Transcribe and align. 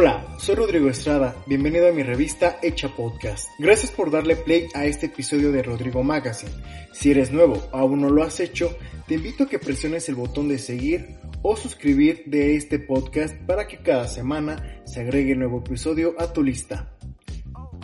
Hola, 0.00 0.24
soy 0.38 0.54
Rodrigo 0.54 0.88
Estrada, 0.88 1.34
bienvenido 1.44 1.88
a 1.88 1.92
mi 1.92 2.04
revista 2.04 2.60
Hecha 2.62 2.94
Podcast. 2.94 3.48
Gracias 3.58 3.90
por 3.90 4.12
darle 4.12 4.36
play 4.36 4.68
a 4.72 4.86
este 4.86 5.06
episodio 5.06 5.50
de 5.50 5.60
Rodrigo 5.60 6.04
Magazine. 6.04 6.52
Si 6.92 7.10
eres 7.10 7.32
nuevo 7.32 7.60
o 7.72 7.76
aún 7.76 8.02
no 8.02 8.08
lo 8.08 8.22
has 8.22 8.38
hecho, 8.38 8.78
te 9.08 9.14
invito 9.14 9.42
a 9.42 9.48
que 9.48 9.58
presiones 9.58 10.08
el 10.08 10.14
botón 10.14 10.48
de 10.48 10.58
seguir 10.60 11.16
o 11.42 11.56
suscribir 11.56 12.22
de 12.26 12.54
este 12.54 12.78
podcast 12.78 13.34
para 13.38 13.66
que 13.66 13.78
cada 13.78 14.06
semana 14.06 14.82
se 14.84 15.00
agregue 15.00 15.34
nuevo 15.34 15.58
episodio 15.66 16.14
a 16.20 16.32
tu 16.32 16.44
lista. 16.44 16.96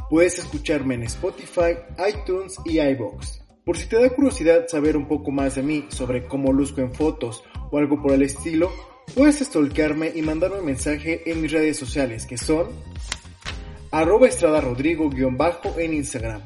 Puedes 0.09 0.39
escucharme 0.39 0.95
en 0.95 1.03
Spotify, 1.03 1.79
iTunes 2.09 2.59
y 2.65 2.79
iBox. 2.79 3.43
Por 3.65 3.77
si 3.77 3.89
te 3.89 4.01
da 4.01 4.09
curiosidad 4.11 4.69
saber 4.69 4.97
un 4.97 5.09
poco 5.09 5.33
más 5.33 5.57
de 5.57 5.65
mí 5.65 5.87
sobre 5.89 6.27
cómo 6.27 6.53
luzco 6.53 6.81
en 6.81 6.95
fotos 6.95 7.43
o 7.73 7.79
algo 7.79 8.01
por 8.01 8.13
el 8.13 8.23
estilo, 8.23 8.71
Puedes 9.15 9.39
stalkearme 9.41 10.13
y 10.15 10.23
mandarme 10.23 10.59
un 10.59 10.67
mensaje 10.67 11.23
en 11.31 11.43
mis 11.43 11.53
redes 11.53 11.77
sociales 11.77 12.27
que 12.27 12.39
son 12.39 12.69
arroba 13.91 14.27
estrada 14.27 14.61
rodrigo 14.61 15.11
bajo 15.33 15.79
en 15.79 15.95
Instagram, 15.95 16.43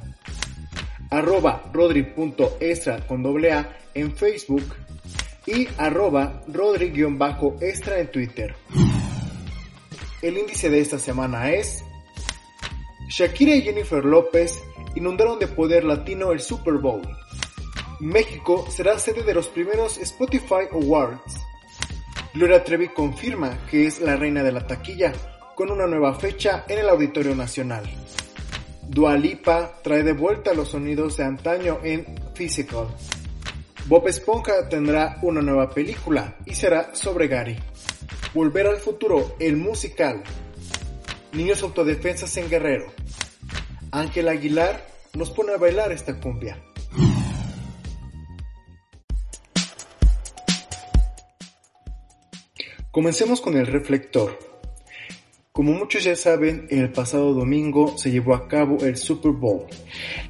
arroba 1.11 1.71
rodri.estra 1.73 3.07
con 3.07 3.23
doble 3.23 3.53
A 3.53 3.79
en 3.95 4.15
Facebook 4.15 4.75
y 5.47 5.67
arroba 5.79 6.43
rodri 6.49 6.93
extra 7.61 8.01
en 8.01 8.11
Twitter. 8.11 8.55
El 10.21 10.37
índice 10.37 10.69
de 10.69 10.81
esta 10.81 10.99
semana 10.99 11.51
es 11.51 11.83
Shakira 13.09 13.55
y 13.55 13.63
Jennifer 13.63 14.05
López 14.05 14.63
inundaron 14.95 15.39
de 15.39 15.47
poder 15.47 15.85
latino 15.85 16.33
el 16.33 16.41
Super 16.41 16.75
Bowl. 16.75 17.01
México 18.01 18.67
será 18.71 18.99
sede 18.99 19.23
de 19.23 19.33
los 19.33 19.49
primeros 19.49 19.97
Spotify 19.99 20.69
Awards. 20.71 21.48
Gloria 22.35 22.63
Trevi 22.63 22.89
confirma 22.89 23.67
que 23.71 23.87
es 23.87 24.01
la 24.01 24.17
reina 24.17 24.43
de 24.43 24.53
la 24.53 24.67
taquilla 24.67 25.13
con 25.55 25.71
una 25.71 25.87
nueva 25.87 26.15
fecha 26.15 26.65
en 26.69 26.79
el 26.79 26.89
Auditorio 26.89 27.35
Nacional. 27.35 27.85
Dua 28.83 29.17
Lipa 29.17 29.73
trae 29.83 30.03
de 30.03 30.13
vuelta 30.13 30.55
los 30.55 30.69
sonidos 30.69 31.17
de 31.17 31.25
antaño 31.25 31.81
en 31.83 32.05
Physical. 32.35 32.89
Bob 33.87 34.07
Esponja 34.09 34.69
tendrá 34.69 35.19
una 35.23 35.41
nueva 35.41 35.71
película 35.71 36.37
y 36.45 36.55
será 36.55 36.95
sobre 36.95 37.29
Gary. 37.29 37.57
Volver 38.35 38.67
al 38.67 38.77
futuro, 38.77 39.35
el 39.41 39.57
musical. 39.57 40.23
Niños 41.33 41.63
autodefensas 41.63 42.37
en 42.37 42.51
Guerrero. 42.51 42.93
Ángel 43.91 44.29
Aguilar 44.29 44.87
nos 45.15 45.31
pone 45.31 45.55
a 45.55 45.57
bailar 45.57 45.93
esta 45.93 46.21
cumbia. 46.21 46.63
Comencemos 52.99 53.41
con 53.41 53.57
el 53.57 53.69
reflector. 53.69 54.37
Como 55.53 55.73
muchos 55.73 56.03
ya 56.03 56.17
saben, 56.17 56.67
el 56.69 56.91
pasado 56.91 57.33
domingo 57.33 57.97
se 57.97 58.11
llevó 58.11 58.35
a 58.35 58.49
cabo 58.49 58.79
el 58.81 58.97
Super 58.97 59.31
Bowl 59.31 59.67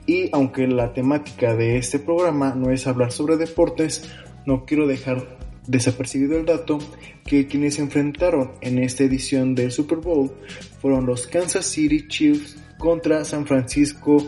y 0.04 0.28
aunque 0.34 0.66
la 0.66 0.92
temática 0.92 1.56
de 1.56 1.78
este 1.78 1.98
programa 1.98 2.54
no 2.54 2.70
es 2.70 2.86
hablar 2.86 3.10
sobre 3.10 3.38
deportes, 3.38 4.10
no 4.44 4.66
quiero 4.66 4.86
dejar 4.86 5.38
desapercibido 5.66 6.36
el 6.36 6.44
dato 6.44 6.76
que 7.24 7.46
quienes 7.46 7.76
se 7.76 7.80
enfrentaron 7.80 8.52
en 8.60 8.78
esta 8.80 9.02
edición 9.02 9.54
del 9.54 9.72
Super 9.72 10.00
Bowl 10.00 10.30
fueron 10.82 11.06
los 11.06 11.26
Kansas 11.26 11.64
City 11.64 12.06
Chiefs 12.06 12.58
contra 12.76 13.24
San 13.24 13.46
Francisco 13.46 14.18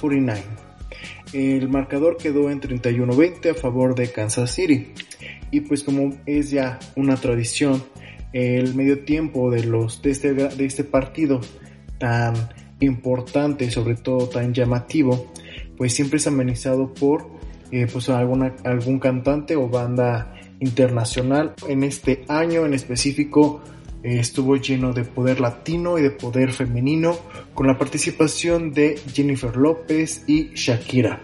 49. 0.00 0.42
El 1.34 1.68
marcador 1.68 2.16
quedó 2.16 2.48
en 2.48 2.58
31-20 2.58 3.50
a 3.50 3.54
favor 3.54 3.94
de 3.94 4.10
Kansas 4.10 4.50
City 4.50 4.94
y 5.52 5.60
pues 5.60 5.84
como 5.84 6.16
es 6.26 6.50
ya 6.50 6.80
una 6.96 7.14
tradición 7.16 7.84
el 8.32 8.74
medio 8.74 9.04
tiempo 9.04 9.50
de 9.50 9.64
los 9.64 10.02
de 10.02 10.10
este, 10.10 10.34
de 10.34 10.64
este 10.64 10.82
partido 10.82 11.40
tan 11.98 12.34
importante 12.80 13.70
sobre 13.70 13.94
todo 13.94 14.28
tan 14.28 14.52
llamativo 14.52 15.30
pues 15.76 15.94
siempre 15.94 16.16
es 16.16 16.26
amenizado 16.26 16.92
por 16.92 17.26
eh, 17.70 17.86
pues 17.90 18.08
algún 18.10 18.98
cantante 18.98 19.56
o 19.56 19.66
banda 19.66 20.34
internacional. 20.60 21.54
En 21.68 21.82
este 21.84 22.24
año 22.28 22.66
en 22.66 22.74
específico 22.74 23.62
eh, 24.02 24.18
estuvo 24.20 24.56
lleno 24.56 24.92
de 24.92 25.04
poder 25.04 25.40
latino 25.40 25.98
y 25.98 26.02
de 26.02 26.10
poder 26.10 26.52
femenino 26.52 27.16
con 27.54 27.66
la 27.66 27.78
participación 27.78 28.72
de 28.72 29.00
Jennifer 29.12 29.56
López 29.56 30.24
y 30.26 30.50
Shakira. 30.54 31.22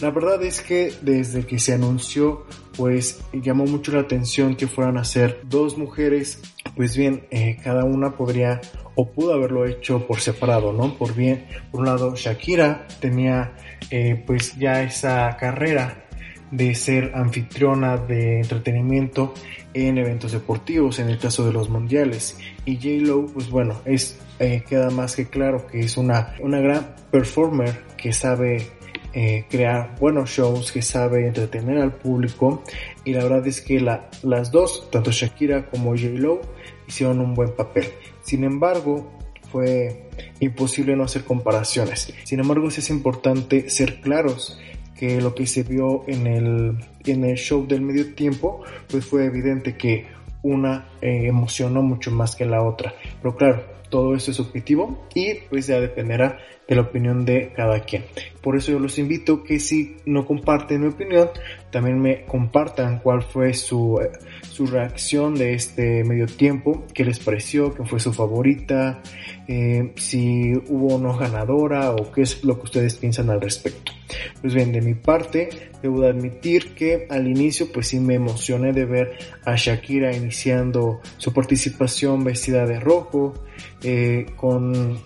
La 0.00 0.10
verdad 0.10 0.42
es 0.42 0.60
que 0.60 0.92
desde 1.00 1.46
que 1.46 1.58
se 1.58 1.72
anunció, 1.72 2.44
pues 2.76 3.20
llamó 3.32 3.64
mucho 3.64 3.92
la 3.92 4.00
atención 4.00 4.56
que 4.56 4.66
fueran 4.66 4.98
a 4.98 5.04
ser 5.04 5.40
dos 5.44 5.78
mujeres. 5.78 6.40
Pues 6.74 6.96
bien, 6.96 7.26
eh, 7.30 7.58
cada 7.62 7.84
una 7.84 8.16
podría 8.16 8.60
o 8.94 9.10
pudo 9.10 9.34
haberlo 9.34 9.66
hecho 9.66 10.06
por 10.06 10.20
separado, 10.20 10.72
¿no? 10.72 10.94
Por 10.96 11.14
bien, 11.14 11.46
por 11.70 11.80
un 11.80 11.86
lado, 11.86 12.14
Shakira 12.16 12.86
tenía 13.00 13.52
eh, 13.90 14.22
pues 14.26 14.56
ya 14.56 14.82
esa 14.82 15.36
carrera 15.38 16.06
de 16.50 16.74
ser 16.74 17.12
anfitriona 17.14 17.96
de 17.96 18.40
entretenimiento 18.40 19.34
en 19.74 19.98
eventos 19.98 20.32
deportivos, 20.32 20.98
en 20.98 21.10
el 21.10 21.18
caso 21.18 21.44
de 21.44 21.52
los 21.52 21.68
mundiales. 21.68 22.38
Y 22.64 22.76
J-Lo, 22.76 23.26
pues 23.26 23.50
bueno, 23.50 23.80
es, 23.84 24.18
eh, 24.38 24.62
queda 24.66 24.90
más 24.90 25.16
que 25.16 25.26
claro 25.26 25.66
que 25.66 25.80
es 25.80 25.96
una, 25.96 26.34
una 26.40 26.60
gran 26.60 26.94
performer 27.10 27.82
que 27.96 28.12
sabe 28.12 28.75
eh, 29.18 29.46
crear 29.48 29.96
buenos 29.98 30.28
shows, 30.28 30.70
que 30.70 30.82
sabe 30.82 31.26
entretener 31.26 31.78
al 31.78 31.94
público 31.94 32.62
y 33.02 33.14
la 33.14 33.22
verdad 33.22 33.46
es 33.46 33.62
que 33.62 33.80
las 33.80 34.52
dos, 34.52 34.90
tanto 34.90 35.10
Shakira 35.10 35.70
como 35.70 35.92
J-Lo, 35.92 36.42
hicieron 36.86 37.20
un 37.20 37.32
buen 37.32 37.56
papel. 37.56 37.86
Sin 38.20 38.44
embargo, 38.44 39.10
fue 39.50 40.10
imposible 40.38 40.94
no 40.96 41.04
hacer 41.04 41.24
comparaciones. 41.24 42.12
Sin 42.24 42.40
embargo, 42.40 42.70
sí 42.70 42.80
es 42.80 42.90
importante 42.90 43.70
ser 43.70 44.02
claros 44.02 44.60
que 44.94 45.18
lo 45.22 45.34
que 45.34 45.46
se 45.46 45.62
vio 45.62 46.04
en 46.06 46.26
el, 46.26 46.76
en 47.06 47.24
el 47.24 47.38
show 47.38 47.66
del 47.66 47.80
medio 47.80 48.14
tiempo, 48.14 48.64
pues 48.86 49.06
fue 49.06 49.24
evidente 49.24 49.78
que 49.78 50.08
una 50.42 50.88
eh, 51.00 51.26
emocionó 51.26 51.80
mucho 51.80 52.10
más 52.10 52.36
que 52.36 52.44
la 52.44 52.62
otra. 52.62 52.94
Pero 53.22 53.34
claro, 53.34 53.64
todo 53.88 54.14
eso 54.14 54.30
es 54.30 54.36
subjetivo 54.36 55.06
y 55.14 55.36
pues 55.48 55.68
ya 55.68 55.80
dependerá 55.80 56.38
de 56.68 56.74
la 56.74 56.82
opinión 56.82 57.24
de 57.24 57.52
cada 57.54 57.80
quien. 57.80 58.04
Por 58.42 58.56
eso 58.56 58.72
yo 58.72 58.78
los 58.78 58.98
invito 58.98 59.44
que 59.44 59.60
si 59.60 59.96
no 60.04 60.26
comparten 60.26 60.80
mi 60.80 60.88
opinión, 60.88 61.30
también 61.70 62.00
me 62.00 62.24
compartan 62.24 62.98
cuál 63.00 63.22
fue 63.22 63.54
su, 63.54 64.00
eh, 64.00 64.10
su 64.48 64.66
reacción 64.66 65.34
de 65.34 65.54
este 65.54 66.02
medio 66.04 66.26
tiempo, 66.26 66.84
qué 66.92 67.04
les 67.04 67.20
pareció, 67.20 67.72
qué 67.74 67.84
fue 67.84 68.00
su 68.00 68.12
favorita, 68.12 69.00
eh, 69.46 69.92
si 69.96 70.52
hubo 70.68 70.96
una 70.96 71.16
ganadora 71.16 71.90
o 71.90 72.10
qué 72.10 72.22
es 72.22 72.42
lo 72.44 72.56
que 72.58 72.64
ustedes 72.64 72.94
piensan 72.96 73.30
al 73.30 73.40
respecto. 73.40 73.92
Pues 74.40 74.54
bien, 74.54 74.72
de 74.72 74.80
mi 74.80 74.94
parte, 74.94 75.48
debo 75.82 76.00
de 76.00 76.08
admitir 76.08 76.74
que 76.74 77.06
al 77.10 77.26
inicio 77.28 77.70
pues 77.72 77.88
sí 77.88 78.00
me 78.00 78.14
emocioné 78.14 78.72
de 78.72 78.84
ver 78.84 79.18
a 79.44 79.56
Shakira 79.56 80.14
iniciando 80.14 81.00
su 81.18 81.32
participación 81.32 82.24
vestida 82.24 82.66
de 82.66 82.80
rojo, 82.80 83.34
eh, 83.82 84.26
con 84.36 84.98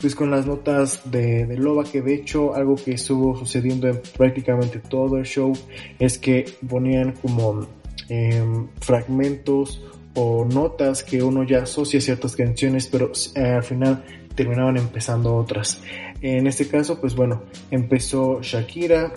pues 0.00 0.14
con 0.14 0.30
las 0.30 0.46
notas 0.46 1.10
de, 1.10 1.46
de, 1.46 1.56
Loba, 1.56 1.84
que 1.84 2.02
de 2.02 2.14
hecho 2.14 2.54
algo 2.54 2.76
que 2.76 2.92
estuvo 2.92 3.36
sucediendo 3.36 3.88
en 3.88 4.00
prácticamente 4.16 4.78
todo 4.78 5.16
el 5.16 5.24
show 5.24 5.52
es 5.98 6.18
que 6.18 6.44
ponían 6.68 7.12
como 7.12 7.66
em, 8.08 8.68
fragmentos 8.80 9.82
o 10.14 10.44
notas 10.44 11.04
que 11.04 11.22
uno 11.22 11.44
ya 11.44 11.62
asocia 11.62 11.98
a 11.98 12.02
ciertas 12.02 12.34
canciones, 12.34 12.86
pero 12.88 13.12
eh, 13.34 13.40
al 13.40 13.62
final 13.62 14.04
terminaban 14.34 14.76
empezando 14.76 15.36
otras. 15.36 15.80
En 16.20 16.46
este 16.46 16.66
caso, 16.68 17.00
pues 17.00 17.14
bueno, 17.14 17.44
empezó 17.70 18.40
Shakira 18.42 19.12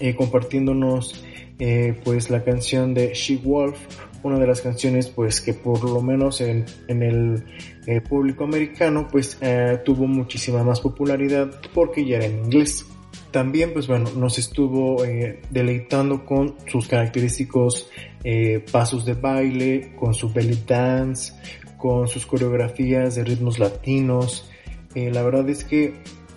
eh, 0.00 0.14
compartiéndonos 0.14 1.24
eh, 1.60 1.94
pues 2.04 2.30
la 2.30 2.42
canción 2.42 2.94
de 2.94 3.14
She 3.14 3.36
Wolf, 3.36 3.78
una 4.22 4.38
de 4.38 4.46
las 4.46 4.60
canciones 4.60 5.08
pues 5.08 5.40
que 5.40 5.54
por 5.54 5.84
lo 5.84 6.02
menos 6.02 6.40
en, 6.40 6.64
en 6.88 7.02
el 7.02 7.44
eh, 7.86 8.00
público 8.00 8.44
americano 8.44 9.06
pues 9.10 9.38
tuvo 9.84 10.06
muchísima 10.06 10.64
más 10.64 10.80
popularidad 10.80 11.50
porque 11.72 12.04
ya 12.04 12.16
era 12.16 12.26
en 12.26 12.44
inglés. 12.44 12.84
también, 13.30 13.72
pues 13.72 13.86
bueno, 13.86 14.10
nos 14.16 14.38
estuvo 14.38 15.04
eh, 15.04 15.40
deleitando 15.50 16.24
con 16.24 16.56
sus 16.66 16.88
característicos 16.88 17.88
eh, 18.24 18.64
pasos 18.70 19.04
de 19.04 19.14
baile, 19.14 19.92
con 19.96 20.14
su 20.14 20.32
belly 20.32 20.58
dance, 20.66 21.32
con 21.76 22.08
sus 22.08 22.26
coreografías 22.26 23.14
de 23.14 23.24
ritmos 23.24 23.58
latinos. 23.58 24.50
Eh, 24.94 25.10
la 25.12 25.22
verdad 25.22 25.48
es 25.48 25.64
que 25.64 25.94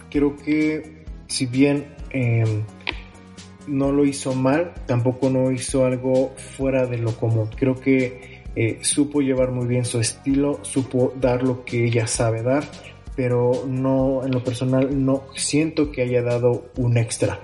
creo 0.09 0.35
que 0.37 1.03
si 1.27 1.45
bien 1.45 1.95
em, 2.11 2.63
no 3.67 3.91
lo 3.91 4.05
hizo 4.05 4.33
mal, 4.33 4.73
tampoco 4.85 5.29
no 5.29 5.51
hizo 5.51 5.85
algo 5.85 6.33
fuera 6.57 6.85
de 6.85 6.97
lo 6.97 7.15
común. 7.15 7.49
Creo 7.55 7.75
que 7.75 8.43
supo 8.81 9.21
llevar 9.21 9.51
muy 9.51 9.65
bien 9.65 9.83
su 9.83 9.99
estilo, 9.99 10.59
supo 10.61 11.13
dar 11.19 11.41
lo 11.41 11.65
que 11.65 11.85
ella 11.85 12.05
sabe 12.05 12.43
dar 12.43 12.63
pero 13.15 13.65
no, 13.67 14.23
en 14.25 14.31
lo 14.31 14.43
personal, 14.43 15.05
no 15.05 15.23
siento 15.35 15.91
que 15.91 16.01
haya 16.01 16.21
dado 16.21 16.71
un 16.77 16.97
extra. 16.97 17.39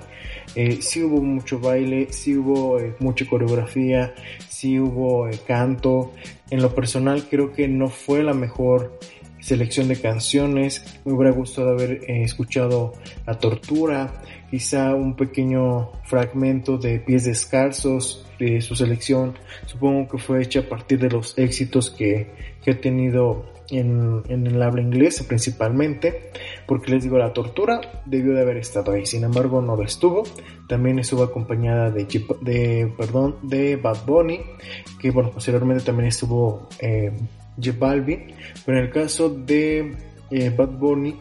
Eh, 0.56 0.80
sí 0.82 1.04
hubo 1.04 1.22
mucho 1.22 1.60
baile, 1.60 2.08
sí 2.12 2.36
hubo 2.36 2.80
eh, 2.80 2.96
mucha 3.00 3.28
coreografía, 3.28 4.14
sí 4.48 4.80
hubo 4.80 5.28
eh, 5.28 5.40
canto. 5.46 6.14
En 6.50 6.62
lo 6.62 6.74
personal 6.74 7.28
creo 7.30 7.54
que 7.54 7.68
no 7.68 7.90
fue 7.90 8.24
la 8.24 8.34
mejor 8.34 8.98
selección 9.40 9.88
de 9.88 10.02
canciones. 10.02 10.84
Me 11.06 11.14
hubiera 11.14 11.32
gustado 11.32 11.70
haber 11.70 12.02
escuchado 12.10 12.94
La 13.28 13.38
Tortura, 13.38 14.24
quizá 14.50 14.96
un 14.96 15.16
pequeño 15.16 15.92
fragmento 16.04 16.78
de 16.78 17.00
Pies 17.00 17.26
Descalzos 17.26 18.26
de 18.40 18.62
su 18.62 18.76
selección. 18.76 19.38
Supongo 19.66 20.08
que 20.10 20.18
fue 20.18 20.42
hecha 20.42 20.62
a 20.62 20.64
partir 20.64 21.00
de 21.00 21.10
los 21.10 21.38
éxitos 21.38 21.92
que, 21.92 22.32
que 22.64 22.72
ha 22.72 22.82
tenido 22.82 23.46
en, 23.72 24.24
el 24.48 24.62
habla 24.62 24.82
inglesa 24.82 25.26
principalmente, 25.28 26.32
porque 26.66 26.92
les 26.92 27.04
digo, 27.04 27.18
la 27.18 27.34
tortura 27.34 28.02
debió 28.06 28.34
de 28.34 28.42
haber 28.42 28.58
estado 28.58 28.92
ahí, 28.92 29.06
sin 29.06 29.24
embargo 29.24 29.62
no 29.62 29.76
lo 29.76 29.84
estuvo. 29.84 30.24
También 30.68 31.00
estuvo 31.00 31.24
acompañada 31.24 31.92
de, 31.92 32.06
de, 32.42 32.94
perdón, 32.98 33.38
de 33.42 33.76
Bad 33.76 34.06
Bunny, 34.06 34.42
que 35.00 35.12
bueno, 35.12 35.32
posteriormente 35.32 35.84
también 35.84 36.08
estuvo 36.08 36.68
eh, 36.80 37.12
J 37.58 37.78
Balvin, 37.78 38.34
pero 38.66 38.78
en 38.78 38.86
el 38.86 38.92
caso 38.92 39.30
de 39.30 39.96
eh, 40.32 40.54
Bad 40.56 40.70
Bunny, 40.70 41.20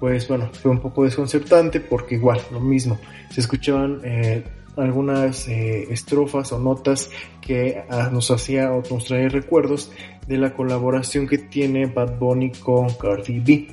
pues 0.00 0.28
bueno, 0.28 0.50
fue 0.52 0.70
un 0.70 0.80
poco 0.80 1.04
desconcertante 1.04 1.80
porque 1.80 2.16
igual, 2.16 2.40
lo 2.52 2.60
mismo, 2.60 2.98
se 3.30 3.40
escuchaban 3.40 4.00
eh, 4.04 4.44
algunas 4.76 5.48
eh, 5.48 5.92
estrofas 5.92 6.52
o 6.52 6.58
notas 6.58 7.10
que 7.40 7.82
ah, 7.88 8.10
nos 8.12 8.30
hacía 8.30 8.72
o 8.72 8.82
nos 8.90 9.04
traía 9.04 9.28
recuerdos 9.28 9.90
de 10.26 10.38
la 10.38 10.54
colaboración 10.54 11.26
que 11.26 11.38
tiene 11.38 11.86
Bad 11.86 12.18
Bunny 12.18 12.52
con 12.52 12.88
Cardi 12.94 13.40
B. 13.40 13.68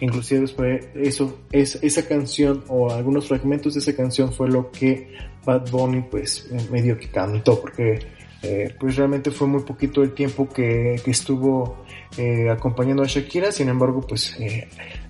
Inclusive 0.00 0.42
después 0.42 0.86
eso, 0.94 1.38
es, 1.50 1.78
esa 1.82 2.06
canción 2.06 2.64
o 2.68 2.90
algunos 2.90 3.28
fragmentos 3.28 3.74
de 3.74 3.80
esa 3.80 3.96
canción 3.96 4.32
fue 4.32 4.48
lo 4.48 4.70
que 4.70 5.08
Bad 5.44 5.70
Bunny 5.70 6.02
pues 6.10 6.50
medio 6.70 6.98
que 6.98 7.08
cantó 7.08 7.60
porque 7.60 8.00
eh, 8.42 8.74
pues 8.78 8.96
realmente 8.96 9.30
fue 9.30 9.46
muy 9.46 9.62
poquito 9.62 10.02
el 10.02 10.12
tiempo 10.12 10.48
que, 10.48 11.00
que 11.04 11.10
estuvo 11.12 11.84
eh, 12.18 12.50
acompañando 12.50 13.02
a 13.02 13.06
Shakira, 13.06 13.52
sin 13.52 13.68
embargo 13.68 14.00
pues 14.00 14.36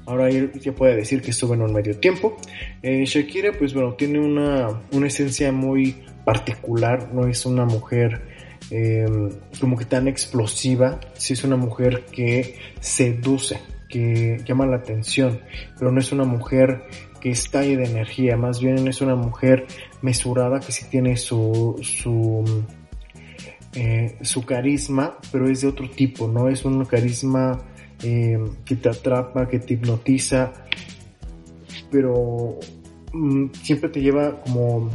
Ahora 0.05 0.29
ya 0.31 0.73
puede 0.73 0.97
decir 0.97 1.23
que 1.23 1.31
estuvo 1.31 1.55
en 1.55 1.63
un 1.63 1.73
medio 1.73 1.97
tiempo. 1.99 2.37
Eh, 2.83 3.05
Shakira, 3.05 3.53
pues 3.53 3.73
bueno, 3.73 3.95
tiene 3.95 4.19
una, 4.19 4.83
una, 4.91 5.07
esencia 5.07 5.53
muy 5.53 5.97
particular, 6.25 7.13
no 7.13 7.29
es 7.29 7.47
una 7.47 7.65
mujer 7.65 8.21
em, 8.71 9.31
como 9.61 9.77
que 9.77 9.85
tan 9.85 10.09
explosiva, 10.09 10.99
sí 11.15 11.35
es 11.35 11.45
una 11.45 11.57
mujer 11.57 12.05
que 12.11 12.57
seduce, 12.81 13.61
que 13.89 14.41
llama 14.45 14.67
la 14.67 14.77
atención, 14.77 15.41
pero 15.79 15.93
no 15.93 16.01
es 16.01 16.11
una 16.11 16.25
mujer 16.25 16.83
que 17.21 17.31
estalle 17.31 17.77
de 17.77 17.85
energía, 17.85 18.37
más 18.37 18.61
bien 18.61 18.89
es 18.89 19.01
una 19.01 19.15
mujer 19.15 19.67
mesurada 20.01 20.59
que 20.59 20.73
sí 20.73 20.87
tiene 20.91 21.17
su, 21.17 21.79
su, 21.81 22.65
eh, 23.75 24.17
su 24.23 24.45
carisma, 24.45 25.19
pero 25.31 25.49
es 25.49 25.61
de 25.61 25.69
otro 25.69 25.89
tipo, 25.89 26.27
no 26.27 26.49
es 26.49 26.65
un 26.65 26.85
carisma 26.85 27.63
eh, 28.03 28.39
que 28.65 28.77
te 28.77 28.89
atrapa, 28.89 29.49
que 29.49 29.59
te 29.59 29.75
hipnotiza, 29.75 30.53
pero 31.91 32.59
mm, 33.13 33.47
siempre 33.63 33.91
te 33.91 34.01
lleva 34.01 34.41
como 34.43 34.91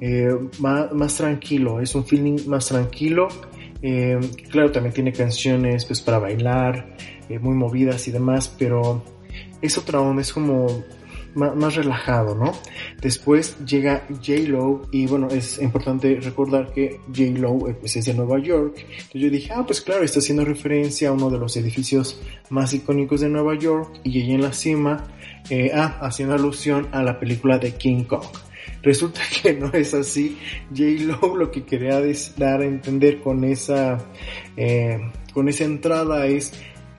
eh, 0.00 0.34
más, 0.58 1.16
tranquilo, 1.16 1.80
es 1.80 1.94
un 1.94 2.04
feeling 2.04 2.46
más 2.46 2.66
tranquilo. 2.66 3.28
Eh, 3.82 4.18
claro, 4.50 4.72
también 4.72 4.94
tiene 4.94 5.12
canciones 5.12 5.84
pues 5.84 6.00
para 6.00 6.18
bailar, 6.18 6.96
muy 7.40 7.54
movidas 7.54 8.06
y 8.08 8.10
demás, 8.10 8.54
pero 8.58 9.02
es 9.60 9.78
otra 9.78 10.00
onda, 10.00 10.22
es 10.22 10.32
como 10.32 10.66
más, 11.34 11.74
relajado, 11.74 12.34
¿no? 12.34 12.52
Después 13.00 13.56
llega 13.64 14.06
J-Lo 14.08 14.88
y 14.92 15.06
bueno, 15.06 15.28
es 15.28 15.60
importante 15.60 16.18
recordar 16.20 16.72
que 16.72 17.00
J-Lo 17.08 17.68
eh, 17.68 17.74
pues, 17.74 17.96
es 17.96 18.06
de 18.06 18.14
Nueva 18.14 18.38
York. 18.38 18.76
Entonces 18.78 19.20
yo 19.20 19.30
dije, 19.30 19.52
ah, 19.54 19.64
pues 19.66 19.80
claro, 19.80 20.04
está 20.04 20.20
haciendo 20.20 20.44
referencia 20.44 21.08
a 21.08 21.12
uno 21.12 21.30
de 21.30 21.38
los 21.38 21.56
edificios 21.56 22.20
más 22.50 22.72
icónicos 22.72 23.20
de 23.20 23.28
Nueva 23.28 23.56
York 23.58 24.00
y 24.04 24.22
ella 24.22 24.34
en 24.34 24.42
la 24.42 24.52
cima, 24.52 25.04
eh, 25.50 25.70
ah, 25.74 25.98
haciendo 26.00 26.34
alusión 26.34 26.88
a 26.92 27.02
la 27.02 27.18
película 27.18 27.58
de 27.58 27.72
King 27.72 28.04
Kong. 28.04 28.24
Resulta 28.82 29.20
que 29.42 29.54
no 29.54 29.72
es 29.72 29.94
así. 29.94 30.38
J-Lo 30.70 31.36
lo 31.36 31.50
que 31.50 31.64
quería 31.64 32.00
dar 32.36 32.60
a 32.60 32.64
entender 32.64 33.20
con 33.20 33.44
esa, 33.44 33.98
eh, 34.56 34.98
con 35.32 35.48
esa 35.48 35.64
entrada 35.64 36.26
es 36.26 36.52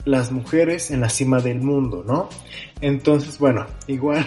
las 0.06 0.32
mujeres 0.32 0.92
en 0.92 1.02
la 1.02 1.10
cima 1.10 1.42
del 1.42 1.62
mundo, 1.62 2.04
¿no? 2.06 2.30
Entonces, 2.82 3.40
bueno, 3.40 3.66
igual, 3.88 4.26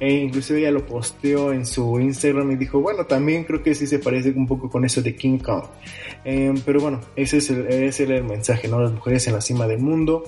e 0.00 0.12
inclusive 0.12 0.60
ella 0.60 0.72
lo 0.72 0.84
posteó 0.84 1.52
en 1.52 1.64
su 1.64 2.00
Instagram 2.00 2.50
y 2.52 2.56
dijo, 2.56 2.80
bueno, 2.80 3.06
también 3.06 3.44
creo 3.44 3.62
que 3.62 3.74
sí 3.74 3.86
se 3.86 4.00
parece 4.00 4.30
un 4.30 4.46
poco 4.46 4.68
con 4.68 4.84
eso 4.84 5.00
de 5.00 5.14
King 5.14 5.38
Kong. 5.38 5.64
Em, 6.24 6.60
pero 6.64 6.80
bueno, 6.80 7.00
ese 7.16 7.38
es, 7.38 7.50
el, 7.50 8.10
el 8.10 8.24
mensaje, 8.24 8.68
¿no? 8.68 8.80
Las 8.80 8.92
mujeres 8.92 9.26
en 9.28 9.34
la 9.34 9.40
cima 9.40 9.66
del 9.66 9.78
mundo. 9.78 10.24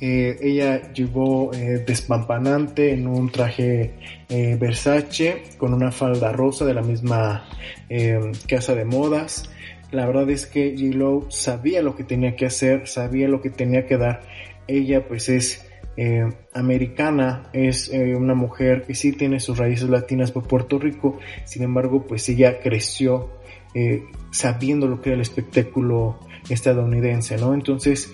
Eh, 0.00 0.36
ella 0.40 0.92
llevó 0.92 1.52
eh, 1.52 1.84
despampanante 1.86 2.92
en 2.92 3.06
un 3.06 3.30
traje 3.30 3.94
eh, 4.28 4.56
Versace 4.58 5.42
con 5.58 5.74
una 5.74 5.92
falda 5.92 6.32
rosa 6.32 6.64
de 6.64 6.72
la 6.72 6.82
misma 6.82 7.46
em, 7.88 8.32
casa 8.48 8.74
de 8.74 8.84
modas. 8.84 9.50
La 9.90 10.06
verdad 10.06 10.30
es 10.30 10.46
que 10.46 10.74
J-Lo 10.76 11.30
sabía 11.30 11.82
lo 11.82 11.96
que 11.96 12.04
tenía 12.04 12.36
que 12.36 12.46
hacer, 12.46 12.86
sabía 12.86 13.28
lo 13.28 13.40
que 13.40 13.50
tenía 13.50 13.86
que 13.86 13.96
dar. 13.96 14.20
Ella 14.68 15.06
pues 15.08 15.28
es 15.28 15.66
eh, 15.96 16.26
americana, 16.54 17.50
es 17.52 17.92
eh, 17.92 18.14
una 18.14 18.34
mujer 18.34 18.84
que 18.86 18.94
sí 18.94 19.12
tiene 19.12 19.40
sus 19.40 19.58
raíces 19.58 19.90
latinas 19.90 20.30
por 20.30 20.46
Puerto 20.46 20.78
Rico, 20.78 21.18
sin 21.44 21.64
embargo 21.64 22.06
pues 22.06 22.28
ella 22.28 22.60
creció 22.60 23.28
eh, 23.74 24.04
sabiendo 24.30 24.86
lo 24.86 25.02
que 25.02 25.10
era 25.10 25.16
el 25.16 25.20
espectáculo 25.20 26.20
estadounidense, 26.48 27.36
¿no? 27.36 27.52
Entonces 27.52 28.12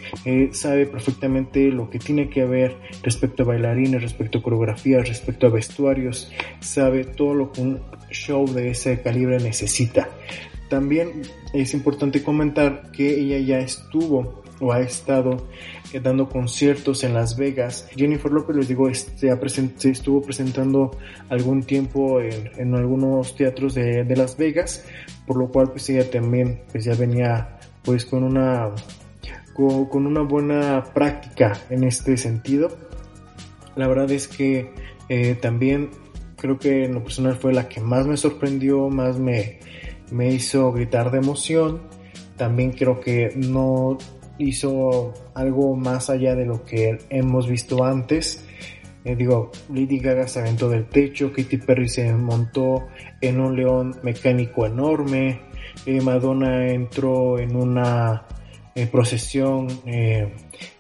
sabe 0.50 0.86
perfectamente 0.86 1.68
lo 1.68 1.88
que 1.88 1.98
tiene 1.98 2.28
que 2.28 2.42
haber 2.42 2.76
respecto 3.02 3.44
a 3.44 3.46
bailarines, 3.46 4.02
respecto 4.02 4.38
a 4.38 4.42
coreografías, 4.42 5.08
respecto 5.08 5.46
a 5.46 5.50
vestuarios, 5.50 6.32
sabe 6.58 7.04
todo 7.04 7.34
lo 7.34 7.52
que 7.52 7.60
un 7.60 7.80
show 8.10 8.52
de 8.52 8.70
ese 8.70 9.00
calibre 9.00 9.38
necesita. 9.38 10.08
También 10.68 11.22
es 11.52 11.74
importante 11.74 12.22
comentar 12.22 12.90
que 12.90 13.20
ella 13.20 13.38
ya 13.38 13.58
estuvo 13.58 14.42
o 14.60 14.72
ha 14.72 14.80
estado 14.80 15.46
dando 16.02 16.28
conciertos 16.28 17.04
en 17.04 17.14
Las 17.14 17.36
Vegas. 17.36 17.88
Jennifer 17.94 18.30
López, 18.30 18.56
les 18.56 18.68
digo, 18.68 18.88
este, 18.88 19.30
se 19.76 19.90
estuvo 19.90 20.22
presentando 20.22 20.96
algún 21.28 21.62
tiempo 21.62 22.20
en, 22.20 22.74
algunos 22.74 23.34
teatros 23.34 23.74
de, 23.74 24.16
Las 24.16 24.36
Vegas, 24.36 24.84
por 25.26 25.36
lo 25.36 25.48
cual 25.48 25.70
pues 25.70 25.88
ella 25.90 26.10
también 26.10 26.60
pues 26.72 26.84
ya 26.84 26.94
venía 26.94 27.58
pues 27.82 28.04
con 28.04 28.24
una 28.24 28.70
con, 29.54 30.06
una 30.06 30.20
buena 30.20 30.84
práctica 30.92 31.58
en 31.70 31.84
este 31.84 32.16
sentido. 32.16 32.76
La 33.74 33.88
verdad 33.88 34.10
es 34.10 34.28
que 34.28 34.70
eh, 35.08 35.36
también 35.40 35.90
creo 36.36 36.58
que 36.58 36.84
en 36.84 36.94
lo 36.94 37.02
personal 37.02 37.36
fue 37.36 37.52
la 37.52 37.68
que 37.68 37.80
más 37.80 38.06
me 38.06 38.16
sorprendió, 38.16 38.88
más 38.88 39.18
me, 39.18 39.60
me 40.10 40.28
hizo 40.28 40.72
gritar 40.72 41.10
de 41.10 41.18
emoción. 41.18 41.82
También 42.36 42.72
creo 42.72 43.00
que 43.00 43.32
no 43.36 43.98
hizo 44.38 45.14
algo 45.34 45.76
más 45.76 46.10
allá 46.10 46.34
de 46.34 46.46
lo 46.46 46.64
que 46.64 46.98
hemos 47.10 47.48
visto 47.48 47.84
antes. 47.84 48.44
Eh, 49.04 49.14
digo, 49.14 49.52
Lady 49.72 50.00
Gaga 50.00 50.26
se 50.26 50.40
aventó 50.40 50.68
del 50.68 50.88
techo, 50.88 51.32
Katy 51.32 51.58
Perry 51.58 51.88
se 51.88 52.12
montó 52.12 52.88
en 53.20 53.38
un 53.40 53.54
león 53.54 53.94
mecánico 54.02 54.66
enorme, 54.66 55.42
eh, 55.86 56.00
Madonna 56.00 56.66
entró 56.66 57.38
en 57.38 57.54
una 57.54 58.26
eh, 58.74 58.88
procesión 58.88 59.68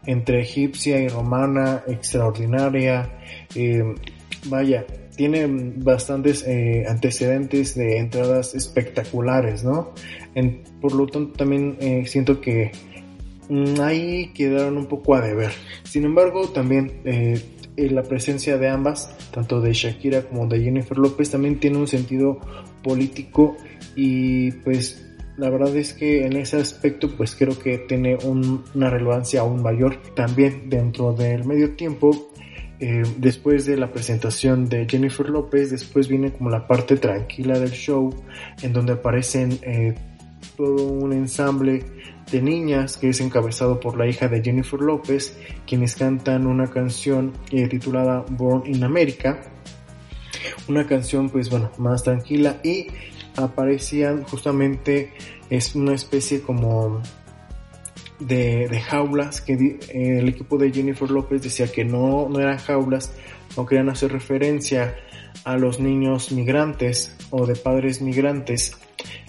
entre 0.04 0.40
egipcia 0.40 0.98
y 0.98 1.06
romana 1.06 1.84
extraordinaria. 1.86 3.08
vaya, 4.46 4.84
tiene 5.16 5.46
bastantes 5.76 6.46
antecedentes 6.88 7.74
de 7.74 7.98
entradas 7.98 8.54
espectaculares, 8.54 9.64
¿no? 9.64 9.92
por 10.80 10.92
lo 10.94 11.06
tanto, 11.06 11.32
también 11.38 11.78
siento 12.06 12.40
que 12.40 12.70
Mm, 13.48 13.80
ahí 13.80 14.32
quedaron 14.34 14.76
un 14.76 14.86
poco 14.86 15.14
a 15.14 15.20
deber. 15.20 15.52
Sin 15.84 16.04
embargo, 16.04 16.48
también 16.48 17.00
eh, 17.04 17.40
eh, 17.76 17.90
la 17.90 18.02
presencia 18.02 18.58
de 18.58 18.68
ambas, 18.68 19.14
tanto 19.30 19.60
de 19.60 19.72
Shakira 19.72 20.22
como 20.22 20.46
de 20.46 20.60
Jennifer 20.60 20.98
López, 20.98 21.30
también 21.30 21.60
tiene 21.60 21.78
un 21.78 21.86
sentido 21.86 22.40
político 22.82 23.56
y 23.94 24.50
pues 24.50 25.02
la 25.36 25.50
verdad 25.50 25.76
es 25.76 25.92
que 25.92 26.24
en 26.24 26.34
ese 26.36 26.56
aspecto 26.56 27.14
pues 27.16 27.36
creo 27.36 27.58
que 27.58 27.78
tiene 27.78 28.16
una 28.24 28.90
relevancia 28.90 29.40
aún 29.40 29.62
mayor 29.62 30.00
también 30.14 30.70
dentro 30.70 31.12
del 31.12 31.44
medio 31.44 31.76
tiempo 31.76 32.32
eh, 32.78 33.02
después 33.16 33.64
de 33.64 33.76
la 33.76 33.90
presentación 33.90 34.68
de 34.68 34.86
Jennifer 34.88 35.28
López, 35.28 35.70
después 35.70 36.08
viene 36.08 36.32
como 36.32 36.50
la 36.50 36.66
parte 36.66 36.96
tranquila 36.96 37.58
del 37.58 37.70
show, 37.70 38.14
en 38.62 38.72
donde 38.72 38.92
aparecen 38.94 39.58
eh, 39.62 39.94
todo 40.56 40.86
un 40.86 41.12
ensamble 41.12 41.84
de 42.30 42.42
niñas 42.42 42.96
que 42.96 43.10
es 43.10 43.20
encabezado 43.20 43.80
por 43.80 43.96
la 43.96 44.06
hija 44.06 44.28
de 44.28 44.42
Jennifer 44.42 44.80
López, 44.80 45.38
quienes 45.66 45.94
cantan 45.94 46.46
una 46.46 46.66
canción 46.66 47.32
eh, 47.50 47.68
titulada 47.68 48.24
Born 48.28 48.64
in 48.66 48.84
America, 48.84 49.40
una 50.68 50.86
canción 50.86 51.30
pues 51.30 51.48
bueno, 51.48 51.70
más 51.78 52.02
tranquila 52.02 52.60
y 52.62 52.88
aparecían 53.36 54.22
justamente 54.24 55.12
es 55.50 55.74
una 55.74 55.94
especie 55.94 56.40
como 56.40 57.00
de, 58.18 58.80
jaulas 58.80 59.40
que 59.40 59.78
el 59.90 60.28
equipo 60.28 60.58
de 60.58 60.72
Jennifer 60.72 61.10
López 61.10 61.42
decía 61.42 61.70
que 61.70 61.84
no, 61.84 62.28
no 62.28 62.40
eran 62.40 62.58
jaulas, 62.58 63.12
no 63.56 63.66
querían 63.66 63.88
hacer 63.88 64.12
referencia 64.12 64.96
a 65.44 65.56
los 65.56 65.80
niños 65.80 66.32
migrantes 66.32 67.16
o 67.30 67.46
de 67.46 67.54
padres 67.54 68.00
migrantes 68.00 68.76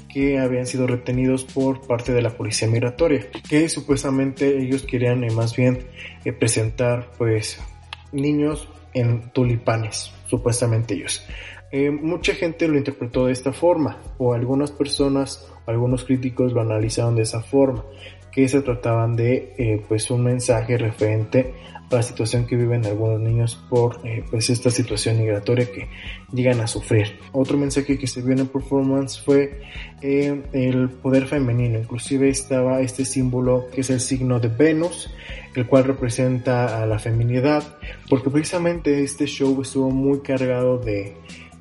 que 0.08 0.40
habían 0.40 0.66
sido 0.66 0.88
retenidos 0.88 1.44
por 1.44 1.86
parte 1.86 2.14
de 2.14 2.22
la 2.22 2.32
policía 2.32 2.68
migratoria, 2.68 3.28
que 3.48 3.70
supuestamente 3.70 4.58
ellos 4.58 4.84
querían 4.84 5.24
eh, 5.24 5.32
más 5.32 5.56
bien 5.56 5.86
eh, 6.26 6.34
presentar 6.34 7.12
pues 7.18 7.60
niños 8.12 8.70
en 8.94 9.30
tulipanes, 9.32 10.12
supuestamente 10.28 10.96
ellos. 10.96 11.24
Eh, 11.72 11.92
mucha 11.92 12.34
gente 12.34 12.68
lo 12.68 12.78
interpretó 12.78 13.26
de 13.26 13.34
esta 13.34 13.52
forma, 13.52 14.02
o 14.18 14.34
algunas 14.34 14.72
personas, 14.72 15.46
algunos 15.66 16.06
críticos 16.06 16.54
lo 16.54 16.62
analizaron 16.62 17.16
de 17.16 17.24
esa 17.24 17.44
forma 17.44 17.84
que 18.38 18.48
se 18.48 18.62
trataban 18.62 19.16
de 19.16 19.56
eh, 19.58 19.82
pues 19.88 20.12
un 20.12 20.24
mensaje 20.24 20.78
referente 20.78 21.56
a 21.90 21.96
la 21.96 22.04
situación 22.04 22.46
que 22.46 22.56
viven 22.56 22.86
algunos 22.86 23.20
niños 23.20 23.56
por 23.68 24.00
eh, 24.06 24.24
pues 24.30 24.52
esta 24.52 24.70
situación 24.70 25.18
migratoria 25.18 25.66
que 25.72 25.88
llegan 26.32 26.60
a 26.60 26.68
sufrir. 26.68 27.18
Otro 27.32 27.58
mensaje 27.58 27.98
que 27.98 28.06
se 28.06 28.22
vio 28.22 28.34
en 28.34 28.42
el 28.42 28.48
performance 28.48 29.20
fue 29.20 29.62
eh, 30.04 30.40
el 30.54 30.88
poder 30.88 31.26
femenino, 31.26 31.80
inclusive 31.80 32.30
estaba 32.30 32.80
este 32.82 33.06
símbolo 33.06 33.70
que 33.74 33.82
es 33.82 33.90
el 33.90 34.02
signo 34.02 34.40
de 34.40 34.50
Venus, 34.50 35.10
el 35.56 35.66
cual 35.66 35.86
representa 35.86 36.84
a 36.84 36.86
la 36.86 37.00
feminidad, 37.00 37.64
porque 38.08 38.30
precisamente 38.30 39.02
este 39.02 39.26
show 39.26 39.60
estuvo 39.64 39.90
muy 39.90 40.20
cargado 40.20 40.78
de 40.78 41.16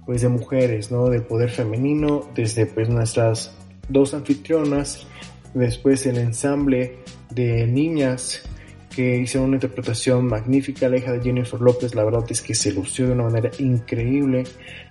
pues 0.04 0.21
de 0.21 0.28
mujeres, 0.28 0.90
¿no? 0.90 1.09
De 1.09 1.23
poder 1.23 1.49
femenino, 1.49 2.28
desde 2.35 2.66
pues 2.66 2.90
nuestras 2.90 3.56
dos 3.88 4.12
anfitrionas, 4.12 5.06
Después 5.56 6.04
el 6.04 6.18
ensamble 6.18 6.98
de 7.30 7.66
niñas 7.66 8.42
que 8.94 9.16
hicieron 9.16 9.48
una 9.48 9.56
interpretación 9.56 10.26
magnífica, 10.26 10.86
la 10.86 10.98
hija 10.98 11.12
de 11.12 11.22
Jennifer 11.22 11.58
López, 11.58 11.94
la 11.94 12.04
verdad 12.04 12.26
es 12.28 12.42
que 12.42 12.54
se 12.54 12.72
lució 12.72 13.06
de 13.06 13.12
una 13.12 13.25
manera 13.25 13.50
increíble 13.58 14.44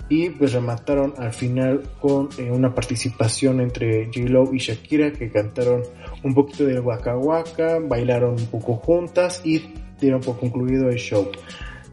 y 0.10 0.32
pues 0.32 0.54
remataron 0.54 1.14
al 1.20 1.34
final 1.34 1.84
con 2.02 2.30
eh, 2.40 2.50
una 2.50 2.74
participación 2.74 3.62
entre 3.62 4.08
J-Lo 4.08 4.56
y 4.56 4.58
Shakira 4.58 5.12
que 5.12 5.30
cantaron 5.30 5.84
un 6.24 6.34
poquito 6.34 6.66
de 6.66 6.80
Waka 6.80 7.16
Waka, 7.16 7.78
bailaron 7.80 8.32
un 8.32 8.48
poco 8.48 8.78
juntas 8.78 9.42
y 9.46 9.62
dieron 10.02 10.22
por 10.22 10.40
concluido 10.40 10.90
el 10.90 10.98
show. 10.98 11.30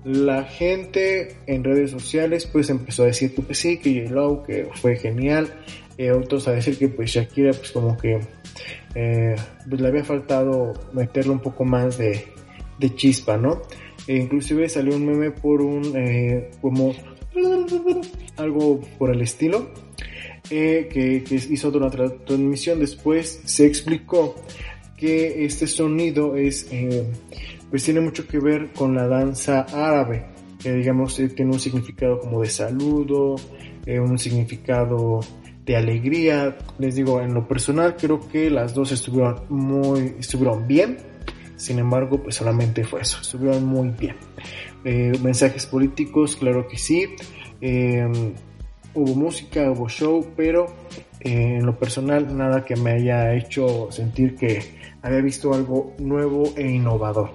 La 0.02 0.44
gente 0.44 1.36
en 1.46 1.62
redes 1.62 1.90
sociales 1.90 2.46
pues 2.46 2.70
empezó 2.70 3.02
a 3.02 3.06
decir 3.06 3.34
que 3.34 3.42
pues 3.42 3.58
sí, 3.58 3.76
que 3.76 4.08
J-Lo, 4.08 4.42
que 4.42 4.66
fue 4.76 4.96
genial, 4.96 5.52
eh, 5.98 6.10
otros 6.10 6.48
a 6.48 6.52
decir 6.52 6.78
que 6.78 6.88
pues 6.88 7.10
Shakira 7.10 7.52
pues 7.52 7.70
como 7.70 7.98
que 7.98 8.18
eh, 8.94 9.36
pues 9.68 9.80
le 9.80 9.88
había 9.88 10.04
faltado 10.04 10.72
meterle 10.92 11.32
un 11.32 11.40
poco 11.40 11.64
más 11.64 11.98
de, 11.98 12.26
chispa, 12.96 13.36
¿no? 13.36 13.62
E 14.08 14.16
inclusive 14.16 14.68
salió 14.68 14.96
un 14.96 15.06
meme 15.06 15.30
por 15.30 15.62
un 15.62 15.92
eh, 15.94 16.50
como 16.60 16.92
algo 18.36 18.80
por 18.98 19.10
el 19.10 19.22
estilo 19.22 19.70
que, 20.48 20.88
que, 20.90 21.34
hizo 21.34 21.70
durante 21.70 21.98
la 21.98 22.10
transmisión 22.10 22.80
después 22.80 23.40
se 23.44 23.64
explicó 23.66 24.34
que 24.96 25.44
este 25.44 25.68
sonido 25.68 26.36
es 26.36 26.68
pues 27.70 27.84
tiene 27.84 28.00
mucho 28.00 28.26
que 28.26 28.38
ver 28.38 28.72
con 28.72 28.94
la 28.96 29.06
danza 29.06 29.60
árabe 29.60 30.26
que 30.58 30.72
digamos 30.72 31.14
tiene 31.14 31.52
un 31.52 31.60
significado 31.60 32.18
como 32.18 32.42
de 32.42 32.50
saludo 32.50 33.36
un 33.86 34.18
significado 34.18 35.20
de 35.64 35.76
alegría. 35.76 36.56
Les 36.78 36.94
digo, 36.94 37.20
en 37.20 37.34
lo 37.34 37.46
personal 37.46 37.96
creo 37.96 38.20
que 38.28 38.50
las 38.50 38.74
dos 38.74 38.92
estuvieron 38.92 39.42
muy, 39.48 40.14
estuvieron 40.18 40.66
bien. 40.66 40.98
Sin 41.56 41.78
embargo, 41.78 42.22
pues 42.22 42.36
solamente 42.36 42.84
fue 42.84 43.02
eso, 43.02 43.18
estuvieron 43.20 43.64
muy 43.64 43.90
bien. 43.90 44.16
Eh, 44.84 45.12
mensajes 45.22 45.66
políticos, 45.66 46.36
claro 46.36 46.66
que 46.66 46.76
sí. 46.76 47.06
Em, 47.60 48.34
hubo 48.94 49.14
música, 49.14 49.70
hubo 49.70 49.88
show, 49.88 50.26
pero 50.36 50.66
eh, 51.20 51.58
en 51.58 51.66
lo 51.66 51.78
personal 51.78 52.36
nada 52.36 52.64
que 52.64 52.74
me 52.74 52.92
haya 52.92 53.32
hecho 53.34 53.92
sentir 53.92 54.34
que 54.34 54.60
había 55.02 55.20
visto 55.20 55.54
algo 55.54 55.94
nuevo 55.98 56.52
e 56.56 56.68
innovador. 56.68 57.30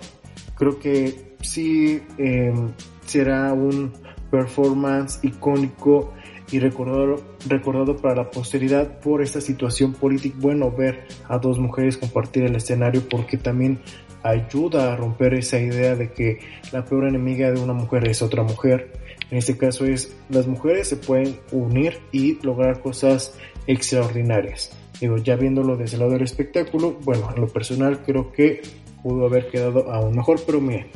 Creo 0.55 0.77
que 0.77 1.36
sí 1.41 2.01
em, 2.17 2.74
será 3.05 3.53
un 3.53 3.93
performance 4.29 5.19
icónico 5.24 6.13
y 6.51 6.60
recordado, 6.60 7.22
recordado 7.48 7.98
para 7.98 8.16
la 8.16 8.32
posteridad 8.32 9.00
por 9.00 9.22
esta 9.22 9.42
situación 9.42 9.94
política. 9.94 10.36
Bueno, 10.39 10.72
ver 10.72 11.08
a 11.27 11.38
dos 11.38 11.60
mujeres 11.60 11.98
compartir 11.98 12.44
el 12.44 12.56
escenario 12.56 13.01
porque 13.10 13.38
también 13.38 13.80
ayuda 14.24 14.94
a 14.94 14.96
romper 14.96 15.34
esa 15.34 15.60
idea 15.60 15.96
de 15.96 16.12
que 16.12 16.39
la 16.72 16.84
peor 16.86 17.08
enemiga 17.08 17.51
de 17.51 17.60
una 17.60 17.74
mujer 17.74 18.08
es 18.08 18.22
otra 18.22 18.44
mujer. 18.44 18.94
En 19.30 19.38
este 19.38 19.58
caso 19.58 19.86
es 19.86 20.16
las 20.30 20.48
mujeres 20.48 20.88
se 20.88 20.98
pueden 20.98 21.38
unir 21.51 22.00
y 22.12 22.42
lograr 22.42 22.82
cosas 22.82 23.38
extraordinarias. 23.68 24.72
Digo, 25.00 25.18
ya 25.18 25.36
viéndolo 25.36 25.75
desde 25.75 25.96
el 25.96 26.00
lado 26.01 26.13
del 26.13 26.24
espectáculo, 26.24 26.98
bueno, 27.04 27.30
en 27.36 27.42
lo 27.42 27.48
personal 27.48 28.01
creo 28.04 28.32
que 28.32 28.62
pudo 29.04 29.25
haber 29.25 29.48
quedado 29.50 29.92
aún 29.92 30.16
mejor, 30.16 30.39
pero 30.46 30.60
miren, 30.60 30.88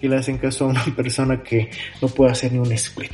y 0.00 0.08
le 0.08 0.16
hacen 0.16 0.38
caso 0.38 0.64
a 0.64 0.68
una 0.68 0.84
persona 0.96 1.42
que 1.42 1.70
no 2.00 2.08
puede 2.08 2.32
hacer 2.32 2.52
ni 2.52 2.58
un 2.58 2.72
split. 2.72 3.12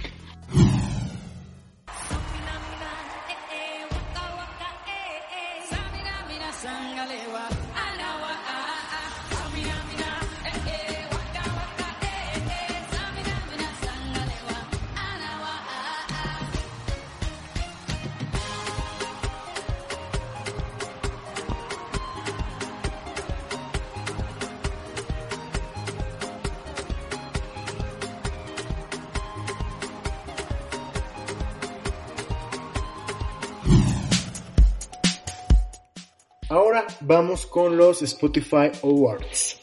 Vamos 37.11 37.45
con 37.45 37.77
los 37.77 38.03
Spotify 38.03 38.71
Awards. 38.85 39.59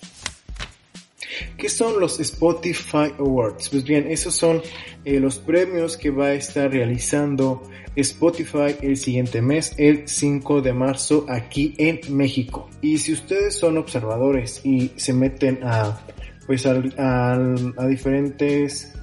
¿Qué 1.58 1.70
son 1.70 1.98
los 1.98 2.20
Spotify 2.20 3.14
Awards? 3.18 3.70
Pues 3.70 3.86
bien, 3.86 4.12
esos 4.12 4.36
son 4.36 4.62
eh, 5.06 5.22
los 5.22 5.40
premios 5.40 5.96
que 5.96 6.10
va 6.10 6.26
a 6.26 6.34
estar 6.34 6.70
realizando 6.70 7.64
Spotify 7.96 8.76
el 8.82 8.98
siguiente 8.98 9.42
mes, 9.42 9.74
el 9.78 10.10
5 10.10 10.62
de 10.62 10.74
marzo, 10.74 11.26
aquí 11.30 11.74
en 11.78 12.02
México. 12.10 12.70
Y 12.82 12.98
si 12.98 13.14
ustedes 13.14 13.56
son 13.56 13.78
observadores 13.78 14.60
y 14.66 14.92
se 14.98 15.14
meten 15.14 15.60
a, 15.64 16.02
pues 16.48 16.66
a 16.66 16.78
diferentes 17.88 18.94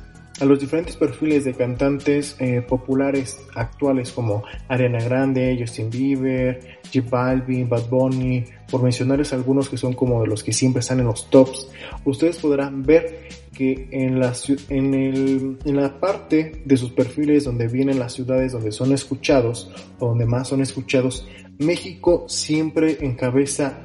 a 0.41 0.45
los 0.45 0.59
diferentes 0.59 0.97
perfiles 0.97 1.45
de 1.45 1.55
cantantes 1.55 2.37
eh, 2.41 2.61
populares 2.61 3.39
actuales 3.55 4.11
como 4.11 4.43
Ariana 4.69 5.03
Grande, 5.05 5.57
Justin 5.59 5.91
Bieber, 5.91 6.79
J 6.93 7.07
Balvin, 7.09 7.69
Bad 7.69 7.89
Bunny, 7.89 8.45
por 8.71 8.83
mencionarles 8.83 9.33
algunos 9.33 9.69
que 9.69 9.77
son 9.77 9.93
como 9.93 10.21
de 10.23 10.27
los 10.27 10.43
que 10.43 10.53
siempre 10.53 10.81
están 10.81 11.01
en 11.01 11.07
los 11.07 11.31
tops, 11.31 11.69
ustedes 12.05 12.39
podrán 12.39 12.83
ver 12.83 13.29
que 13.55 13.89
en 13.93 14.19
la, 14.19 14.33
en, 14.69 14.95
el, 14.95 15.59
en 15.65 15.77
la 15.77 16.01
parte 16.01 16.63
de 16.65 16.77
sus 16.77 16.91
perfiles 16.91 17.45
donde 17.45 17.69
vienen 17.69 18.01
las 18.01 18.13
ciudades 18.13 18.53
donde 18.53 18.73
son 18.73 18.93
escuchados 18.93 19.71
o 20.01 20.09
donde 20.09 20.27
más 20.27 20.49
son 20.49 20.61
escuchados, 20.61 21.29
México 21.59 22.25
siempre 22.29 22.99
encabeza 23.01 23.79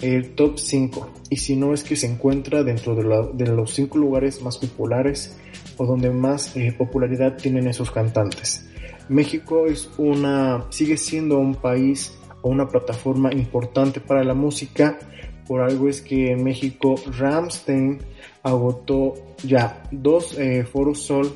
el 0.00 0.34
top 0.34 0.58
5 0.58 1.10
y 1.30 1.36
si 1.36 1.56
no 1.56 1.72
es 1.72 1.82
que 1.82 1.96
se 1.96 2.06
encuentra 2.06 2.62
dentro 2.62 2.94
de, 2.94 3.46
los 3.46 3.74
5 3.74 3.96
lugares 3.96 4.42
más 4.42 4.58
populares 4.58 5.36
o 5.76 5.86
donde 5.86 6.10
más 6.10 6.56
eh, 6.56 6.74
popularidad 6.76 7.36
tienen 7.36 7.68
esos 7.68 7.90
cantantes. 7.90 8.68
México 9.08 9.66
es 9.66 9.88
una, 9.98 10.66
sigue 10.70 10.96
siendo 10.96 11.38
un 11.38 11.54
país 11.54 12.16
o 12.42 12.48
una 12.48 12.68
plataforma 12.68 13.32
importante 13.32 14.00
para 14.00 14.24
la 14.24 14.34
música. 14.34 14.98
Por 15.46 15.60
algo 15.60 15.88
es 15.88 16.00
que 16.00 16.32
en 16.32 16.42
México 16.42 16.96
Ramstein 17.18 17.98
agotó 18.42 19.14
ya 19.44 19.82
dos 19.92 20.36
eh, 20.38 20.64
foros 20.64 21.02
sol 21.02 21.32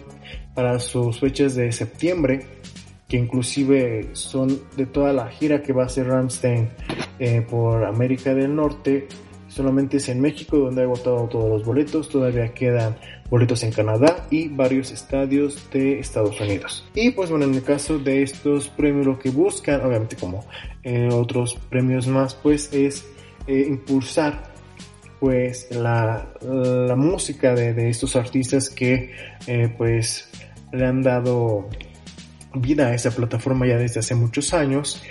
para 0.54 0.80
sus 0.80 1.20
fechas 1.20 1.54
de 1.54 1.70
septiembre, 1.70 2.44
que 3.08 3.16
inclusive 3.16 4.10
son 4.12 4.60
de 4.76 4.86
toda 4.86 5.12
la 5.12 5.28
gira 5.28 5.62
que 5.62 5.72
va 5.72 5.84
a 5.84 5.86
hacer 5.86 6.08
Ramstein 6.08 6.68
eh, 7.18 7.44
por 7.48 7.84
América 7.84 8.34
del 8.34 8.54
Norte. 8.54 9.06
Solamente 9.48 9.98
es 9.98 10.08
en 10.08 10.20
México 10.20 10.58
donde 10.58 10.82
ha 10.82 10.84
agotado 10.84 11.28
todos 11.28 11.48
los 11.48 11.64
boletos, 11.64 12.08
todavía 12.08 12.52
quedan 12.52 12.96
boletos 13.30 13.62
en 13.62 13.70
Canadá 13.70 14.26
y 14.30 14.48
varios 14.48 14.90
estadios 14.90 15.70
de 15.70 16.00
Estados 16.00 16.40
Unidos. 16.40 16.86
Y 16.94 17.10
pues 17.10 17.30
bueno, 17.30 17.46
en 17.46 17.54
el 17.54 17.62
caso 17.62 17.98
de 17.98 18.22
estos 18.22 18.68
premios 18.68 19.06
lo 19.06 19.18
que 19.18 19.30
buscan, 19.30 19.80
obviamente 19.82 20.16
como 20.16 20.44
eh, 20.82 21.08
otros 21.12 21.54
premios 21.70 22.08
más, 22.08 22.34
pues 22.34 22.72
es 22.72 23.06
eh, 23.46 23.66
impulsar 23.68 24.50
pues 25.20 25.68
la, 25.70 26.32
música 26.96 27.54
de, 27.54 27.74
de, 27.74 27.90
estos 27.90 28.16
artistas 28.16 28.70
que 28.70 29.12
eh, 29.46 29.72
pues 29.76 30.28
le 30.72 30.86
han 30.86 31.02
dado 31.02 31.68
vida 32.54 32.88
a 32.88 32.94
esa 32.94 33.10
plataforma 33.10 33.66
ya 33.66 33.76
desde 33.76 34.00
hace 34.00 34.14
muchos 34.14 34.54
años. 34.54 35.02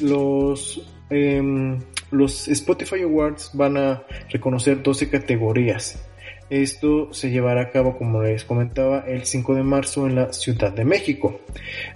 los 0.00 0.90
em, 1.10 1.78
los 2.10 2.48
Spotify 2.48 3.02
Awards 3.02 3.50
van 3.52 3.76
a 3.76 4.02
reconocer 4.30 4.82
12 4.82 5.10
categorías 5.10 6.07
esto 6.50 7.12
se 7.12 7.30
llevará 7.30 7.62
a 7.62 7.70
cabo, 7.70 7.98
como 7.98 8.22
les 8.22 8.44
comentaba, 8.44 9.00
el 9.00 9.24
5 9.24 9.54
de 9.54 9.62
marzo 9.62 10.06
en 10.06 10.14
la 10.14 10.32
Ciudad 10.32 10.72
de 10.72 10.84
México. 10.84 11.40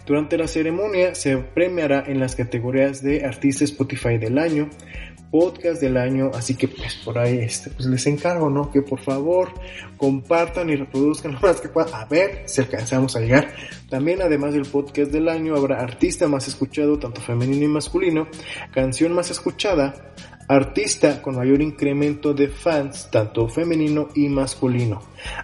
Durante 0.07 0.37
la 0.37 0.47
ceremonia 0.47 1.15
se 1.15 1.37
premiará 1.39 2.05
en 2.07 2.21
las 2.21 2.37
categorías 2.37 3.03
de 3.03 3.25
Artista 3.25 3.65
Spotify 3.65 4.19
del 4.19 4.39
año, 4.39 4.69
podcast 5.33 5.81
del 5.81 5.97
año, 5.97 6.31
así 6.35 6.55
que 6.55 6.69
pues 6.69 6.95
por 6.97 7.19
ahí 7.19 7.39
este, 7.39 7.71
pues 7.71 7.87
les 7.87 8.07
encargo, 8.07 8.51
¿no? 8.51 8.71
Que 8.71 8.83
por 8.83 9.01
favor 9.01 9.49
compartan 9.97 10.69
y 10.69 10.77
reproduzcan 10.77 11.33
lo 11.33 11.41
más 11.41 11.59
que 11.59 11.71
puedan. 11.71 11.93
A 11.95 12.05
ver 12.05 12.43
si 12.45 12.61
alcanzamos 12.61 13.17
a 13.17 13.21
llegar. 13.21 13.55
También 13.89 14.21
además 14.21 14.53
del 14.53 14.67
podcast 14.67 15.11
del 15.11 15.31
año 15.31 15.57
habrá 15.57 15.81
artista 15.81 16.29
más 16.29 16.47
escuchado, 16.49 16.99
tanto 16.99 17.23
femenino 17.23 17.65
y 17.65 17.69
masculino, 17.69 18.29
canción 18.73 19.15
más 19.15 19.31
escuchada, 19.31 20.13
artista 20.49 21.23
con 21.23 21.37
mayor 21.37 21.63
incremento 21.63 22.35
de 22.35 22.49
fans, 22.49 23.09
tanto 23.11 23.49
femenino 23.49 24.09
y 24.15 24.29
masculino. 24.29 25.01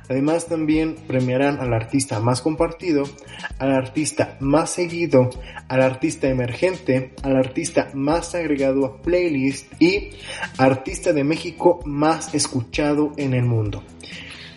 Además 0.09 0.47
también 0.47 0.97
premiarán 1.07 1.61
al 1.61 1.73
artista 1.73 2.21
más 2.21 2.41
compartido, 2.43 3.05
al 3.59 3.73
artista 3.73 4.37
más 4.41 4.71
seguido, 4.71 5.31
al 5.69 5.83
artista 5.83 6.29
emergente, 6.29 7.13
al 7.23 7.37
artista 7.37 7.91
más 7.95 8.35
agregado 8.35 8.85
a 8.87 9.01
playlist 9.03 9.81
y 9.81 10.11
artista 10.59 11.13
de 11.13 11.25
México 11.25 11.81
más 11.85 12.35
escuchado 12.35 13.13
en 13.17 13.35
el 13.35 13.45
mundo. 13.45 13.83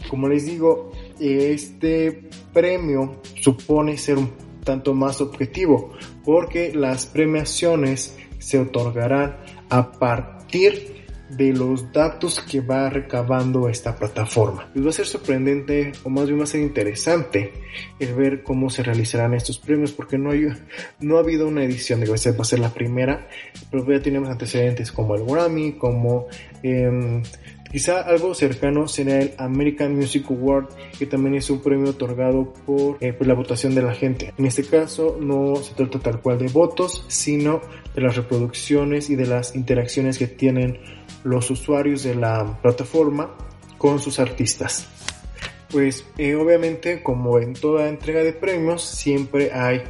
Como 0.10 0.28
les 0.28 0.46
digo, 0.46 0.92
este 1.20 2.30
premio 2.52 3.22
supone 3.40 3.98
ser 3.98 4.18
un 4.18 4.32
tanto 4.64 4.94
más 4.94 5.22
objetivo 5.22 5.94
porque 6.24 6.74
las 6.74 7.06
premiaciones 7.06 8.18
se 8.38 8.60
otorgarán 8.60 9.38
a 9.72 9.90
partir 9.90 11.02
de 11.30 11.54
los 11.54 11.94
datos 11.94 12.42
que 12.42 12.60
va 12.60 12.90
recabando 12.90 13.70
esta 13.70 13.96
plataforma. 13.96 14.70
Y 14.76 14.82
va 14.82 14.90
a 14.90 14.94
ser 14.94 15.06
sorprendente 15.06 15.94
o 16.04 16.10
más 16.10 16.26
bien 16.28 16.40
va 16.40 16.44
a 16.44 16.48
ser 16.48 16.60
interesante 16.60 17.54
el 18.00 18.14
ver 18.14 18.44
cómo 18.44 18.70
se 18.70 18.84
realizarán 18.84 19.34
estos 19.34 19.58
premios 19.58 19.94
porque 19.94 20.18
no, 20.18 20.32
hay, 20.32 20.48
no 21.00 21.16
ha 21.16 21.22
habido 21.22 21.48
una 21.48 21.64
edición, 21.64 22.02
de 22.02 22.10
va 22.10 22.16
a 22.16 22.46
ser 22.46 22.60
la 22.60 22.74
primera, 22.74 23.30
pero 23.72 23.90
ya 23.90 24.02
tenemos 24.02 24.30
antecedentes 24.30 24.92
como 24.92 25.16
el 25.16 25.26
Grammy, 25.26 25.74
como 25.78 26.28
eh, 26.64 27.22
Quizá 27.72 28.02
algo 28.02 28.34
cercano 28.34 28.86
sería 28.90 29.20
el 29.22 29.34
American 29.38 29.96
Music 29.96 30.26
Award, 30.30 30.68
que 31.00 31.06
también 31.06 31.36
es 31.36 31.50
un 31.50 31.62
premio 31.62 31.92
otorgado 31.92 32.52
por, 32.66 32.98
eh, 33.00 33.16
la 33.22 33.34
votación 33.34 33.74
de 33.74 33.82
la 33.82 33.94
gente. 33.94 34.34
En 34.38 34.46
este 34.46 34.66
caso 34.66 35.18
no 35.22 35.56
se 35.56 35.74
trata 35.74 36.00
tal 36.00 36.22
cual 36.22 36.38
de 36.38 36.50
votos, 36.50 37.06
sino 37.08 37.62
de 37.96 38.02
las 38.02 38.18
reproducciones 38.18 39.10
y 39.10 39.16
de 39.16 39.26
las 39.26 39.56
interacciones 39.56 40.18
que 40.18 40.28
tienen 40.28 40.80
los 41.24 41.50
usuarios 41.50 42.04
de 42.04 42.16
la 42.16 42.60
plataforma 42.62 43.34
con 43.78 44.00
sus 44.00 44.20
artistas. 44.20 44.90
Pues 45.70 46.06
eh, 46.18 46.36
obviamente 46.36 47.02
como 47.02 47.40
en 47.40 47.54
toda 47.54 47.88
entrega 47.88 48.22
de 48.22 48.34
premios 48.34 48.84
siempre 48.84 49.54
hay 49.54 49.82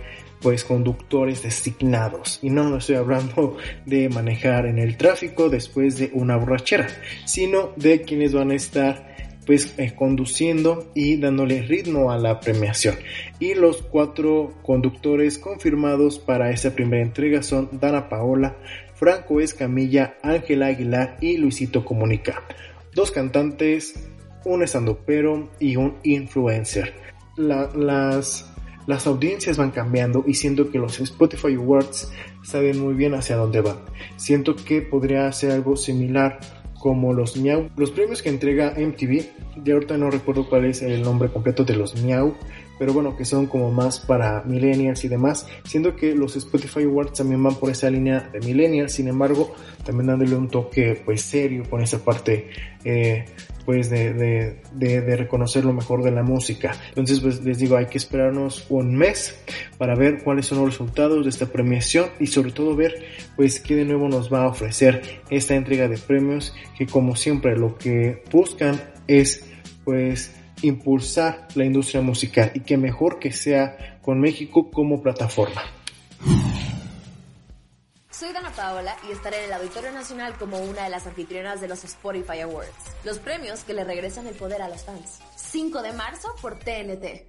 pues 0.41 0.63
conductores 0.63 1.43
designados. 1.43 2.39
Y 2.41 2.49
no 2.49 2.77
estoy 2.77 2.95
hablando 2.95 3.57
de 3.85 4.09
manejar 4.09 4.65
en 4.65 4.79
el 4.79 4.97
tráfico 4.97 5.49
después 5.49 5.97
de 5.97 6.11
una 6.13 6.37
borrachera, 6.37 6.87
sino 7.25 7.71
de 7.75 8.01
quienes 8.01 8.33
van 8.33 8.51
a 8.51 8.55
estar 8.55 9.11
pues 9.45 9.73
eh, 9.77 9.93
conduciendo 9.95 10.91
y 10.93 11.17
dándole 11.17 11.61
ritmo 11.63 12.11
a 12.11 12.17
la 12.17 12.39
premiación. 12.39 12.95
Y 13.39 13.55
los 13.55 13.81
cuatro 13.81 14.53
conductores 14.61 15.37
confirmados 15.37 16.19
para 16.19 16.51
esta 16.51 16.71
primera 16.71 17.03
entrega 17.03 17.41
son 17.41 17.69
Dana 17.71 18.07
Paola, 18.07 18.57
Franco 18.93 19.41
Escamilla, 19.41 20.15
Ángela 20.21 20.67
Aguilar 20.67 21.17
y 21.21 21.37
Luisito 21.37 21.83
Comunica. 21.83 22.43
Dos 22.93 23.11
cantantes, 23.11 23.95
un 24.45 24.63
estandopero 24.63 25.49
y 25.59 25.75
un 25.75 25.97
influencer. 26.03 26.93
las 27.35 28.50
las 28.87 29.07
audiencias 29.07 29.57
van 29.57 29.71
cambiando 29.71 30.23
y 30.27 30.33
siento 30.33 30.71
que 30.71 30.79
los 30.79 30.99
Spotify 30.99 31.55
Awards 31.55 32.11
saben 32.43 32.79
muy 32.79 32.93
bien 32.93 33.13
hacia 33.13 33.35
dónde 33.35 33.61
van. 33.61 33.77
Siento 34.17 34.55
que 34.55 34.81
podría 34.81 35.31
ser 35.31 35.51
algo 35.51 35.75
similar 35.75 36.39
como 36.81 37.13
los 37.13 37.37
Miau, 37.37 37.69
los 37.77 37.91
premios 37.91 38.23
que 38.23 38.29
entrega 38.29 38.73
MTV, 38.75 39.23
de 39.63 39.73
ahorita 39.73 39.97
no 39.97 40.09
recuerdo 40.09 40.49
cuál 40.49 40.65
es 40.65 40.81
el 40.81 41.03
nombre 41.03 41.29
completo 41.29 41.63
de 41.63 41.75
los 41.75 42.01
Miau, 42.01 42.33
pero 42.79 42.93
bueno, 42.93 43.15
que 43.15 43.25
son 43.25 43.45
como 43.45 43.69
más 43.69 43.99
para 43.99 44.41
millennials 44.41 45.03
y 45.03 45.07
demás, 45.07 45.45
siendo 45.63 45.95
que 45.95 46.15
los 46.15 46.35
Spotify 46.35 46.81
Awards 46.85 47.19
también 47.19 47.43
van 47.43 47.53
por 47.53 47.69
esa 47.69 47.91
línea 47.91 48.31
de 48.33 48.39
millennials, 48.39 48.93
sin 48.93 49.07
embargo, 49.07 49.53
también 49.85 50.07
dándole 50.07 50.35
un 50.35 50.49
toque 50.49 50.99
pues 51.05 51.21
serio 51.21 51.63
con 51.69 51.83
esa 51.83 52.03
parte 52.03 52.49
eh, 52.83 53.25
pues 53.65 53.89
de, 53.89 54.13
de, 54.13 55.01
de, 55.01 55.15
reconocer 55.15 55.65
lo 55.65 55.73
mejor 55.73 56.03
de 56.03 56.11
la 56.11 56.23
música. 56.23 56.75
Entonces 56.89 57.19
pues 57.19 57.43
les 57.43 57.57
digo, 57.57 57.77
hay 57.77 57.87
que 57.87 57.97
esperarnos 57.97 58.65
un 58.69 58.95
mes 58.95 59.39
para 59.77 59.95
ver 59.95 60.23
cuáles 60.23 60.45
son 60.45 60.59
los 60.59 60.69
resultados 60.71 61.23
de 61.23 61.29
esta 61.29 61.47
premiación 61.47 62.09
y 62.19 62.27
sobre 62.27 62.51
todo 62.51 62.75
ver 62.75 63.03
pues 63.35 63.59
qué 63.59 63.75
de 63.75 63.85
nuevo 63.85 64.07
nos 64.09 64.31
va 64.31 64.43
a 64.43 64.47
ofrecer 64.47 65.01
esta 65.29 65.55
entrega 65.55 65.87
de 65.87 65.97
premios 65.97 66.53
que 66.77 66.85
como 66.87 67.15
siempre 67.15 67.57
lo 67.57 67.77
que 67.77 68.23
buscan 68.31 68.81
es 69.07 69.45
pues 69.83 70.33
impulsar 70.61 71.47
la 71.55 71.65
industria 71.65 72.01
musical 72.01 72.51
y 72.53 72.61
que 72.61 72.77
mejor 72.77 73.19
que 73.19 73.31
sea 73.31 73.99
con 74.01 74.19
México 74.19 74.69
como 74.71 75.01
plataforma. 75.01 75.61
Soy 78.21 78.33
Dana 78.33 78.51
Paola 78.51 78.95
y 79.09 79.13
estaré 79.13 79.39
en 79.39 79.45
el 79.45 79.53
Auditorio 79.53 79.91
Nacional 79.91 80.35
como 80.37 80.59
una 80.59 80.83
de 80.83 80.91
las 80.91 81.07
anfitrionas 81.07 81.59
de 81.59 81.67
los 81.67 81.83
Spotify 81.83 82.41
Awards, 82.41 82.69
los 83.03 83.17
premios 83.17 83.63
que 83.63 83.73
le 83.73 83.83
regresan 83.83 84.27
el 84.27 84.35
poder 84.35 84.61
a 84.61 84.69
los 84.69 84.83
fans. 84.83 85.21
5 85.35 85.81
de 85.81 85.91
marzo 85.91 86.27
por 86.39 86.59
TNT. 86.59 87.25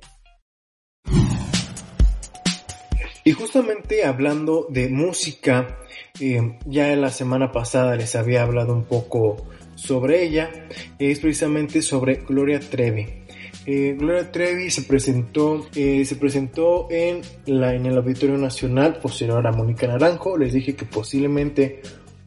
Y 3.24 3.32
justamente 3.32 4.04
hablando 4.04 4.66
de 4.68 4.90
música, 4.90 5.78
eh, 6.20 6.58
ya 6.66 6.94
la 6.94 7.10
semana 7.10 7.52
pasada 7.52 7.96
les 7.96 8.14
había 8.14 8.42
hablado 8.42 8.74
un 8.74 8.84
poco 8.84 9.48
sobre 9.76 10.22
ella, 10.24 10.50
es 10.98 11.20
precisamente 11.20 11.80
sobre 11.80 12.16
Gloria 12.16 12.60
Trevi. 12.60 13.21
Eh, 13.64 13.94
Gloria 13.96 14.32
Trevi 14.32 14.70
se 14.70 14.82
presentó, 14.82 15.66
eh, 15.76 16.04
se 16.04 16.16
presentó 16.16 16.88
en, 16.90 17.22
la, 17.46 17.74
en 17.74 17.86
el 17.86 17.96
Auditorio 17.96 18.36
Nacional 18.36 18.96
posterior 18.96 19.46
a 19.46 19.52
Mónica 19.52 19.86
Naranjo. 19.86 20.36
Les 20.36 20.52
dije 20.52 20.74
que 20.74 20.84
posiblemente 20.84 21.80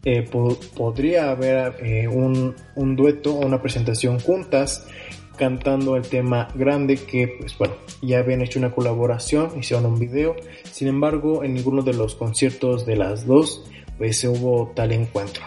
eh, 0.05 0.29
podría 0.75 1.31
haber 1.31 2.07
un, 2.07 2.55
un, 2.75 2.95
dueto 2.95 3.35
o 3.35 3.45
una 3.45 3.61
presentación 3.61 4.19
juntas 4.19 4.87
cantando 5.35 5.97
el 5.97 6.03
tema 6.03 6.47
grande 6.55 6.95
que 6.95 7.27
pues 7.39 7.57
bueno 7.57 7.73
ya 8.01 8.19
habían 8.19 8.41
hecho 8.41 8.57
una 8.57 8.71
colaboración 8.71 9.51
hicieron 9.59 9.87
un 9.87 9.99
video. 9.99 10.37
Sin 10.71 10.87
embargo 10.87 11.43
en 11.43 11.53
ninguno 11.53 11.81
de 11.81 11.93
los 11.93 12.15
conciertos 12.15 12.85
de 12.85 12.95
las 12.95 13.25
dos 13.25 13.69
pues 13.97 14.23
hubo 14.23 14.71
tal 14.73 14.93
encuentro. 14.93 15.43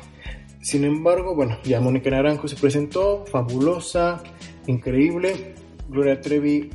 Sin 0.60 0.84
embargo 0.84 1.34
bueno 1.34 1.56
ya 1.64 1.80
Mónica 1.80 2.10
Naranjo 2.10 2.46
se 2.48 2.56
presentó 2.56 3.24
fabulosa 3.24 4.22
increíble 4.66 5.54
Gloria 5.88 6.20
Trevi, 6.20 6.70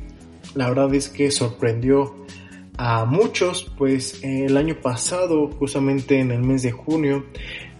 la 0.54 0.68
verdad 0.68 0.94
es 0.94 1.08
que 1.08 1.30
sorprendió 1.30 2.14
a 2.76 3.04
muchos, 3.04 3.72
pues 3.78 4.20
el 4.22 4.56
año 4.56 4.80
pasado, 4.80 5.48
justamente 5.58 6.18
en 6.18 6.32
el 6.32 6.42
mes 6.42 6.62
de 6.62 6.72
junio, 6.72 7.24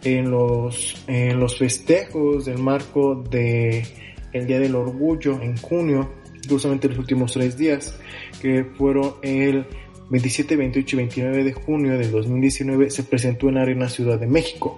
en 0.05 0.31
los, 0.31 1.03
en 1.07 1.41
los 1.41 1.59
festejos 1.59 2.45
del 2.45 2.59
marco 2.59 3.17
de 3.29 3.85
el 4.33 4.47
Día 4.47 4.61
del 4.61 4.75
Orgullo 4.75 5.41
en 5.41 5.57
junio, 5.57 6.11
justamente 6.49 6.89
los 6.89 6.99
últimos 6.99 7.33
tres 7.33 7.57
días, 7.57 7.99
que 8.41 8.65
fueron 8.65 9.15
el 9.23 9.67
27, 10.11 10.57
28 10.57 10.97
y 10.97 10.99
29 10.99 11.45
de 11.45 11.53
junio 11.53 11.99
del 11.99 12.11
2019, 12.11 12.91
se 12.91 13.05
presentó 13.05 13.49
en 13.49 13.59
Arena 13.59 13.89
Ciudad 13.89 14.19
de 14.19 14.27
México. 14.27 14.77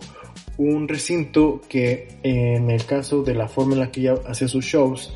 Un 0.58 0.88
recinto 0.88 1.60
que 1.68 2.08
en 2.22 2.70
el 2.70 2.84
caso 2.86 3.22
de 3.22 3.34
la 3.34 3.48
forma 3.48 3.74
en 3.74 3.80
la 3.80 3.90
que 3.90 4.00
ella 4.00 4.14
hace 4.26 4.48
sus 4.48 4.64
shows, 4.64 5.14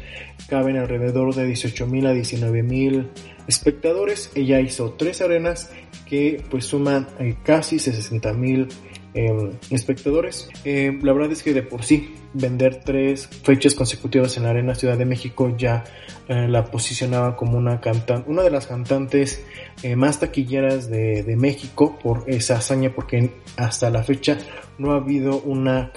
caben 0.48 0.76
alrededor 0.76 1.34
de 1.34 1.46
18 1.46 1.86
mil 1.86 2.06
a 2.06 2.12
19 2.12 2.62
mil 2.62 3.08
espectadores. 3.46 4.30
Ella 4.34 4.60
hizo 4.60 4.92
tres 4.92 5.20
arenas 5.20 5.70
que 6.06 6.42
pues 6.50 6.64
suman 6.64 7.06
eh, 7.18 7.36
casi 7.42 7.78
60 7.78 8.32
mil 8.34 8.68
em, 9.14 9.52
espectadores. 9.70 10.48
Em, 10.64 11.00
la 11.02 11.12
verdad 11.12 11.32
es 11.32 11.42
que 11.42 11.54
de 11.54 11.62
por 11.62 11.84
sí 11.84 12.14
vender 12.32 12.82
tres 12.84 13.26
fechas 13.26 13.74
consecutivas 13.74 14.36
en 14.36 14.44
la 14.44 14.50
Arena 14.50 14.74
Ciudad 14.74 14.96
de 14.96 15.04
México 15.04 15.54
ya 15.56 15.84
eh, 16.28 16.46
la 16.48 16.64
posicionaba 16.64 17.36
como 17.36 17.58
una 17.58 17.80
cantante, 17.80 18.30
una 18.30 18.42
de 18.42 18.50
las 18.50 18.66
cantantes 18.66 19.44
eh, 19.82 19.96
más 19.96 20.20
taquilleras 20.20 20.88
de, 20.88 21.24
de, 21.24 21.36
México 21.36 21.98
por 22.00 22.24
esa 22.28 22.58
hazaña, 22.58 22.92
porque 22.94 23.30
hasta 23.56 23.90
la 23.90 24.04
fecha 24.04 24.38
no 24.78 24.92
ha 24.92 24.96
habido 24.96 25.40
una, 25.40 25.92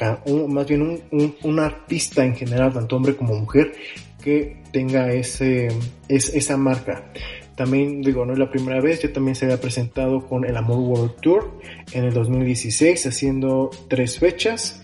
más 0.49 0.67
bien 0.67 0.81
un, 1.11 1.35
un, 1.43 1.59
artista 1.59 2.25
en 2.25 2.35
general, 2.35 2.73
tanto 2.73 2.95
hombre 2.95 3.15
como 3.15 3.35
mujer, 3.35 3.73
que 4.23 4.63
tenga 4.71 5.11
ese, 5.13 5.67
es, 6.07 6.33
esa 6.33 6.57
marca. 6.57 7.11
También 7.55 8.01
digo, 8.01 8.25
no 8.25 8.33
es 8.33 8.39
la 8.39 8.49
primera 8.49 8.81
vez, 8.81 9.01
ya 9.01 9.13
también 9.13 9.35
se 9.35 9.45
había 9.45 9.61
presentado 9.61 10.27
con 10.27 10.45
el 10.45 10.57
Amor 10.57 10.79
World 10.79 11.15
Tour 11.21 11.59
en 11.91 12.05
el 12.05 12.13
2016 12.13 13.05
haciendo 13.05 13.69
tres 13.87 14.17
fechas. 14.17 14.82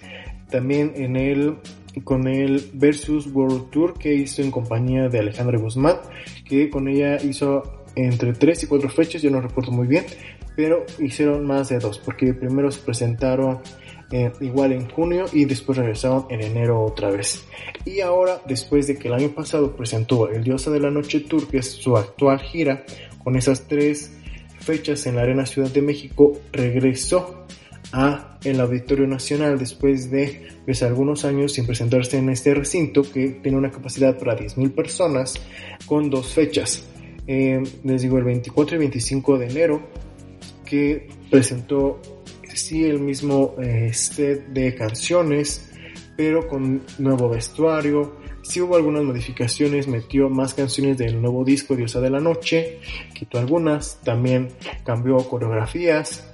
También 0.50 0.94
en 0.96 1.16
el 1.16 1.58
con 2.04 2.28
el 2.28 2.70
Versus 2.74 3.28
World 3.28 3.70
Tour 3.72 3.94
que 3.98 4.14
hizo 4.14 4.42
en 4.42 4.52
compañía 4.52 5.10
de 5.10 5.20
Alejandra 5.20 5.58
Guzmán, 5.58 5.98
que 6.46 6.70
con 6.70 6.88
ella 6.88 7.18
hizo 7.22 7.64
entre 7.96 8.34
tres 8.34 8.64
y 8.64 8.68
cuatro 8.68 8.90
fechas, 8.90 9.22
yo 9.22 9.32
no 9.32 9.42
recuerdo 9.42 9.72
muy 9.72 9.88
bien, 9.88 10.06
pero 10.56 10.86
hicieron 11.00 11.46
más 11.46 11.70
de 11.70 11.80
dos, 11.80 12.00
porque 12.00 12.34
primero 12.34 12.72
se 12.72 12.82
presentaron 12.82 13.60
eh, 14.12 14.32
igual 14.42 14.72
en 14.72 14.90
junio 14.90 15.26
y 15.32 15.46
después 15.46 15.78
regresaron 15.78 16.26
en 16.30 16.42
enero 16.42 16.82
otra 16.84 17.12
vez. 17.12 17.46
Y 17.86 18.02
ahora, 18.02 18.42
después 18.48 18.88
de 18.88 18.98
que 18.98 19.08
el 19.08 19.14
año 19.14 19.30
pasado 19.30 19.76
presentó 19.76 20.30
el 20.30 20.44
Diosa 20.44 20.72
de 20.72 20.80
la 20.80 20.92
Noche 20.92 21.22
Tour, 21.22 21.48
que 21.48 21.60
es 21.60 21.72
su 21.72 21.96
actual 21.96 22.40
gira, 22.40 22.86
con 23.24 23.36
esas 23.36 23.68
tres 23.68 24.14
fechas 24.60 25.06
en 25.06 25.16
la 25.16 25.22
Arena 25.22 25.46
Ciudad 25.46 25.70
de 25.70 25.82
México, 25.82 26.34
regresó 26.52 27.46
a 27.92 28.38
el 28.44 28.60
Auditorio 28.60 29.08
Nacional 29.08 29.58
después 29.58 30.12
de 30.12 30.48
pues, 30.66 30.84
algunos 30.84 31.26
años 31.26 31.54
sin 31.54 31.66
presentarse 31.66 32.18
en 32.18 32.30
este 32.30 32.54
recinto 32.54 33.04
que 33.04 33.30
tiene 33.42 33.58
una 33.58 33.72
capacidad 33.72 34.18
para 34.18 34.38
10.000 34.38 34.74
personas 34.74 35.36
con 35.86 36.10
dos 36.10 36.34
fechas. 36.34 36.84
Eh, 37.28 37.62
les 37.84 38.02
digo 38.02 38.18
el 38.18 38.24
24 38.24 38.76
y 38.76 38.80
25 38.80 39.38
de 39.38 39.48
enero 39.48 39.82
que 40.66 41.08
presentó 41.30 42.00
sí 42.60 42.86
el 42.86 43.00
mismo 43.00 43.56
eh, 43.62 43.92
set 43.94 44.48
de 44.48 44.76
canciones, 44.76 45.70
pero 46.16 46.48
con 46.48 46.82
nuevo 46.98 47.30
vestuario. 47.30 48.18
Sí 48.44 48.62
hubo 48.62 48.76
algunas 48.76 49.04
modificaciones, 49.04 49.88
metió 49.88 50.30
más 50.30 50.54
canciones 50.54 50.98
del 50.98 51.22
nuevo 51.22 51.44
disco 51.44 51.76
Diosa 51.76 52.00
de 52.02 52.10
la 52.10 52.20
Noche, 52.20 52.80
quitó 53.14 53.38
algunas, 53.38 54.00
también 54.02 54.50
cambió 54.84 55.18
coreografías. 55.18 56.29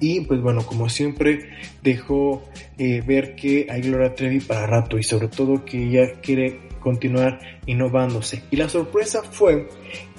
Y 0.00 0.20
pues 0.22 0.40
bueno, 0.40 0.64
como 0.66 0.88
siempre, 0.88 1.50
dejó 1.82 2.42
eh, 2.78 3.02
ver 3.06 3.34
que 3.34 3.66
hay 3.70 3.82
Gloria 3.82 4.14
Trevi 4.14 4.40
para 4.40 4.66
rato 4.66 4.98
y 4.98 5.02
sobre 5.02 5.28
todo 5.28 5.64
que 5.64 5.84
ella 5.84 6.20
quiere 6.20 6.68
continuar 6.80 7.40
innovándose. 7.66 8.42
Y 8.50 8.56
la 8.56 8.68
sorpresa 8.68 9.22
fue 9.22 9.68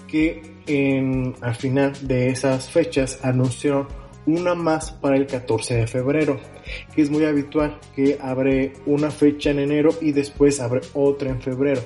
que 0.08 0.42
en, 0.68 1.36
al 1.42 1.56
final 1.56 1.94
de 2.08 2.30
esas 2.30 2.70
fechas 2.70 3.20
anunció 3.24 3.88
una 4.26 4.56
más 4.56 4.92
para 4.92 5.18
el 5.18 5.28
14 5.28 5.76
de 5.76 5.88
febrero, 5.88 6.40
que 6.94 7.02
es 7.02 7.10
muy 7.10 7.26
habitual 7.26 7.80
que 7.96 8.18
abre 8.20 8.74
una 8.86 9.12
fecha 9.12 9.52
en 9.52 9.60
enero 9.60 9.92
y 10.02 10.12
después 10.12 10.60
abre 10.60 10.82
otra 10.94 11.30
en 11.30 11.42
febrero. 11.42 11.82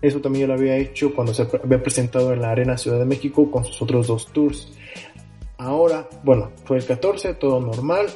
Eso 0.00 0.20
también 0.20 0.42
yo 0.42 0.46
lo 0.48 0.54
había 0.54 0.76
hecho 0.76 1.14
cuando 1.14 1.32
se 1.32 1.42
había 1.62 1.82
presentado 1.82 2.32
en 2.32 2.40
la 2.40 2.50
Arena 2.50 2.76
Ciudad 2.76 2.98
de 2.98 3.04
México 3.04 3.50
con 3.50 3.64
sus 3.64 3.80
otros 3.82 4.08
dos 4.08 4.32
tours. 4.32 4.72
Ahora, 5.62 6.08
bueno, 6.24 6.50
fue 6.64 6.78
el 6.78 6.84
14, 6.84 7.34
todo 7.34 7.60
normal. 7.60 8.06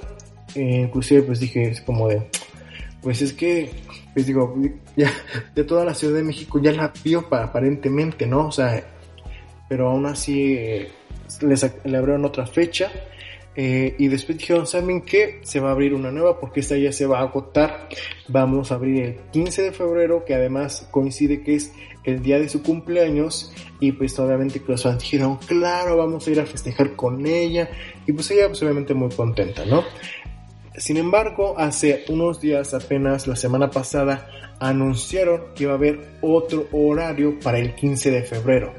Eh, 0.54 0.82
inclusive 0.87 1.22
pues 1.22 1.40
dije, 1.40 1.70
es 1.70 1.80
como 1.80 2.09
de, 2.09 2.28
pues 3.02 3.22
es 3.22 3.32
que, 3.32 3.70
pues 4.14 4.26
digo, 4.26 4.54
ya 4.96 5.11
de 5.54 5.64
toda 5.64 5.85
la 5.85 5.94
Ciudad 5.94 6.16
de 6.16 6.24
México 6.24 6.61
ya 6.61 6.72
la 6.72 6.92
vio 7.04 7.28
para, 7.28 7.44
aparentemente, 7.44 8.26
¿no? 8.26 8.48
O 8.48 8.52
sea, 8.52 8.82
pero 9.68 9.90
aún 9.90 10.06
así 10.06 10.54
eh, 10.54 10.90
le 11.42 11.96
abrieron 11.96 12.24
otra 12.24 12.46
fecha 12.46 12.90
eh, 13.57 13.95
y 13.99 14.09
después 14.09 14.37
dijeron, 14.37 14.66
¿saben 14.66 15.01
qué? 15.01 15.40
Se 15.42 15.61
va 15.61 15.71
a 15.71 15.73
abrir 15.73 15.95
una 15.95 16.11
nueva 16.11 16.38
porque 16.38 16.61
esta 16.61 16.77
ya 16.77 16.92
se 16.92 17.07
va 17.07 17.21
a 17.21 17.23
agotar. 17.23 17.88
Vamos 18.29 18.71
a 18.71 18.75
abrir 18.75 19.03
el 19.03 19.16
15 19.33 19.62
de 19.62 19.73
febrero, 19.73 20.25
que 20.27 20.35
además 20.35 20.87
coincide 20.90 21.42
que 21.42 21.55
es 21.55 21.73
el 22.05 22.23
día 22.23 22.38
de 22.38 22.51
su 22.51 22.62
cumpleaños. 22.62 23.53
Y 23.81 23.92
pues 23.92 24.19
obviamente 24.19 24.61
que 24.61 24.73
los 24.73 24.83
fans 24.83 25.03
dijeron, 25.03 25.38
claro, 25.47 25.97
vamos 25.97 26.27
a 26.27 26.31
ir 26.31 26.40
a 26.40 26.47
festejar 26.47 26.95
con 26.97 27.27
ella. 27.27 27.71
Y 28.07 28.12
pues 28.12 28.31
ella 28.31 28.49
pues 28.49 28.62
obviamente 28.62 28.92
muy 28.92 29.09
contenta, 29.09 29.64
¿no? 29.64 29.83
Sin 30.77 30.99
embargo, 30.99 31.55
hace 31.57 32.05
unos 32.11 32.38
días, 32.42 32.75
apenas 32.75 33.27
la 33.27 33.37
semana 33.37 33.71
pasada, 33.71 34.29
anunciaron 34.61 35.55
que 35.55 35.62
iba 35.62 35.73
a 35.73 35.77
haber 35.77 36.19
otro 36.21 36.69
horario 36.73 37.40
para 37.40 37.59
el 37.59 37.75
15 37.75 38.11
de 38.11 38.23
febrero. 38.23 38.75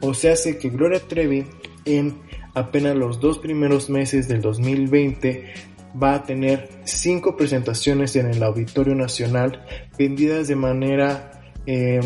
O 0.00 0.14
sea, 0.14 0.32
hace 0.32 0.56
que 0.56 0.70
Gloria 0.70 1.00
Trevi 1.00 1.44
en 1.84 2.18
apenas 2.54 2.96
los 2.96 3.20
dos 3.20 3.38
primeros 3.38 3.90
meses 3.90 4.28
del 4.28 4.40
2020 4.40 5.52
va 6.00 6.14
a 6.14 6.22
tener 6.22 6.68
cinco 6.84 7.36
presentaciones 7.36 8.16
en 8.16 8.26
el 8.26 8.42
Auditorio 8.42 8.94
Nacional 8.94 9.64
vendidas 9.98 10.48
de 10.48 10.56
manera 10.56 11.42
eh, 11.66 12.00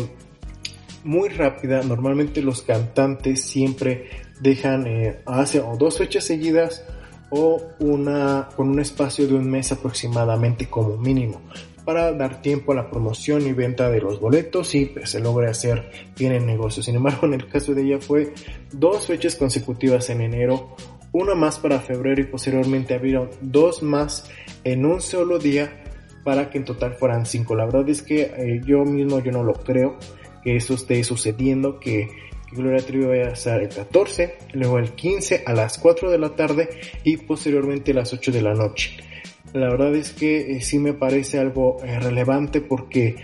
muy 1.03 1.29
rápida. 1.29 1.81
Normalmente 1.83 2.41
los 2.41 2.61
cantantes 2.61 3.41
siempre 3.43 4.09
dejan 4.41 4.87
eh, 4.87 5.19
hace 5.25 5.59
o 5.59 5.77
dos 5.77 5.97
fechas 5.97 6.25
seguidas 6.25 6.83
o 7.29 7.61
una 7.79 8.49
con 8.55 8.69
un 8.69 8.79
espacio 8.79 9.27
de 9.27 9.35
un 9.35 9.49
mes 9.49 9.71
aproximadamente 9.71 10.69
como 10.69 10.97
mínimo 10.97 11.41
para 11.87 12.11
dar 12.11 12.41
tiempo 12.41 12.73
a 12.73 12.75
la 12.75 12.89
promoción 12.89 13.47
y 13.47 13.53
venta 13.53 13.89
de 13.89 14.01
los 14.01 14.19
boletos 14.19 14.75
y 14.75 14.91
se 15.05 15.21
logre 15.21 15.47
hacer 15.47 15.89
bien 16.17 16.33
el 16.33 16.45
negocio. 16.45 16.83
Sin 16.83 16.97
embargo, 16.97 17.27
en 17.27 17.35
el 17.35 17.47
caso 17.47 17.73
de 17.73 17.83
ella 17.83 17.97
fue 17.97 18.33
dos 18.73 19.07
fechas 19.07 19.37
consecutivas 19.37 20.09
en 20.09 20.19
enero, 20.19 20.75
una 21.13 21.33
más 21.33 21.59
para 21.59 21.79
febrero 21.79 22.19
y 22.19 22.25
posteriormente 22.25 22.93
abrieron 22.93 23.29
dos 23.39 23.83
más 23.83 24.29
en 24.65 24.85
un 24.85 24.99
solo 24.99 25.39
día 25.39 25.81
para 26.25 26.49
que 26.49 26.57
en 26.57 26.65
total 26.65 26.95
fueran 26.95 27.25
cinco. 27.25 27.55
La 27.55 27.63
verdad 27.63 27.87
es 27.87 28.01
que 28.01 28.23
eh, 28.23 28.61
yo 28.65 28.83
mismo 28.83 29.23
yo 29.23 29.31
no 29.31 29.45
lo 29.45 29.53
creo 29.53 29.97
que 30.43 30.57
eso 30.57 30.73
esté 30.73 31.01
sucediendo, 31.05 31.79
que, 31.79 32.09
Gloria 32.51 32.85
Trevi 32.85 33.05
vaya 33.05 33.27
a 33.27 33.33
estar 33.33 33.61
el 33.61 33.69
14, 33.69 34.37
luego 34.53 34.79
el 34.79 34.91
15 34.91 35.43
a 35.45 35.53
las 35.53 35.77
4 35.77 36.09
de 36.09 36.17
la 36.17 36.35
tarde 36.35 36.69
y 37.03 37.17
posteriormente 37.17 37.91
a 37.91 37.95
las 37.95 38.13
8 38.13 38.31
de 38.31 38.41
la 38.41 38.53
noche. 38.53 38.97
La 39.53 39.69
verdad 39.69 39.95
es 39.95 40.11
que 40.11 40.57
eh, 40.57 40.61
sí 40.61 40.79
me 40.79 40.93
parece 40.93 41.39
algo 41.39 41.77
eh, 41.83 41.99
relevante 41.99 42.61
porque 42.61 43.15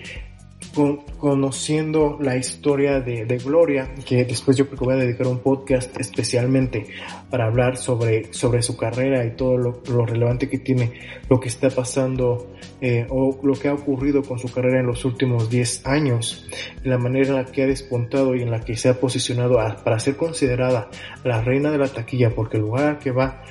conociendo 1.17 2.17
la 2.19 2.35
historia 2.35 2.99
de, 2.99 3.37
Gloria, 3.37 3.93
que 4.05 4.25
después 4.25 4.57
yo 4.57 4.65
creo 4.65 4.79
que 4.79 4.85
voy 4.85 4.93
a 4.95 4.97
dedicar 4.97 5.27
un 5.27 5.39
podcast 5.39 5.95
especialmente 5.99 6.87
para 7.29 7.45
hablar 7.45 7.77
sobre, 7.77 8.33
sobre 8.33 8.61
su 8.63 8.75
carrera 8.75 9.23
y 9.23 9.35
todo 9.35 9.57
lo, 9.57 10.05
relevante 10.05 10.49
que 10.49 10.57
tiene 10.57 10.93
lo 11.29 11.39
que 11.39 11.49
está 11.49 11.69
pasando 11.69 12.53
eh, 12.81 13.05
o 13.09 13.39
lo 13.43 13.53
que 13.53 13.67
ha 13.67 13.73
ocurrido 13.73 14.23
con 14.23 14.39
su 14.39 14.51
carrera 14.51 14.79
en 14.79 14.87
los 14.87 15.05
últimos 15.05 15.49
10 15.49 15.85
años, 15.85 16.47
la 16.83 16.97
manera 16.97 17.29
en 17.29 17.35
la 17.35 17.45
que 17.45 17.63
ha 17.63 17.67
despuntado 17.67 18.35
y 18.35 18.41
en 18.41 18.49
la 18.49 18.61
que 18.61 18.75
se 18.75 18.89
ha 18.89 18.99
posicionado 18.99 19.59
para 19.83 19.99
ser 19.99 20.17
considerada 20.17 20.89
la 21.23 21.41
reina 21.41 21.69
de 21.71 21.77
la 21.77 21.87
taquilla, 21.87 22.31
porque 22.31 22.57
el 22.57 22.63
lugar 22.63 22.97
que 22.97 23.11
va 23.11 23.43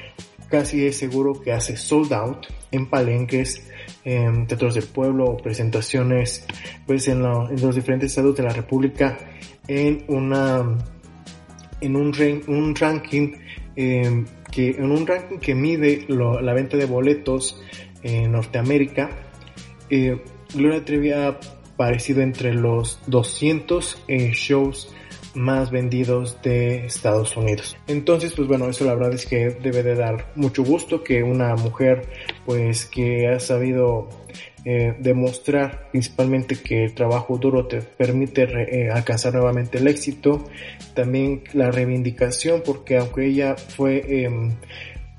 casi 0.53 0.85
es 0.85 0.99
seguro 0.99 1.41
que 1.41 1.51
hace 1.51 1.79
sold 1.79 2.13
out 2.13 2.47
en 2.71 2.91
palenques, 2.91 3.67
en 4.05 4.47
teatros 4.47 4.75
del 4.75 4.85
pueblo 4.85 5.39
presentaciones 5.43 6.45
pues 6.87 7.09
en, 7.09 7.23
los 7.23 7.75
diferentes 7.75 8.11
estados 8.11 8.37
de 8.37 8.43
la 8.43 8.53
república 8.53 9.17
en 9.67 10.05
en 11.81 11.97
un, 11.97 12.43
un 12.49 12.77
ranking 12.77 13.33
em, 13.75 14.27
que 14.51 14.71
en 14.73 14.93
un 14.93 15.07
ranking 15.07 15.39
que 15.39 15.55
mide 15.55 16.05
la 16.09 16.53
venta 16.53 16.77
de 16.77 16.85
boletos 16.85 17.59
en 18.03 18.33
Norteamérica 18.33 19.09
eh, 19.89 20.23
Gloria 20.55 20.85
Trevi 20.85 21.13
ha 21.13 21.29
aparecido 21.29 22.21
entre 22.21 22.53
los 22.53 23.01
200 23.07 24.05
eh, 24.07 24.33
shows 24.35 24.95
más 25.35 25.71
vendidos 25.71 26.41
de 26.43 26.87
Estados 26.87 27.37
Unidos. 27.37 27.77
Entonces, 27.87 28.33
pues 28.35 28.49
bueno, 28.49 28.69
eso 28.69 28.85
la 28.85 28.95
verdad 28.95 29.15
es 29.15 29.27
que 29.27 29.51
debe 29.51 29.83
de 29.83 29.95
dar 29.95 30.27
mucho 30.35 30.65
gusto 30.65 31.03
que 31.03 31.23
una 31.23 31.55
mujer 31.57 32.09
pues 32.45 32.87
que 32.87 33.29
ha 33.29 33.41
sabido 33.41 34.09
eh, 34.65 34.95
demostrar 35.01 35.89
principalmente 35.91 36.57
que 36.57 36.85
el 36.85 36.95
trabajo 36.95 37.37
duro 37.37 37.67
te 37.67 37.83
permite 37.83 38.45
eh, 38.45 38.91
alcanzar 38.91 39.35
nuevamente 39.35 39.79
el 39.79 39.89
éxito, 39.89 40.45
también 40.95 41.43
la 41.53 41.73
reivindicación 41.73 42.63
porque 42.65 42.97
aunque 42.97 43.27
ella 43.27 43.57
fue 43.57 44.25
em, 44.25 44.53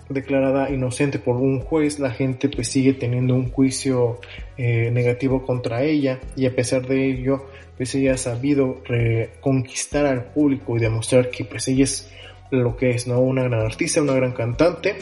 declarada 0.08 0.70
inocente 0.70 1.20
por 1.20 1.36
un 1.36 1.60
juez, 1.60 2.00
la 2.00 2.12
gente 2.12 2.48
pues 2.48 2.70
sigue 2.70 2.94
teniendo 2.94 3.36
un 3.36 3.52
juicio 3.52 4.20
eh, 4.58 4.90
negativo 4.92 5.46
contra 5.46 5.84
ella 5.84 6.20
y 6.38 6.46
a 6.46 6.56
pesar 6.56 6.88
de 6.88 7.06
ello 7.06 7.46
pues 7.78 7.94
ella 7.96 8.14
ha 8.14 8.18
sabido 8.18 8.82
reconquistar 8.86 10.06
al 10.06 10.26
público 10.26 10.78
y 10.78 10.80
demostrar 10.80 11.30
que 11.30 11.46
pues 11.46 11.68
ella 11.68 11.84
es 11.84 12.10
lo 12.52 12.76
que 12.76 12.92
es, 12.92 13.08
¿no? 13.08 13.20
Una 13.20 13.44
gran 13.44 13.62
artista, 13.62 14.02
una 14.02 14.14
gran 14.14 14.32
cantante 14.32 14.96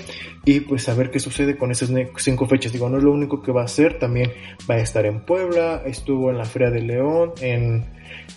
y 0.45 0.61
pues 0.61 0.87
a 0.89 0.93
ver 0.93 1.11
qué 1.11 1.19
sucede 1.19 1.57
con 1.57 1.71
esas 1.71 1.91
cinco 2.17 2.47
fechas. 2.47 2.71
Digo, 2.71 2.89
no 2.89 2.97
es 2.97 3.03
lo 3.03 3.11
único 3.11 3.41
que 3.41 3.51
va 3.51 3.61
a 3.61 3.65
hacer, 3.65 3.99
también 3.99 4.31
va 4.69 4.75
a 4.75 4.79
estar 4.79 5.05
en 5.05 5.21
Puebla, 5.21 5.83
estuvo 5.85 6.29
en 6.29 6.37
la 6.37 6.45
Feria 6.45 6.69
de 6.69 6.81
León 6.81 7.33
en, 7.41 7.85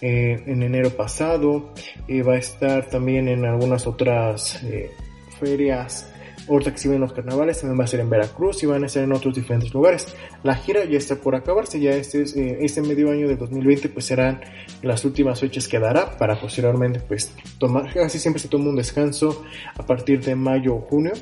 eh, 0.01 0.43
en 0.47 0.63
enero 0.63 0.91
pasado, 0.91 1.73
y 2.09 2.23
va 2.23 2.35
a 2.35 2.39
estar 2.39 2.87
también 2.87 3.29
en 3.29 3.45
algunas 3.45 3.87
otras 3.87 4.63
eh, 4.65 4.91
ferias 5.39 6.13
Ahorita 6.49 6.73
que 6.73 6.79
se 6.79 6.99
los 6.99 7.13
carnavales 7.13 7.61
también 7.61 7.81
va 7.81 7.85
a 7.85 7.87
ser 7.87 8.01
en 8.01 8.11
Veracruz 8.11 8.63
y 8.63 8.67
van 8.67 8.85
a 8.85 8.89
ser 8.89 9.05
en 9.05 9.13
otros 9.13 9.35
diferentes 9.35 9.73
lugares. 9.73 10.15
La 10.43 10.55
gira 10.55 10.85
ya 10.85 10.99
está 10.99 11.17
por 11.17 11.35
acabarse, 11.35 11.81
ya 11.81 11.93
este, 11.93 12.23
eh, 12.23 12.59
este 12.61 12.83
medio 12.83 13.11
año 13.11 13.29
de 13.29 13.37
2020 13.37 13.89
pues 13.89 14.05
serán 14.05 14.41
las 14.83 15.05
últimas 15.05 15.41
fechas 15.41 15.67
que 15.69 15.79
dará 15.79 16.17
para 16.17 16.39
posteriormente 16.41 17.01
pues 17.01 17.33
tomar, 17.59 17.93
casi 17.93 18.19
siempre 18.19 18.41
se 18.41 18.49
toma 18.49 18.69
un 18.69 18.77
descanso 18.77 19.43
a 19.77 19.87
partir 19.87 20.21
de 20.23 20.35
mayo 20.35 20.77
o 20.77 20.81
junio 20.81 21.13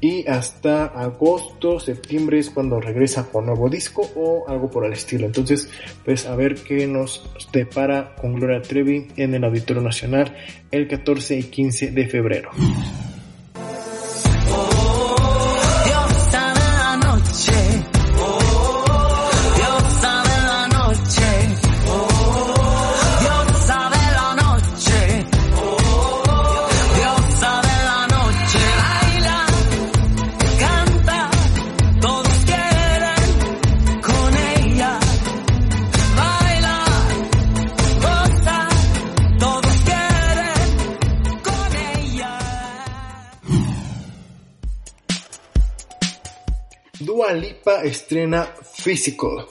y 0.00 0.26
hasta 0.28 0.86
agosto, 0.86 1.80
septiembre 1.80 2.38
es 2.38 2.50
cuando 2.50 2.80
regresa 2.80 3.26
con 3.30 3.46
nuevo 3.46 3.68
disco 3.68 4.08
o 4.14 4.48
algo 4.48 4.70
por 4.70 4.86
el 4.86 4.92
estilo. 4.92 5.26
Entonces, 5.26 5.68
pues 6.04 6.26
a 6.26 6.36
ver 6.36 6.54
qué 6.56 6.86
nos 6.86 7.30
depara 7.52 8.14
con 8.16 8.34
Gloria 8.34 8.62
Trevi 8.62 9.08
en 9.16 9.34
el 9.34 9.44
Auditorio 9.44 9.82
Nacional 9.82 10.36
el 10.70 10.88
14 10.88 11.36
y 11.36 11.42
15 11.44 11.90
de 11.90 12.08
febrero. 12.08 12.50
Estrena 47.82 48.48
Physical. 48.74 49.46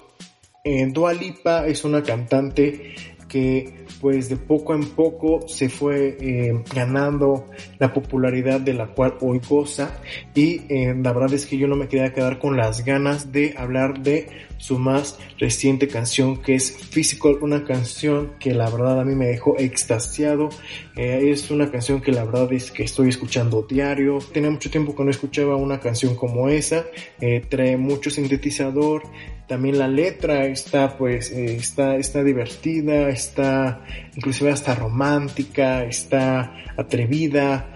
Eh, 0.64 0.88
Dua 0.92 1.14
Lipa 1.14 1.68
es 1.68 1.84
una 1.84 2.04
cantante 2.04 2.96
que 3.28 3.86
pues 4.02 4.28
de 4.28 4.38
poco 4.38 4.74
en 4.74 4.86
poco 4.90 5.48
se 5.48 5.70
fue 5.70 6.18
eh, 6.20 6.64
ganando 6.74 7.46
la 7.78 7.94
popularidad 7.94 8.60
de 8.60 8.74
la 8.74 8.88
cual 8.88 9.16
hoy 9.22 9.40
goza 9.48 10.02
y 10.34 10.62
eh, 10.68 10.96
la 11.02 11.14
verdad 11.14 11.34
es 11.34 11.46
que 11.46 11.58
yo 11.58 11.68
no 11.68 11.76
me 11.76 11.88
quería 11.88 12.14
quedar 12.14 12.40
con 12.40 12.58
las 12.58 12.84
ganas 12.84 13.32
de 13.32 13.54
hablar 13.58 14.02
de 14.02 14.28
su 14.60 14.78
más 14.78 15.18
reciente 15.40 15.88
canción 15.88 16.42
que 16.42 16.56
es 16.56 16.72
Physical, 16.72 17.38
una 17.42 17.64
canción 17.64 18.34
que 18.40 18.54
la 18.54 18.70
verdad 18.70 19.00
a 19.00 19.06
mí 19.06 19.16
me 19.16 19.28
dejó 19.28 19.58
extasiado, 19.58 20.50
eh, 20.96 21.32
es 21.32 21.50
una 21.50 21.72
canción 21.72 22.02
que 22.02 22.12
la 22.12 22.26
verdad 22.26 22.52
es 22.54 22.70
que 22.70 22.84
estoy 22.84 23.10
escuchando 23.10 23.66
diario, 23.68 24.20
tenía 24.34 24.52
mucho 24.52 24.70
tiempo 24.70 24.96
que 24.96 25.04
no 25.04 25.10
escuchaba 25.10 25.56
una 25.56 25.80
canción 25.80 26.16
como 26.16 26.50
esa, 26.50 26.86
eh, 27.22 27.42
trae 27.48 27.78
mucho 27.78 28.12
sintetizador, 28.12 29.04
también 29.48 29.80
la 29.80 29.88
letra 29.88 30.46
está 30.46 30.96
pues 30.96 31.32
eh, 31.32 31.56
está 31.56 31.96
está 31.96 32.24
divertida 32.24 33.10
está 33.10 33.84
inclusive 34.16 34.52
hasta 34.52 34.76
romántica 34.76 35.84
está 35.86 36.54
atrevida. 36.78 37.76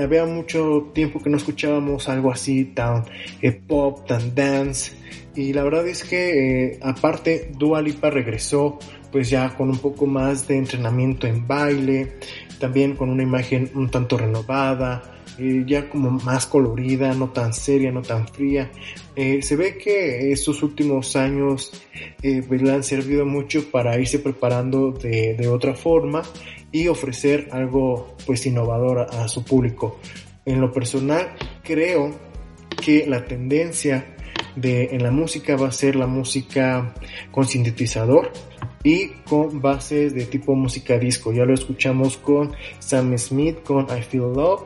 Había 0.00 0.24
mucho 0.24 0.92
tiempo 0.94 1.20
que 1.20 1.28
no 1.28 1.36
escuchábamos 1.36 2.08
algo 2.08 2.30
así 2.32 2.66
tan 2.66 3.04
pop 3.66 4.06
tan 4.06 4.34
dance 4.34 4.92
y 5.34 5.52
la 5.52 5.62
verdad 5.62 5.86
es 5.86 6.04
que 6.04 6.66
eh, 6.66 6.78
aparte 6.82 7.52
Dua 7.58 7.80
Lipa 7.80 8.10
regresó 8.10 8.78
pues 9.10 9.30
ya 9.30 9.54
con 9.56 9.68
un 9.68 9.78
poco 9.78 10.06
más 10.06 10.48
de 10.48 10.56
entrenamiento 10.56 11.26
en 11.26 11.46
baile, 11.46 12.14
también 12.58 12.96
con 12.96 13.10
una 13.10 13.22
imagen 13.22 13.70
un 13.74 13.90
tanto 13.90 14.16
renovada, 14.16 15.02
eh, 15.38 15.64
ya 15.66 15.88
como 15.90 16.10
más 16.10 16.46
colorida, 16.46 17.12
no 17.14 17.30
tan 17.30 17.52
seria, 17.52 17.92
no 17.92 18.00
tan 18.00 18.26
fría. 18.28 18.70
Eh, 19.14 19.42
se 19.42 19.56
ve 19.56 19.76
que 19.76 20.32
estos 20.32 20.62
últimos 20.62 21.14
años 21.16 21.72
pues, 22.22 22.62
le 22.62 22.72
han 22.72 22.82
servido 22.82 23.26
mucho 23.26 23.70
para 23.70 23.98
irse 23.98 24.18
preparando 24.18 24.92
de, 24.92 25.34
de, 25.34 25.48
otra 25.48 25.74
forma 25.74 26.22
y 26.70 26.88
ofrecer 26.88 27.48
algo 27.52 28.16
pues 28.26 28.46
innovador 28.46 29.00
a 29.12 29.28
su 29.28 29.44
público. 29.44 29.98
En 30.46 30.60
lo 30.60 30.72
personal 30.72 31.34
creo 31.62 32.14
que 32.82 33.06
la 33.06 33.26
tendencia 33.26 34.16
de, 34.56 34.90
en 34.92 35.02
la 35.02 35.10
música 35.10 35.56
va 35.56 35.68
a 35.68 35.72
ser 35.72 35.96
la 35.96 36.06
música 36.06 36.94
con 37.30 37.46
sintetizador 37.46 38.32
y 38.84 39.08
con 39.24 39.60
bases 39.60 40.14
de 40.14 40.26
tipo 40.26 40.54
música 40.54 40.98
disco. 40.98 41.32
Ya 41.32 41.44
lo 41.44 41.54
escuchamos 41.54 42.16
con 42.16 42.52
Sam 42.78 43.16
Smith 43.18 43.62
con 43.62 43.86
I 43.86 44.02
Feel 44.02 44.32
Love. 44.34 44.64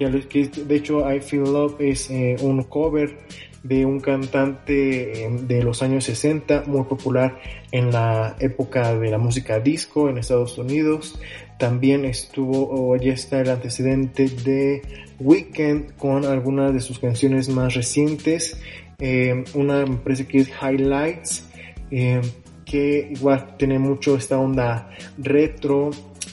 Ya 0.00 0.08
lo, 0.08 0.18
de 0.18 0.76
hecho 0.76 1.10
I 1.10 1.20
Feel 1.20 1.44
Love 1.44 1.76
es 1.80 2.10
eh, 2.10 2.36
un 2.40 2.62
cover 2.64 3.16
de 3.62 3.86
un 3.86 4.00
cantante 4.00 5.24
em, 5.24 5.46
de 5.46 5.62
los 5.62 5.82
años 5.82 6.04
60 6.04 6.64
muy 6.66 6.82
popular 6.84 7.38
en 7.70 7.92
la 7.92 8.36
época 8.40 8.98
de 8.98 9.10
la 9.10 9.18
música 9.18 9.60
disco 9.60 10.08
en 10.08 10.18
Estados 10.18 10.58
Unidos. 10.58 11.18
También 11.58 12.04
estuvo 12.04 12.68
o 12.70 12.96
ya 12.96 13.12
está 13.12 13.40
el 13.40 13.50
antecedente 13.50 14.28
de 14.28 14.82
Weekend 15.20 15.96
con 15.96 16.24
algunas 16.24 16.74
de 16.74 16.80
sus 16.80 16.98
canciones 16.98 17.48
más 17.48 17.74
recientes 17.74 18.60
eh, 19.04 19.42
una 19.54 19.80
empresa 19.80 20.28
que 20.28 20.38
es 20.38 20.48
Highlights, 20.48 21.44
eh, 21.90 22.20
que 22.64 23.10
igual 23.10 23.56
tiene 23.58 23.76
mucho 23.76 24.16
esta 24.16 24.38
onda 24.38 24.90
retro. 25.18 25.90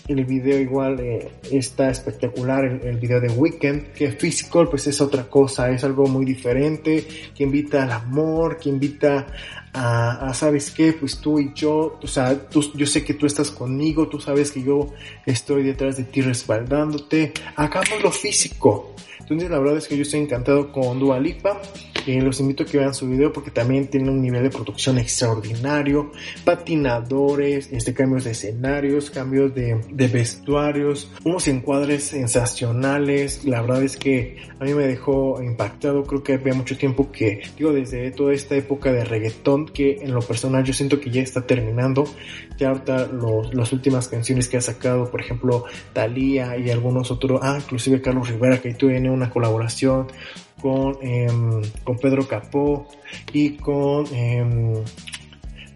El 0.08 0.24
video 0.26 0.60
igual 0.60 1.00
eh, 1.00 1.32
está 1.52 1.90
espectacular, 1.90 2.66
el, 2.66 2.98
video 2.98 3.20
de 3.20 3.30
Weekend, 3.30 3.94
que 3.94 4.12
Physical 4.12 4.68
pues 4.70 4.86
es 4.86 5.02
otra 5.02 5.24
cosa, 5.24 5.72
es 5.72 5.84
algo 5.84 6.06
muy 6.06 6.26
diferente, 6.26 7.08
que 7.34 7.44
invita 7.44 7.84
al 7.84 7.92
amor, 7.92 8.58
que 8.58 8.70
invita 8.70 9.26
a, 9.74 10.32
¿sabes 10.36 10.70
qué? 10.70 10.94
Pues 10.94 11.20
tú 11.20 11.40
y 11.40 11.52
yo, 11.56 11.98
o 12.00 12.08
sea, 12.08 12.40
tú, 12.50 12.62
yo 12.76 12.86
sé 12.86 13.04
que 13.04 13.16
tú 13.16 13.26
estás 13.26 13.50
conmigo, 13.50 14.08
tú 14.08 14.20
sabes 14.20 14.52
que 14.52 14.62
yo 14.62 14.92
estoy 15.26 15.64
detrás 15.64 15.98
de 15.98 16.04
ti 16.04 16.22
respaldándote, 16.22 17.34
hagamos 17.56 18.04
lo 18.04 18.12
físico. 18.12 18.94
Entonces 19.20 19.50
la 19.50 19.58
verdad 19.58 19.78
es 19.78 19.88
que 19.88 19.96
yo 19.96 20.04
estoy 20.04 20.20
encantado 20.22 20.72
con 20.72 21.00
Dua 21.00 21.20
Lipa. 21.20 21.60
Eh, 22.08 22.22
los 22.22 22.40
invito 22.40 22.64
a 22.64 22.66
que 22.66 22.78
vean 22.78 22.94
su 22.94 23.08
video 23.08 23.32
porque 23.32 23.52
también 23.52 23.88
tiene 23.88 24.10
un 24.10 24.22
nivel 24.22 24.44
de 24.44 24.50
producción 24.50 24.98
extraordinario. 24.98 26.12
Patinadores, 26.44 27.70
este, 27.72 27.94
cambios 27.94 28.24
de 28.24 28.32
escenarios, 28.32 29.10
cambios 29.10 29.54
de, 29.54 29.82
de 29.92 30.08
vestuarios, 30.08 31.12
unos 31.24 31.48
encuadres 31.48 32.04
sensacionales. 32.06 33.46
La 33.46 33.62
verdad 33.62 33.84
es 33.84 33.98
que 33.98 34.38
a 34.60 34.64
mí 34.64 34.74
me 34.74 34.88
dejó 34.88 35.42
impactado. 35.42 36.04
Creo 36.04 36.24
que 36.24 36.34
había 36.34 36.54
mucho 36.54 36.78
tiempo 36.78 37.12
que, 37.12 37.42
digo, 37.58 37.72
desde 37.72 38.12
toda 38.12 38.34
esta 38.34 38.56
época 38.56 38.92
de 38.92 39.04
reggaetón 39.04 39.68
que 39.68 40.00
en 40.02 40.14
lo 40.14 40.22
personal 40.22 40.64
yo 40.64 40.74
siento 40.74 41.00
que 41.00 41.10
ya 41.10 41.22
está 41.22 41.46
terminando. 41.46 42.06
Ya 42.58 42.70
ahorita 42.70 43.08
los, 43.08 43.54
las 43.54 43.72
últimas 43.72 44.08
canciones 44.08 44.48
que 44.48 44.58
ha 44.58 44.62
sacado, 44.62 45.10
por 45.10 45.22
ejemplo, 45.22 45.66
Thalía 45.94 46.58
y 46.58 46.70
algunos 46.70 47.12
otros, 47.12 47.40
ah, 47.44 47.58
inclusive 47.62 48.02
Carlos 48.02 48.30
Rivera 48.30 48.62
que 48.62 48.74
tiene 48.74 49.10
una 49.10 49.30
colaboración 49.30 50.08
con, 50.62 50.98
em, 51.02 51.62
con 51.84 51.98
Pedro 51.98 52.28
Capó 52.28 52.88
y 53.34 53.52
con 53.52 54.06
em, 54.14 54.74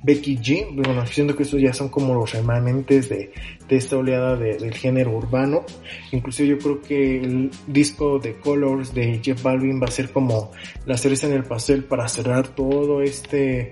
Becky 0.04 0.38
G. 0.38 0.68
Bueno, 0.72 1.06
siento 1.08 1.36
que 1.36 1.44
estos 1.44 1.62
ya 1.62 1.74
son 1.74 1.90
como 1.90 2.14
los 2.14 2.32
remanentes 2.34 3.10
de, 3.10 3.32
de 3.68 3.76
esta 3.76 3.98
oleada 3.98 4.36
del 4.36 4.74
género 4.74 5.12
urbano. 5.12 5.66
Inclusive 6.12 6.50
yo 6.50 6.58
creo 6.58 6.82
que 6.82 7.22
el 7.22 7.52
disco 7.68 8.20
de 8.20 8.36
Colors 8.36 8.94
de 8.94 9.20
Jeff 9.24 9.42
Balvin 9.42 9.82
va 9.82 9.86
a 9.86 9.92
ser 9.92 10.12
como 10.12 10.52
la 10.86 10.98
cereza 10.98 11.28
en 11.28 11.34
el 11.34 11.44
pastel 11.44 11.86
para 11.86 12.08
cerrar 12.08 12.50
todo 12.50 13.02
este, 13.02 13.72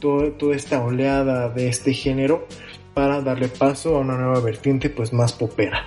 todo, 0.00 0.32
toda 0.32 0.56
esta 0.56 0.82
oleada 0.82 1.48
de 1.48 1.68
este 1.68 1.94
género 1.94 2.46
para 2.94 3.20
darle 3.20 3.48
paso 3.48 3.96
a 3.96 4.00
una 4.00 4.16
nueva 4.16 4.40
vertiente 4.40 4.90
pues 4.90 5.12
más 5.12 5.32
popera. 5.32 5.86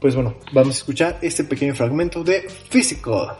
Pues 0.00 0.14
bueno, 0.14 0.36
vamos 0.52 0.74
a 0.74 0.78
escuchar 0.78 1.18
este 1.22 1.44
pequeño 1.44 1.74
fragmento 1.74 2.24
de 2.24 2.48
Physical. 2.70 3.36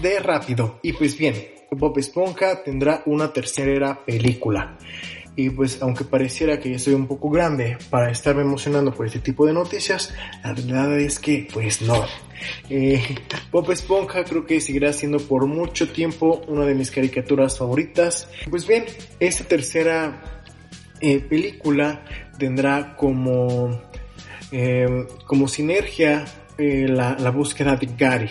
De 0.00 0.20
rápido. 0.20 0.78
Y 0.82 0.92
pues 0.92 1.18
bien, 1.18 1.34
Bob 1.72 1.98
Esponja 1.98 2.62
tendrá 2.62 3.02
una 3.06 3.32
tercera 3.32 4.04
película. 4.04 4.78
Y 5.34 5.50
pues 5.50 5.80
aunque 5.82 6.04
pareciera 6.04 6.58
que 6.58 6.70
ya 6.72 6.78
soy 6.78 6.94
un 6.94 7.06
poco 7.06 7.30
grande 7.30 7.78
para 7.90 8.10
estarme 8.10 8.42
emocionando 8.42 8.92
por 8.92 9.06
este 9.06 9.20
tipo 9.20 9.46
de 9.46 9.52
noticias, 9.52 10.12
la 10.42 10.52
verdad 10.52 10.98
es 10.98 11.18
que 11.18 11.48
pues 11.52 11.82
no. 11.82 12.04
Eh, 12.70 13.02
Esponja 13.70 14.24
creo 14.24 14.46
que 14.46 14.60
seguirá 14.60 14.92
siendo 14.92 15.18
por 15.18 15.46
mucho 15.46 15.88
tiempo 15.88 16.42
una 16.48 16.64
de 16.64 16.74
mis 16.74 16.90
caricaturas 16.90 17.58
favoritas. 17.58 18.28
Pues 18.50 18.66
bien, 18.66 18.84
esta 19.20 19.44
tercera 19.44 20.42
eh, 21.00 21.20
película 21.20 22.04
tendrá 22.38 22.96
como, 22.96 23.80
eh, 24.52 25.06
como 25.26 25.48
sinergia 25.48 26.24
eh, 26.58 26.88
la, 26.88 27.30
búsqueda 27.30 27.76
de 27.76 27.88
Gary, 27.96 28.30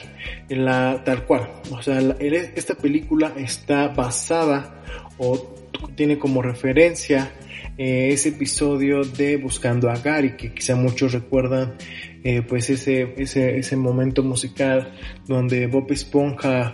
la, 0.50 1.02
tal 1.06 1.24
cual. 1.26 1.50
O 1.72 1.82
sea, 1.82 2.00
esta 2.20 2.76
película 2.76 3.32
está 3.38 3.88
basada 3.88 4.84
o 5.18 5.56
tiene 5.96 6.20
como 6.20 6.42
referencia 6.42 7.32
eh, 7.78 8.10
ese 8.12 8.30
episodio 8.30 9.06
de 9.06 9.38
Buscando 9.38 9.90
a 9.90 9.96
Gary, 9.96 10.36
que 10.36 10.54
quizá 10.54 10.76
muchos 10.76 11.13
recuerdan, 11.13 11.76
eh, 12.22 12.42
pues 12.42 12.70
ese, 12.70 13.13
ese, 13.16 13.58
ese, 13.60 13.78
momento 13.78 14.24
musical 14.24 14.92
donde 15.26 15.68
Bob 15.68 15.90
Esponja 15.92 16.74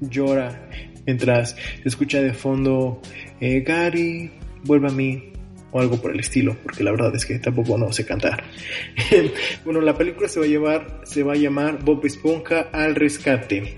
llora 0.00 0.68
mientras 1.06 1.56
escucha 1.86 2.20
de 2.20 2.34
fondo 2.34 3.00
Gary, 3.40 4.30
vuelve 4.64 4.88
a 4.88 4.92
mí, 4.92 5.32
o 5.70 5.80
algo 5.80 6.00
por 6.00 6.12
el 6.12 6.20
estilo, 6.20 6.56
porque 6.62 6.82
la 6.82 6.90
verdad 6.90 7.14
es 7.14 7.26
que 7.26 7.38
tampoco 7.38 7.76
no 7.76 7.92
sé 7.92 8.06
cantar. 8.06 8.44
bueno, 9.64 9.80
la 9.80 9.94
película 9.94 10.28
se 10.28 10.40
va 10.40 10.46
a 10.46 10.48
llevar, 10.48 11.00
se 11.04 11.22
va 11.22 11.34
a 11.34 11.36
llamar 11.36 11.84
Bob 11.84 12.04
Esponja 12.06 12.68
al 12.72 12.94
rescate. 12.94 13.76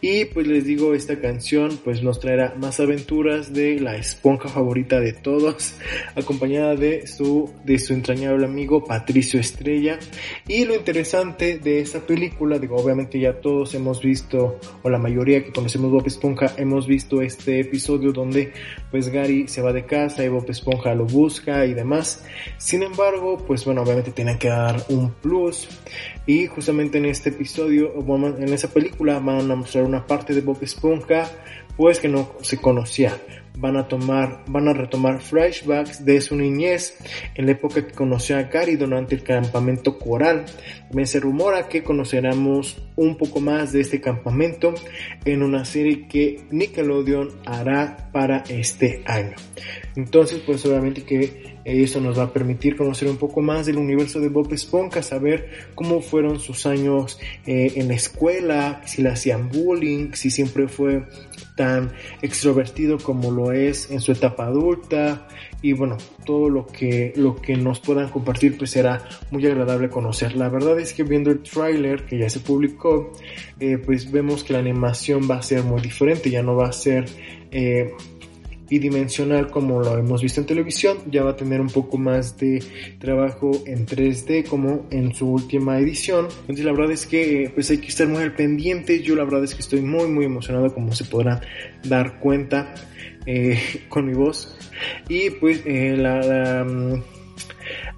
Y 0.00 0.26
pues 0.26 0.46
les 0.46 0.64
digo, 0.64 0.94
esta 0.94 1.20
canción 1.20 1.78
pues 1.82 2.02
nos 2.02 2.20
traerá 2.20 2.54
más 2.56 2.78
aventuras 2.80 3.52
de 3.52 3.80
la 3.80 3.96
esponja 3.96 4.48
favorita 4.48 5.00
de 5.00 5.12
todos, 5.12 5.74
acompañada 6.14 6.76
de 6.76 7.06
su, 7.06 7.52
de 7.64 7.78
su 7.78 7.94
entrañable 7.94 8.46
amigo 8.46 8.84
Patricio 8.84 9.40
Estrella. 9.40 9.98
Y 10.46 10.64
lo 10.64 10.74
interesante 10.74 11.58
de 11.58 11.80
esta 11.80 12.00
película, 12.00 12.58
digo, 12.58 12.76
obviamente 12.76 13.18
ya 13.18 13.40
todos 13.40 13.74
hemos 13.74 14.00
visto, 14.00 14.58
o 14.82 14.90
la 14.90 14.98
mayoría 14.98 15.44
que 15.44 15.52
conocemos 15.52 15.90
Bob 15.90 16.06
Esponja, 16.06 16.54
hemos 16.56 16.86
visto 16.86 17.20
este 17.20 17.60
episodio 17.60 18.12
donde 18.12 18.52
pues 18.90 19.08
Gary 19.08 19.48
se 19.48 19.62
va 19.62 19.72
de 19.72 19.84
casa 19.84 20.24
y 20.24 20.28
Bob 20.28 20.48
Esponja 20.48 20.94
lo 20.94 21.04
busca 21.06 21.31
y 21.66 21.74
demás. 21.74 22.24
Sin 22.58 22.82
embargo, 22.82 23.38
pues 23.46 23.64
bueno, 23.64 23.82
obviamente 23.82 24.10
tienen 24.10 24.38
que 24.38 24.48
dar 24.48 24.84
un 24.88 25.12
plus. 25.12 25.68
Y 26.26 26.46
justamente 26.46 26.98
en 26.98 27.06
este 27.06 27.30
episodio, 27.30 27.92
en 28.38 28.52
esa 28.52 28.68
película, 28.68 29.18
van 29.18 29.50
a 29.50 29.56
mostrar 29.56 29.84
una 29.84 30.06
parte 30.06 30.34
de 30.34 30.40
Bob 30.40 30.58
Esponja, 30.60 31.30
pues 31.76 32.00
que 32.00 32.08
no 32.08 32.32
se 32.42 32.58
conocía 32.58 33.18
van 33.56 33.76
a 33.76 33.86
tomar, 33.86 34.44
van 34.46 34.68
a 34.68 34.72
retomar 34.72 35.20
flashbacks 35.20 36.04
de 36.04 36.20
su 36.20 36.36
niñez 36.36 36.96
en 37.34 37.46
la 37.46 37.52
época 37.52 37.86
que 37.86 37.92
conoció 37.92 38.38
a 38.38 38.44
Gary 38.44 38.76
durante 38.76 39.14
el 39.14 39.22
campamento 39.22 39.98
coral. 39.98 40.44
También 40.88 41.06
se 41.06 41.20
rumora 41.20 41.68
que 41.68 41.82
conoceremos 41.82 42.82
un 42.96 43.16
poco 43.16 43.40
más 43.40 43.72
de 43.72 43.80
este 43.80 44.00
campamento 44.00 44.74
en 45.24 45.42
una 45.42 45.64
serie 45.64 46.06
que 46.08 46.44
Nickelodeon 46.50 47.40
hará 47.44 48.10
para 48.12 48.44
este 48.48 49.02
año. 49.06 49.36
Entonces, 49.96 50.42
pues 50.44 50.64
obviamente 50.64 51.02
que 51.02 51.51
eso 51.64 52.00
nos 52.00 52.18
va 52.18 52.24
a 52.24 52.32
permitir 52.32 52.76
conocer 52.76 53.08
un 53.08 53.16
poco 53.16 53.40
más 53.40 53.66
del 53.66 53.78
universo 53.78 54.20
de 54.20 54.28
Bob 54.28 54.52
Esponja, 54.52 55.02
saber 55.02 55.68
cómo 55.74 56.00
fueron 56.00 56.40
sus 56.40 56.66
años 56.66 57.18
eh, 57.46 57.72
en 57.76 57.88
la 57.88 57.94
escuela, 57.94 58.82
si 58.84 59.02
le 59.02 59.10
hacían 59.10 59.48
bullying, 59.48 60.12
si 60.14 60.30
siempre 60.30 60.68
fue 60.68 61.04
tan 61.56 61.92
extrovertido 62.22 62.98
como 62.98 63.30
lo 63.30 63.52
es 63.52 63.90
en 63.90 64.00
su 64.00 64.12
etapa 64.12 64.46
adulta 64.46 65.28
y 65.60 65.74
bueno, 65.74 65.96
todo 66.24 66.48
lo 66.48 66.66
que, 66.66 67.12
lo 67.16 67.36
que 67.36 67.56
nos 67.56 67.78
puedan 67.78 68.08
compartir 68.08 68.58
pues 68.58 68.70
será 68.70 69.04
muy 69.30 69.46
agradable 69.46 69.88
conocer. 69.88 70.34
La 70.34 70.48
verdad 70.48 70.78
es 70.80 70.92
que 70.92 71.04
viendo 71.04 71.30
el 71.30 71.40
tráiler 71.42 72.04
que 72.04 72.18
ya 72.18 72.28
se 72.28 72.40
publicó, 72.40 73.12
eh, 73.60 73.78
pues 73.78 74.10
vemos 74.10 74.42
que 74.42 74.54
la 74.54 74.58
animación 74.58 75.30
va 75.30 75.36
a 75.36 75.42
ser 75.42 75.62
muy 75.62 75.80
diferente, 75.80 76.30
ya 76.30 76.42
no 76.42 76.56
va 76.56 76.68
a 76.68 76.72
ser 76.72 77.04
eh, 77.52 77.92
dimensional 78.78 79.50
como 79.50 79.80
lo 79.80 79.98
hemos 79.98 80.22
visto 80.22 80.40
en 80.40 80.46
televisión, 80.46 80.98
ya 81.10 81.22
va 81.22 81.30
a 81.30 81.36
tener 81.36 81.60
un 81.60 81.68
poco 81.68 81.98
más 81.98 82.36
de 82.38 82.62
trabajo 82.98 83.50
en 83.66 83.86
3D 83.86 84.46
como 84.46 84.86
en 84.90 85.14
su 85.14 85.30
última 85.30 85.78
edición. 85.78 86.28
Entonces 86.42 86.64
la 86.64 86.72
verdad 86.72 86.92
es 86.92 87.06
que 87.06 87.50
pues 87.54 87.70
hay 87.70 87.78
que 87.78 87.88
estar 87.88 88.06
muy 88.08 88.22
al 88.22 88.34
pendiente. 88.34 89.02
Yo 89.02 89.14
la 89.16 89.24
verdad 89.24 89.44
es 89.44 89.54
que 89.54 89.62
estoy 89.62 89.80
muy 89.82 90.08
muy 90.08 90.24
emocionado 90.24 90.72
como 90.72 90.92
se 90.92 91.04
podrán 91.04 91.40
dar 91.84 92.18
cuenta 92.20 92.74
eh, 93.26 93.58
con 93.88 94.06
mi 94.06 94.14
voz. 94.14 94.56
Y 95.08 95.30
pues 95.30 95.62
eh, 95.64 95.96
la, 95.96 96.64
mm, 96.64 97.02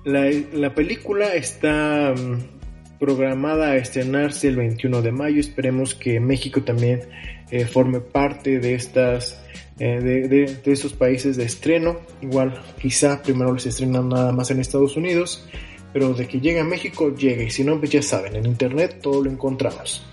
la, 0.04 0.30
la, 0.52 0.74
película 0.74 1.34
está 1.34 2.14
mm, 2.14 2.98
programada 2.98 3.70
a 3.70 3.76
estrenarse 3.76 4.48
el 4.48 4.56
21 4.56 5.02
de 5.02 5.12
mayo. 5.12 5.40
Esperemos 5.40 5.94
que 5.94 6.20
México 6.20 6.62
también 6.62 7.00
eh, 7.50 7.64
forme 7.66 8.00
parte 8.00 8.58
de 8.58 8.74
estas 8.74 9.40
eh, 9.78 10.00
de, 10.00 10.28
de, 10.28 10.72
esos 10.72 10.92
países 10.92 11.36
de 11.36 11.44
estreno. 11.44 11.98
Igual, 12.22 12.62
quizá 12.80 13.22
primero 13.22 13.52
les 13.52 13.66
estrenan 13.66 14.08
nada 14.08 14.32
más 14.32 14.50
en 14.50 14.60
Estados 14.60 14.96
Unidos, 14.96 15.46
pero 15.92 16.14
de 16.14 16.26
que 16.26 16.40
llegue 16.40 16.60
a 16.60 16.64
México, 16.64 17.14
llegue. 17.14 17.44
Y 17.44 17.50
si 17.50 17.64
no, 17.64 17.78
pues 17.78 17.90
ya 17.90 18.02
saben, 18.02 18.36
en 18.36 18.46
internet 18.46 19.00
todo 19.02 19.24
lo 19.24 19.30
encontramos. 19.30 20.04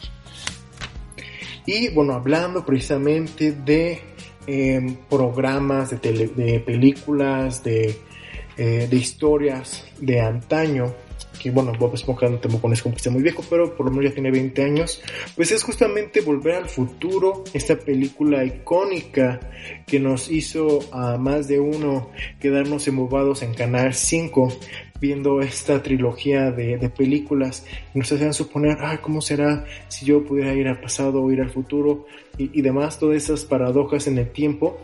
Y 1.66 1.90
bueno, 1.90 2.14
hablando 2.14 2.66
precisamente 2.66 3.52
de 3.52 4.00
em, 4.48 4.96
programas, 5.10 5.92
de, 6.02 6.28
de 6.28 6.60
películas, 6.60 7.64
de, 7.64 7.96
eh, 8.58 8.88
de 8.90 8.98
historias 8.98 9.86
de 10.00 10.22
antaño, 10.22 10.94
que 11.42 11.50
bueno, 11.50 11.74
Bob 11.78 11.96
Esponja 11.96 12.30
no 12.30 12.38
te 12.38 12.48
como 12.48 12.62
que 12.62 12.98
está 12.98 13.10
muy 13.10 13.24
viejo, 13.24 13.44
pero 13.50 13.76
por 13.76 13.88
lo 13.88 13.92
menos 13.92 14.12
ya 14.12 14.14
tiene 14.14 14.30
20 14.30 14.64
años, 14.64 15.02
pues 15.36 15.52
es 15.52 15.64
justamente 15.64 16.22
Volver 16.22 16.56
al 16.56 16.70
Futuro, 16.70 17.44
esta 17.54 17.78
película 17.78 18.46
icónica 18.46 19.40
que 19.88 20.00
nos 20.00 20.30
hizo 20.30 20.80
a 20.92 21.18
más 21.18 21.48
de 21.48 21.60
uno 21.60 22.12
quedarnos 22.40 22.88
embobados 22.88 23.42
en 23.42 23.56
Canal 23.56 23.96
5 23.96 24.54
viendo 25.00 25.42
esta 25.42 25.82
trilogía 25.82 26.52
de, 26.52 26.78
películas 26.96 27.66
y 27.96 28.00
nos 28.00 28.12
hacían 28.12 28.36
suponer, 28.36 28.78
ah, 28.82 29.00
¿cómo 29.02 29.20
será 29.20 29.66
si 29.88 30.06
yo 30.06 30.24
pudiera 30.24 30.54
ir 30.54 30.68
al 30.68 30.80
pasado 30.80 31.24
o 31.24 31.32
ir 31.32 31.42
al 31.42 31.50
futuro? 31.50 32.06
Y, 32.38 32.60
y 32.60 32.62
demás, 32.62 33.00
todas 33.00 33.16
esas 33.18 33.46
paradojas 33.46 34.06
en 34.06 34.20
el 34.20 34.30
tiempo, 34.30 34.78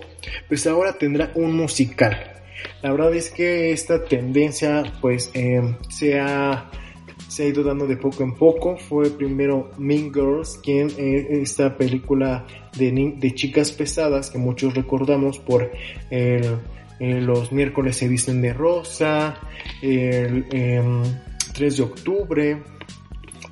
pues 0.47 0.65
ahora 0.65 0.93
tendrá 0.93 1.31
un 1.35 1.55
musical. 1.55 2.33
La 2.81 2.91
verdad 2.91 3.13
es 3.13 3.29
que 3.29 3.71
esta 3.71 4.03
tendencia 4.03 4.83
pues 5.01 5.31
eh, 5.33 5.61
se, 5.89 6.19
ha, 6.19 6.69
se, 7.27 7.43
ha, 7.43 7.47
ido 7.47 7.63
dando 7.63 7.87
de 7.87 7.97
poco 7.97 8.23
en 8.23 8.35
poco. 8.35 8.77
Fue 8.77 9.09
primero 9.09 9.71
Mean 9.77 10.13
Girls, 10.13 10.59
quien 10.63 10.89
eh, 10.97 11.27
esta 11.41 11.77
película 11.77 12.45
de, 12.77 13.15
de, 13.17 13.35
chicas 13.35 13.71
pesadas 13.71 14.29
que 14.29 14.37
muchos 14.37 14.73
recordamos 14.73 15.39
por 15.39 15.71
el, 16.09 16.57
eh, 16.99 17.21
los 17.21 17.51
miércoles 17.51 17.95
se 17.97 18.07
visten 18.07 18.41
de 18.41 18.53
rosa, 18.53 19.39
el 19.81 20.47
3 20.49 20.53
em, 20.53 21.03
de 21.53 21.83
octubre, 21.83 22.63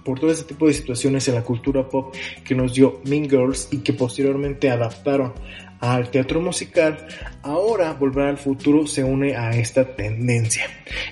por 0.03 0.19
todo 0.19 0.31
ese 0.31 0.43
tipo 0.43 0.67
de 0.67 0.73
situaciones 0.73 1.27
en 1.27 1.36
la 1.36 1.43
cultura 1.43 1.88
pop 1.88 2.13
que 2.43 2.55
nos 2.55 2.73
dio 2.73 3.01
Mean 3.05 3.29
Girls 3.29 3.69
y 3.71 3.79
que 3.79 3.93
posteriormente 3.93 4.69
adaptaron 4.69 5.33
al 5.79 6.09
teatro 6.09 6.41
musical, 6.41 7.05
ahora 7.43 7.93
Volver 7.93 8.27
al 8.27 8.38
Futuro 8.38 8.88
se 8.88 9.03
une 9.03 9.36
a 9.36 9.51
esta 9.51 9.95
tendencia. 9.95 10.63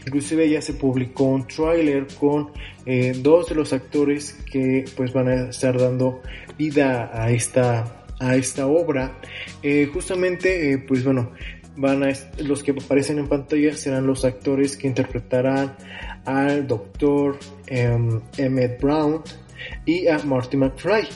Inclusive 0.06 0.50
ya 0.50 0.62
se 0.62 0.74
publicó 0.74 1.26
un 1.26 1.48
tráiler 1.48 2.08
con 2.20 2.52
eh, 2.86 3.14
dos 3.16 3.50
de 3.50 3.56
los 3.56 3.74
actores 3.74 4.40
que 4.52 4.86
pues 4.96 5.14
van 5.14 5.28
a 5.28 5.50
estar 5.50 5.78
dando 5.78 6.22
vida 6.58 7.12
a 7.14 7.30
esta 7.32 8.04
a 8.20 8.36
esta 8.36 8.68
obra. 8.68 9.20
Eh, 9.62 9.90
justamente, 9.94 10.84
pues 10.88 11.04
bueno, 11.04 11.32
van 11.76 12.04
a, 12.04 12.14
los 12.40 12.64
que 12.64 12.72
aparecen 12.72 13.20
en 13.20 13.28
pantalla 13.28 13.76
serán 13.76 14.08
los 14.08 14.26
actores 14.26 14.78
que 14.78 14.88
interpretarán 14.88 15.76
al 16.26 16.68
doctor 16.68 17.38
em, 17.68 18.22
Emmett 18.38 18.82
Brown 18.82 19.22
y 19.86 20.08
a 20.08 20.20
Marty 20.20 20.58
McFly. 20.58 21.08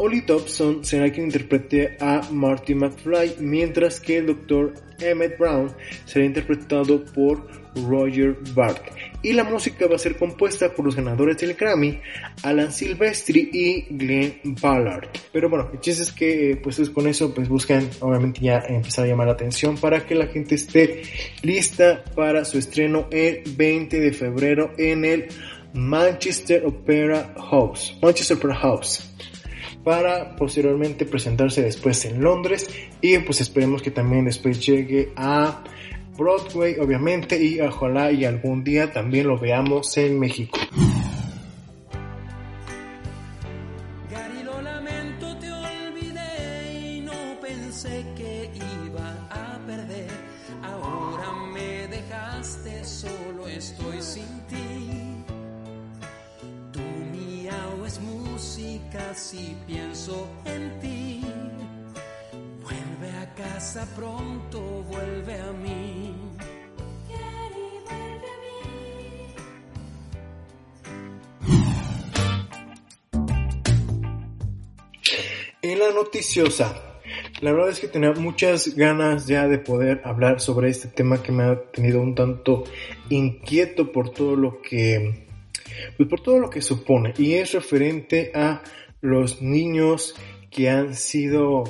Ollie 0.00 0.22
Dobson 0.22 0.84
será 0.84 1.10
quien 1.10 1.26
interprete 1.26 1.96
a 2.00 2.22
Marty 2.30 2.72
McFly, 2.72 3.36
mientras 3.40 3.98
que 3.98 4.18
el 4.18 4.26
Dr. 4.26 4.74
Emmett 5.00 5.36
Brown 5.36 5.72
será 6.04 6.24
interpretado 6.24 7.04
por 7.04 7.48
Roger 7.74 8.36
Bart. 8.54 8.80
Y 9.22 9.32
la 9.32 9.42
música 9.42 9.88
va 9.88 9.96
a 9.96 9.98
ser 9.98 10.16
compuesta 10.16 10.72
por 10.72 10.84
los 10.84 10.94
ganadores 10.94 11.38
del 11.38 11.54
Grammy, 11.54 12.00
Alan 12.44 12.72
Silvestri 12.72 13.50
y 13.52 13.86
Glenn 13.90 14.40
Ballard. 14.62 15.08
Pero 15.32 15.50
bueno, 15.50 15.68
el 15.72 15.80
chiste 15.80 16.04
es 16.04 16.12
que 16.12 16.60
pues 16.62 16.78
con 16.90 17.08
eso 17.08 17.34
pues 17.34 17.48
buscan 17.48 17.90
obviamente 17.98 18.40
ya 18.40 18.62
empezar 18.68 19.04
a 19.04 19.08
llamar 19.08 19.26
la 19.26 19.32
atención 19.32 19.76
para 19.78 20.06
que 20.06 20.14
la 20.14 20.28
gente 20.28 20.54
esté 20.54 21.02
lista 21.42 22.04
para 22.14 22.44
su 22.44 22.58
estreno 22.58 23.08
el 23.10 23.42
20 23.56 23.98
de 23.98 24.12
febrero 24.12 24.72
en 24.78 25.04
el 25.04 25.26
Manchester 25.74 26.64
Opera 26.64 27.34
House. 27.50 27.98
Manchester 28.00 28.36
Opera 28.36 28.54
House 28.54 29.08
para 29.84 30.36
posteriormente 30.36 31.06
presentarse 31.06 31.62
después 31.62 32.04
en 32.04 32.20
Londres 32.20 32.68
y 33.00 33.18
pues 33.18 33.40
esperemos 33.40 33.82
que 33.82 33.90
también 33.90 34.24
después 34.24 34.64
llegue 34.64 35.12
a 35.16 35.62
Broadway 36.16 36.76
obviamente 36.78 37.42
y 37.42 37.60
ojalá 37.60 38.10
y 38.12 38.24
algún 38.24 38.64
día 38.64 38.92
también 38.92 39.28
lo 39.28 39.38
veamos 39.38 39.96
en 39.96 40.18
México. 40.18 40.58
Casa 63.78 63.94
pronto, 63.94 64.60
vuelve 64.90 65.34
a 65.34 65.52
mí. 65.52 66.14
En 75.62 75.78
la 75.78 75.92
noticiosa, 75.92 77.00
la 77.40 77.52
verdad 77.52 77.70
es 77.70 77.80
que 77.80 77.88
tenía 77.88 78.12
muchas 78.12 78.74
ganas 78.74 79.26
ya 79.26 79.46
de 79.46 79.58
poder 79.58 80.00
hablar 80.04 80.40
sobre 80.40 80.70
este 80.70 80.88
tema 80.88 81.22
que 81.22 81.30
me 81.30 81.44
ha 81.44 81.60
tenido 81.70 82.00
un 82.00 82.14
tanto 82.14 82.64
inquieto 83.10 83.92
por 83.92 84.10
todo 84.10 84.34
lo 84.34 84.60
que 84.60 85.26
pues 85.96 86.08
por 86.08 86.20
todo 86.20 86.38
lo 86.38 86.50
que 86.50 86.62
supone 86.62 87.14
y 87.18 87.34
es 87.34 87.52
referente 87.52 88.32
a 88.34 88.62
los 89.00 89.42
niños 89.42 90.14
que 90.50 90.70
han 90.70 90.94
sido 90.94 91.64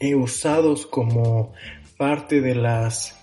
eh, 0.00 0.14
usados 0.14 0.86
como 0.86 1.52
parte 1.96 2.40
de 2.40 2.54
las 2.54 3.18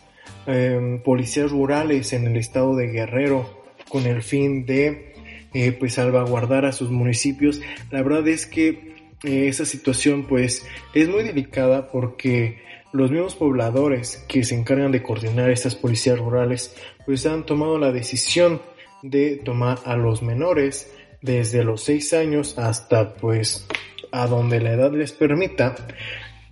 em, 0.45 1.01
policías 1.01 1.51
rurales 1.51 2.13
en 2.13 2.27
el 2.27 2.37
estado 2.37 2.75
de 2.75 2.87
Guerrero 2.87 3.63
con 3.89 4.05
el 4.05 4.21
fin 4.21 4.65
de 4.65 5.13
eh, 5.53 5.71
pues 5.71 5.95
salvaguardar 5.95 6.65
a 6.65 6.71
sus 6.71 6.91
municipios. 6.91 7.61
La 7.91 8.01
verdad 8.03 8.27
es 8.27 8.45
que 8.45 8.95
eh, 9.23 9.47
esa 9.47 9.65
situación 9.65 10.25
pues 10.27 10.65
es 10.93 11.09
muy 11.09 11.23
delicada 11.23 11.89
porque 11.89 12.59
los 12.91 13.11
mismos 13.11 13.35
pobladores 13.35 14.23
que 14.27 14.43
se 14.43 14.55
encargan 14.55 14.91
de 14.91 15.03
coordinar 15.03 15.49
estas 15.49 15.75
policías 15.75 16.17
rurales 16.17 16.75
pues 17.05 17.25
han 17.25 17.45
tomado 17.45 17.77
la 17.77 17.91
decisión 17.91 18.61
de 19.03 19.37
tomar 19.37 19.79
a 19.85 19.95
los 19.95 20.21
menores 20.21 20.91
desde 21.21 21.63
los 21.63 21.83
6 21.83 22.13
años 22.13 22.57
hasta 22.57 23.15
pues 23.15 23.67
a 24.11 24.27
donde 24.27 24.59
la 24.59 24.73
edad 24.73 24.91
les 24.93 25.11
permita, 25.11 25.75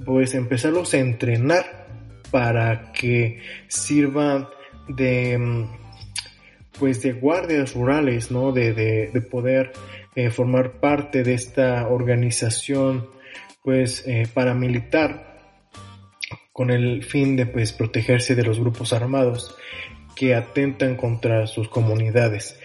pues 0.05 0.33
empezarlos 0.35 0.93
a 0.93 0.99
entrenar 0.99 1.87
para 2.31 2.91
que 2.91 3.39
sirvan 3.67 4.47
de 4.87 5.67
pues 6.79 7.01
de 7.01 7.13
guardias 7.13 7.73
rurales, 7.73 8.31
¿no? 8.31 8.51
De, 8.51 8.73
de, 8.73 9.21
poder 9.21 9.71
eh, 10.15 10.29
formar 10.29 10.79
parte 10.79 11.23
de 11.23 11.33
esta 11.33 11.87
organización 11.87 13.09
pues 13.63 14.03
eh, 14.07 14.27
paramilitar 14.33 15.37
con 16.53 16.69
el 16.69 17.03
fin 17.03 17.35
de 17.35 17.45
pues 17.45 17.73
protegerse 17.73 18.35
de 18.35 18.43
los 18.43 18.59
grupos 18.59 18.93
armados 18.93 19.55
que 20.15 20.35
atentan 20.35 20.95
contra 20.95 21.47
sus 21.47 21.67
comunidades. 21.69 22.59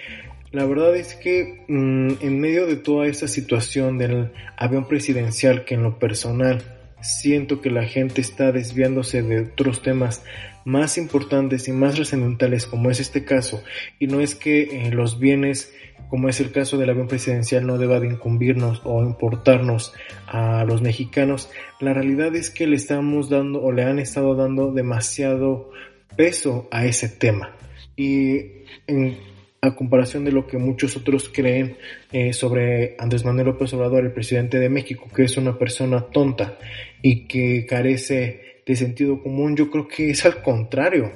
La 0.50 0.64
verdad 0.64 0.94
es 0.96 1.14
que 1.14 1.64
mm, 1.68 2.12
en 2.20 2.40
medio 2.40 2.66
de 2.66 2.76
toda 2.76 3.06
esta 3.06 3.26
situación 3.26 3.98
del 3.98 4.32
avión 4.56 4.86
presidencial, 4.86 5.64
que 5.64 5.74
en 5.74 5.82
lo 5.82 5.98
personal 5.98 6.62
siento 7.02 7.60
que 7.60 7.70
la 7.70 7.84
gente 7.84 8.20
está 8.20 8.52
desviándose 8.52 9.22
de 9.22 9.40
otros 9.40 9.82
temas 9.82 10.24
más 10.64 10.96
importantes 10.98 11.68
y 11.68 11.72
más 11.72 11.94
trascendentales 11.94 12.66
como 12.66 12.90
es 12.90 13.00
este 13.00 13.24
caso, 13.24 13.62
y 13.98 14.06
no 14.06 14.20
es 14.20 14.34
que 14.34 14.86
eh, 14.86 14.90
los 14.92 15.18
bienes, 15.18 15.74
como 16.08 16.28
es 16.28 16.40
el 16.40 16.52
caso 16.52 16.78
del 16.78 16.90
avión 16.90 17.08
presidencial, 17.08 17.66
no 17.66 17.78
deba 17.78 18.00
de 18.00 18.08
incumbirnos 18.08 18.80
o 18.84 19.02
importarnos 19.02 19.92
a 20.26 20.64
los 20.64 20.82
mexicanos, 20.82 21.50
la 21.80 21.92
realidad 21.94 22.34
es 22.36 22.50
que 22.50 22.66
le 22.66 22.76
estamos 22.76 23.28
dando 23.28 23.62
o 23.62 23.72
le 23.72 23.84
han 23.84 23.98
estado 23.98 24.34
dando 24.34 24.72
demasiado 24.72 25.70
peso 26.16 26.68
a 26.70 26.86
ese 26.86 27.08
tema. 27.08 27.56
Y 27.96 28.64
en 28.86 29.18
a 29.64 29.76
comparación 29.76 30.24
de 30.24 30.32
lo 30.32 30.44
que 30.44 30.58
muchos 30.58 30.96
otros 30.96 31.30
creen 31.32 31.76
eh, 32.10 32.32
sobre 32.32 32.96
Andrés 32.98 33.24
Manuel 33.24 33.46
López 33.46 33.72
Obrador, 33.74 34.04
el 34.04 34.12
presidente 34.12 34.58
de 34.58 34.68
México, 34.68 35.08
que 35.14 35.22
es 35.22 35.36
una 35.36 35.56
persona 35.56 36.00
tonta 36.00 36.58
y 37.00 37.28
que 37.28 37.64
carece 37.64 38.60
de 38.66 38.74
sentido 38.74 39.22
común, 39.22 39.56
yo 39.56 39.70
creo 39.70 39.86
que 39.86 40.10
es 40.10 40.26
al 40.26 40.42
contrario. 40.42 41.12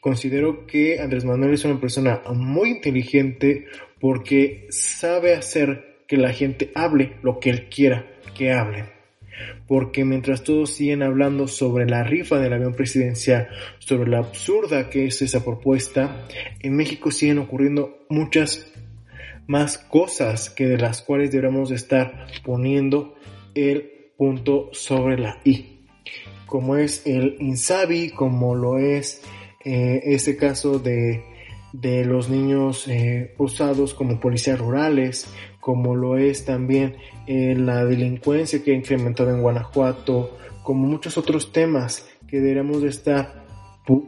Considero 0.00 0.66
que 0.66 1.00
Andrés 1.00 1.26
Manuel 1.26 1.52
es 1.52 1.66
una 1.66 1.78
persona 1.78 2.22
muy 2.32 2.70
inteligente 2.70 3.66
porque 4.00 4.66
sabe 4.70 5.34
hacer 5.34 5.98
que 6.06 6.16
la 6.16 6.32
gente 6.32 6.70
hable 6.74 7.16
lo 7.22 7.38
que 7.38 7.50
él 7.50 7.68
quiera 7.68 8.06
que 8.34 8.52
hable 8.52 8.95
porque 9.66 10.04
mientras 10.04 10.44
todos 10.44 10.70
siguen 10.70 11.02
hablando 11.02 11.48
sobre 11.48 11.86
la 11.86 12.02
rifa 12.02 12.38
del 12.38 12.52
avión 12.52 12.74
presidencial, 12.74 13.48
sobre 13.78 14.10
la 14.10 14.18
absurda 14.18 14.90
que 14.90 15.06
es 15.06 15.22
esa 15.22 15.44
propuesta, 15.44 16.26
en 16.60 16.76
México 16.76 17.10
siguen 17.10 17.38
ocurriendo 17.38 18.06
muchas 18.08 18.72
más 19.46 19.78
cosas 19.78 20.50
que 20.50 20.66
de 20.66 20.78
las 20.78 21.02
cuales 21.02 21.30
deberíamos 21.30 21.70
estar 21.70 22.26
poniendo 22.44 23.14
el 23.54 24.10
punto 24.16 24.70
sobre 24.72 25.18
la 25.18 25.40
I, 25.44 25.80
como 26.46 26.76
es 26.76 27.06
el 27.06 27.36
INSABI, 27.40 28.10
como 28.10 28.54
lo 28.54 28.78
es 28.78 29.22
eh, 29.64 30.00
este 30.04 30.36
caso 30.36 30.78
de, 30.78 31.22
de 31.72 32.04
los 32.04 32.28
niños 32.30 32.88
eh, 32.88 33.34
usados 33.38 33.94
como 33.94 34.20
policías 34.20 34.58
rurales, 34.58 35.28
como 35.66 35.96
lo 35.96 36.16
es 36.16 36.44
también 36.44 36.94
la 37.26 37.84
delincuencia 37.84 38.62
que 38.62 38.70
ha 38.70 38.74
incrementado 38.76 39.30
en 39.30 39.42
Guanajuato, 39.42 40.38
como 40.62 40.86
muchos 40.86 41.18
otros 41.18 41.50
temas 41.50 42.08
que 42.28 42.36
deberíamos 42.36 42.82
de 42.82 42.88
estar 42.88 43.44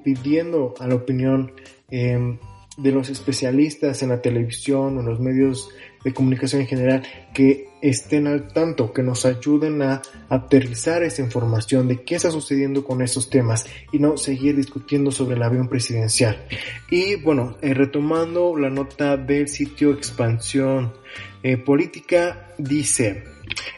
pidiendo 0.05 0.75
a 0.79 0.87
la 0.87 0.95
opinión 0.95 1.51
em, 1.91 2.39
de 2.77 2.93
los 2.93 3.11
especialistas 3.11 4.05
en 4.05 4.11
la 4.11 4.23
televisión 4.23 4.97
o 4.97 5.01
en 5.01 5.07
los 5.07 5.19
medios 5.19 5.69
de 6.05 6.15
comunicación 6.15 6.63
en 6.63 6.69
general 6.69 7.03
que 7.35 7.67
estén 7.83 8.29
al 8.29 8.53
tanto, 8.53 8.93
que 8.93 9.03
nos 9.03 9.25
ayuden 9.27 9.83
a 9.83 10.03
aterrizar 10.29 11.03
esa 11.03 11.23
información 11.23 11.89
de 11.89 12.03
qué 12.05 12.15
está 12.15 12.31
sucediendo 12.31 12.85
con 12.85 13.03
esos 13.03 13.31
temas 13.31 13.67
y 13.91 13.99
no 13.99 14.17
seguir 14.17 14.55
discutiendo 14.55 15.11
sobre 15.11 15.35
el 15.35 15.43
avión 15.43 15.69
presidencial. 15.69 16.47
Y 16.89 17.17
bueno, 17.17 17.57
eh, 17.63 17.75
retomando 17.75 18.57
la 18.57 18.71
nota 18.71 19.17
del 19.17 19.49
sitio 19.49 19.93
Expansión 19.93 20.93
eh, 21.43 21.57
Política, 21.57 22.53
dice, 22.59 23.25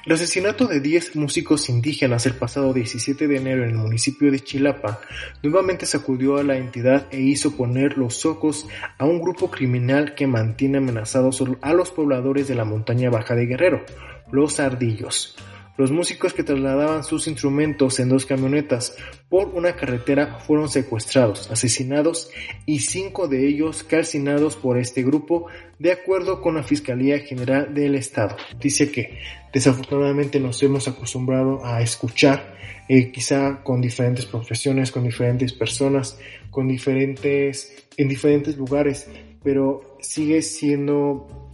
el 0.05 0.13
asesinato 0.13 0.67
de 0.67 0.81
10 0.81 1.17
músicos 1.17 1.69
indígenas 1.69 2.27
el 2.27 2.35
pasado 2.35 2.73
17 2.73 3.29
de 3.29 3.37
enero 3.37 3.65
en 3.65 3.71
el 3.71 3.77
municipio 3.77 4.31
de 4.31 4.41
Chilapa 4.41 5.01
nuevamente 5.43 5.87
sacudió 5.87 6.39
a 6.39 6.43
la 6.43 6.57
entidad 6.57 7.07
e 7.11 7.21
hizo 7.21 7.57
poner 7.57 7.97
los 7.97 8.27
ojos 8.27 8.67
a 8.99 9.05
un 9.05 9.21
grupo 9.21 9.51
criminal 9.51 10.15
que 10.15 10.27
mantiene 10.27 10.79
amenazados 10.79 11.43
a 11.61 11.73
los 11.75 11.91
pobladores 11.91 12.49
de 12.49 12.55
la 12.55 12.65
montaña 12.65 13.11
baja 13.11 13.35
de 13.35 13.47
Guerrero, 13.47 13.85
los 14.33 14.59
ardillos. 14.59 15.37
Los 15.81 15.93
músicos 15.93 16.35
que 16.35 16.43
trasladaban 16.43 17.05
sus 17.05 17.27
instrumentos 17.27 18.01
en 18.01 18.11
dos 18.11 18.27
camionetas 18.27 18.95
por 19.31 19.49
una 19.49 19.77
carretera 19.77 20.39
fueron 20.47 20.69
secuestrados, 20.69 21.51
asesinados 21.51 22.31
y 22.67 22.81
cinco 22.81 23.29
de 23.29 23.49
ellos 23.49 23.83
calcinados 23.83 24.57
por 24.57 24.77
este 24.77 25.03
grupo, 25.03 25.47
de 25.79 25.93
acuerdo 25.93 26.43
con 26.43 26.57
la 26.57 26.65
Fiscalía 26.65 27.21
General 27.21 27.73
del 27.73 27.95
Estado. 27.95 28.37
Dice 28.61 28.93
que 28.93 29.21
desafortunadamente 29.55 30.39
nos 30.39 30.63
hemos 30.63 30.87
acostumbrado 30.87 31.65
a 31.65 31.81
escuchar, 31.81 32.57
eh, 32.87 33.11
quizá 33.11 33.63
con 33.63 33.81
diferentes 33.81 34.27
profesiones, 34.27 34.93
con 34.93 35.05
diferentes 35.05 35.55
personas, 35.55 36.19
con 36.51 36.69
diferentes, 36.69 37.87
en 37.97 38.07
diferentes 38.07 38.55
lugares, 38.59 39.09
pero 39.43 39.97
sigue 40.03 40.43
siendo 40.43 41.50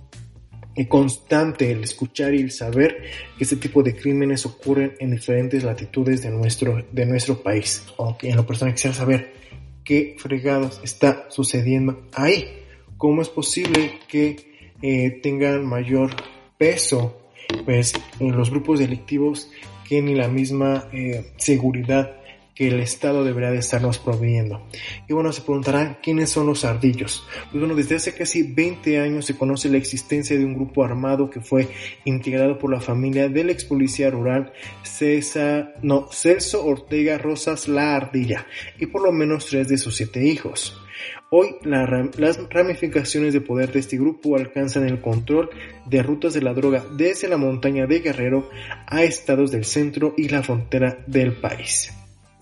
constante 0.85 1.70
el 1.72 1.83
escuchar 1.83 2.35
y 2.35 2.43
el 2.43 2.51
saber 2.51 3.03
que 3.39 3.45
este 3.45 3.57
tipo 3.57 3.83
de 3.83 3.97
crímenes 3.97 4.45
ocurren 4.45 4.95
en 4.99 5.11
diferentes 5.11 5.64
latitudes 5.64 6.22
de 6.22 6.31
nuestro, 6.31 6.85
de 6.93 7.07
nuestro 7.07 7.43
país. 7.43 7.87
Aunque 7.99 8.29
en 8.29 8.37
lo 8.37 8.47
personal 8.47 8.74
quisiera 8.74 8.95
saber 8.95 9.33
qué 9.83 10.16
fregados 10.18 10.81
está 10.85 11.27
sucediendo 11.31 12.07
ahí. 12.12 12.47
¿Cómo 12.99 13.22
es 13.22 13.29
posible 13.29 13.99
que 14.09 14.37
eh, 14.83 15.20
tengan 15.22 15.64
mayor 15.64 16.11
peso 16.59 17.22
pues, 17.64 17.95
en 18.20 18.37
los 18.37 18.51
grupos 18.51 18.79
delictivos 18.79 19.51
que 19.89 20.03
ni 20.03 20.14
la 20.14 20.29
misma 20.29 20.89
eh, 20.93 21.33
seguridad 21.37 22.16
que 22.57 22.69
el 22.69 22.81
Estado 22.81 23.23
debería 23.23 23.51
de 23.51 23.59
estarnos 23.59 23.99
proveyendo. 23.99 24.67
Y 25.07 25.13
bueno, 25.13 25.31
se 25.31 25.43
preguntarán 25.43 25.99
quiénes 26.03 26.31
son 26.31 26.47
los 26.47 26.65
ardillos. 26.65 27.25
Pues 27.51 27.61
bueno, 27.61 27.77
desde 27.77 27.97
hace 27.97 28.15
casi 28.15 28.43
20 28.43 28.99
años 28.99 29.27
se 29.27 29.37
conoce 29.37 29.69
la 29.69 29.77
existencia 29.77 30.37
de 30.39 30.45
un 30.45 30.55
grupo 30.55 30.83
armado 30.83 31.29
que 31.31 31.41
fue 31.41 31.69
integrado 32.05 32.59
por 32.59 32.73
la 32.73 32.81
familia 32.81 33.29
del 33.29 33.51
ex 33.51 33.67
policía 33.67 34.11
rural 34.11 34.53
César, 34.83 35.75
no, 35.83 36.09
Celso 36.11 36.65
Ortega 36.65 37.19
Rosas 37.19 37.69
La 37.69 37.95
Ardilla 37.95 38.47
y 38.79 38.87
por 38.87 39.03
lo 39.03 39.13
menos 39.13 39.47
tres 39.47 39.69
de 39.69 39.77
sus 39.77 39.97
siete 39.97 40.25
hijos. 40.25 40.81
Hoy 41.29 41.57
las 41.65 42.39
ramificaciones 42.51 43.35
de 43.35 43.41
poder 43.41 43.73
de 43.73 43.81
este 43.81 43.99
grupo 43.99 44.37
alcanzan 44.37 44.87
el 44.87 45.01
control 45.01 45.51
de 45.85 46.03
rutas 46.03 46.33
de 46.33 46.41
la 46.41 46.55
droga 46.55 46.85
desde 46.97 47.29
la 47.29 47.37
montaña 47.37 47.87
de 47.87 48.01
Guerrero 48.01 48.49
a 48.87 49.03
estados 49.03 49.51
del 49.51 49.65
centro 49.65 50.15
y 50.17 50.29
la 50.29 50.43
frontera 50.43 51.05
del 51.07 51.33
país. 51.33 51.95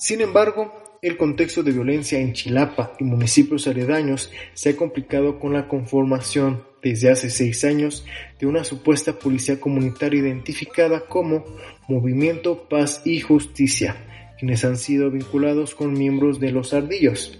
Sin 0.05 0.21
embargo, 0.21 0.71
el 1.01 1.17
contexto 1.17 1.63
de 1.63 1.73
violencia 1.73 2.19
en 2.19 2.35
Chilapa 2.35 2.93
y 3.01 3.05
municipios 3.05 3.67
aledaños 3.67 4.31
se 4.53 4.69
ha 4.69 4.77
complicado 4.77 5.41
con 5.41 5.55
la 5.55 5.67
conformación 5.67 6.63
desde 6.83 7.11
hace 7.11 7.31
seis 7.31 7.65
años 7.65 8.05
de 8.39 8.47
una 8.47 8.65
supuesta 8.65 9.19
policía 9.19 9.59
comunitaria 9.59 10.21
identificada 10.21 11.07
como 11.07 11.47
Movimiento 11.89 12.69
Paz 12.69 13.01
y 13.07 13.21
Justicia, 13.21 13.97
quienes 14.39 14.63
han 14.67 14.77
sido 14.77 15.11
vinculados 15.11 15.75
con 15.75 15.95
miembros 15.95 16.39
de 16.39 16.53
los 16.53 16.75
ardillos. 16.75 17.39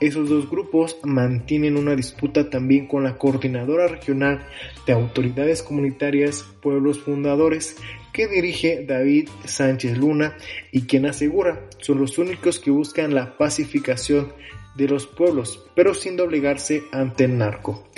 Esos 0.00 0.28
dos 0.28 0.50
grupos 0.50 0.98
mantienen 1.04 1.76
una 1.76 1.94
disputa 1.94 2.50
también 2.50 2.88
con 2.88 3.04
la 3.04 3.18
Coordinadora 3.18 3.86
Regional 3.86 4.40
de 4.84 4.94
Autoridades 4.94 5.62
Comunitarias 5.62 6.44
Pueblos 6.60 6.98
Fundadores, 6.98 7.76
que 8.12 8.28
dirige 8.28 8.84
David 8.86 9.28
Sánchez 9.44 9.96
Luna 9.98 10.36
y 10.72 10.82
quien 10.82 11.06
asegura 11.06 11.68
son 11.78 12.00
los 12.00 12.18
únicos 12.18 12.60
que 12.60 12.70
buscan 12.70 13.14
la 13.14 13.36
pacificación 13.36 14.32
de 14.76 14.88
los 14.88 15.06
pueblos, 15.06 15.64
pero 15.74 15.94
sin 15.94 16.16
doblegarse 16.16 16.82
ante 16.92 17.24
el 17.24 17.38
narco. 17.38 17.88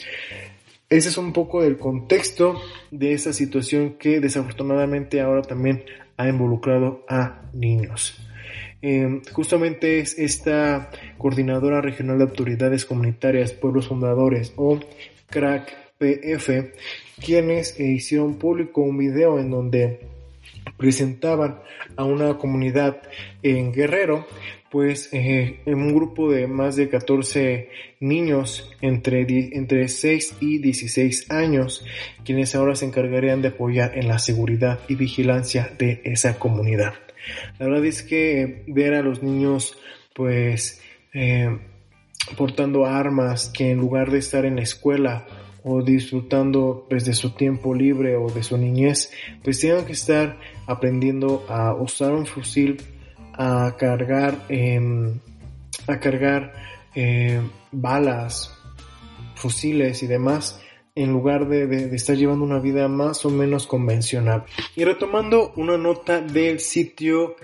Ese 0.88 1.08
es 1.08 1.16
un 1.16 1.32
poco 1.32 1.62
el 1.62 1.78
contexto 1.78 2.60
de 2.90 3.14
esa 3.14 3.32
situación 3.32 3.94
que 3.98 4.20
desafortunadamente 4.20 5.20
ahora 5.20 5.42
también 5.42 5.84
ha 6.16 6.28
involucrado 6.28 7.04
a 7.08 7.42
niños. 7.54 8.18
Em, 8.82 9.22
justamente 9.32 10.00
es 10.00 10.18
esta 10.18 10.90
Coordinadora 11.16 11.80
Regional 11.80 12.18
de 12.18 12.24
Autoridades 12.24 12.84
Comunitarias 12.84 13.52
Pueblos 13.52 13.88
Fundadores 13.88 14.52
o 14.56 14.80
CRAC 15.30 15.72
PF 15.98 16.72
quienes 17.20 17.78
hicieron 17.78 18.34
público 18.34 18.82
un 18.82 18.98
video 18.98 19.38
en 19.38 19.50
donde 19.50 20.00
presentaban 20.76 21.60
a 21.96 22.04
una 22.04 22.38
comunidad 22.38 23.02
en 23.42 23.72
Guerrero, 23.72 24.26
pues 24.70 25.10
eh, 25.12 25.60
en 25.66 25.74
un 25.74 25.94
grupo 25.94 26.30
de 26.30 26.46
más 26.46 26.76
de 26.76 26.88
14 26.88 27.68
niños 28.00 28.74
entre, 28.80 29.26
entre 29.56 29.88
6 29.88 30.36
y 30.40 30.58
16 30.58 31.30
años, 31.30 31.84
quienes 32.24 32.54
ahora 32.54 32.74
se 32.74 32.86
encargarían 32.86 33.42
de 33.42 33.48
apoyar 33.48 33.96
en 33.98 34.08
la 34.08 34.18
seguridad 34.18 34.80
y 34.88 34.94
vigilancia 34.94 35.70
de 35.78 36.00
esa 36.04 36.38
comunidad. 36.38 36.94
La 37.58 37.66
verdad 37.66 37.84
es 37.84 38.02
que 38.02 38.64
ver 38.66 38.94
a 38.94 39.02
los 39.02 39.22
niños 39.22 39.76
pues 40.14 40.80
eh, 41.12 41.58
portando 42.36 42.86
armas 42.86 43.50
que 43.54 43.70
en 43.70 43.78
lugar 43.78 44.10
de 44.10 44.18
estar 44.18 44.44
en 44.44 44.56
la 44.56 44.62
escuela 44.62 45.26
o 45.64 45.82
disfrutando 45.82 46.86
pues, 46.88 47.04
de 47.04 47.14
su 47.14 47.30
tiempo 47.30 47.74
libre 47.74 48.16
o 48.16 48.28
de 48.28 48.42
su 48.42 48.56
niñez, 48.56 49.10
pues 49.42 49.60
tienen 49.60 49.84
que 49.84 49.92
estar 49.92 50.38
aprendiendo 50.66 51.44
a 51.48 51.74
usar 51.74 52.12
un 52.12 52.26
fusil, 52.26 52.82
a 53.32 53.76
cargar, 53.78 54.44
em, 54.48 55.18
a 55.86 55.98
cargar 55.98 56.52
em, 56.94 57.48
balas, 57.70 58.52
fusiles 59.34 60.02
y 60.02 60.06
demás, 60.06 60.60
en 60.94 61.10
lugar 61.10 61.48
de, 61.48 61.94
estar 61.94 62.16
llevando 62.16 62.44
una 62.44 62.58
vida 62.58 62.86
más 62.88 63.24
o 63.24 63.30
menos 63.30 63.66
convencional. 63.66 64.44
Y 64.76 64.84
retomando 64.84 65.52
una 65.56 65.78
nota 65.78 66.20
del 66.20 66.60
sitio 66.60 67.36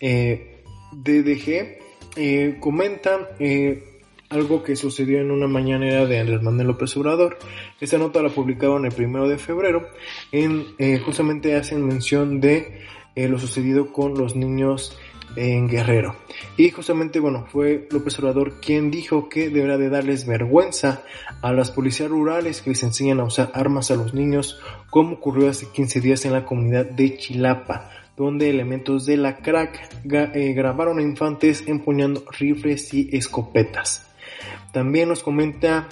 eh, 0.00 0.62
DDG, 0.92 1.78
eh, 2.16 2.56
comentan 2.60 3.26
eh, 3.38 3.93
algo 4.34 4.62
que 4.62 4.76
sucedió 4.76 5.20
en 5.20 5.30
una 5.30 5.46
mañanera 5.46 6.06
de 6.06 6.18
Andrés 6.18 6.42
Manuel 6.42 6.66
López 6.68 6.96
Obrador. 6.96 7.38
Esta 7.80 7.98
nota 7.98 8.20
la 8.20 8.28
publicaron 8.28 8.84
el 8.84 8.92
primero 8.92 9.28
de 9.28 9.38
febrero, 9.38 9.88
en, 10.32 10.66
eh, 10.78 10.98
justamente 10.98 11.54
hacen 11.54 11.86
mención 11.86 12.40
de 12.40 12.82
eh, 13.14 13.28
lo 13.28 13.38
sucedido 13.38 13.92
con 13.92 14.14
los 14.14 14.34
niños 14.34 14.98
en 15.36 15.68
Guerrero. 15.68 16.16
Y 16.56 16.70
justamente, 16.70 17.20
bueno, 17.20 17.46
fue 17.50 17.88
López 17.90 18.18
Obrador 18.18 18.60
quien 18.60 18.90
dijo 18.90 19.28
que 19.28 19.50
deberá 19.50 19.78
de 19.78 19.88
darles 19.88 20.26
vergüenza 20.26 21.02
a 21.42 21.52
las 21.52 21.70
policías 21.70 22.10
rurales 22.10 22.60
que 22.60 22.70
les 22.70 22.82
enseñan 22.82 23.20
a 23.20 23.24
usar 23.24 23.50
armas 23.54 23.90
a 23.90 23.96
los 23.96 24.14
niños, 24.14 24.60
como 24.90 25.14
ocurrió 25.14 25.48
hace 25.48 25.66
15 25.72 26.00
días 26.00 26.24
en 26.24 26.32
la 26.32 26.44
comunidad 26.44 26.86
de 26.86 27.16
Chilapa, 27.16 27.90
donde 28.16 28.50
elementos 28.50 29.06
de 29.06 29.16
la 29.16 29.38
crack 29.38 30.04
eh, 30.34 30.52
grabaron 30.52 30.98
a 30.98 31.02
infantes 31.02 31.64
empuñando 31.66 32.24
rifles 32.38 32.92
y 32.94 33.16
escopetas. 33.16 34.06
También 34.72 35.08
nos 35.08 35.22
comenta 35.22 35.88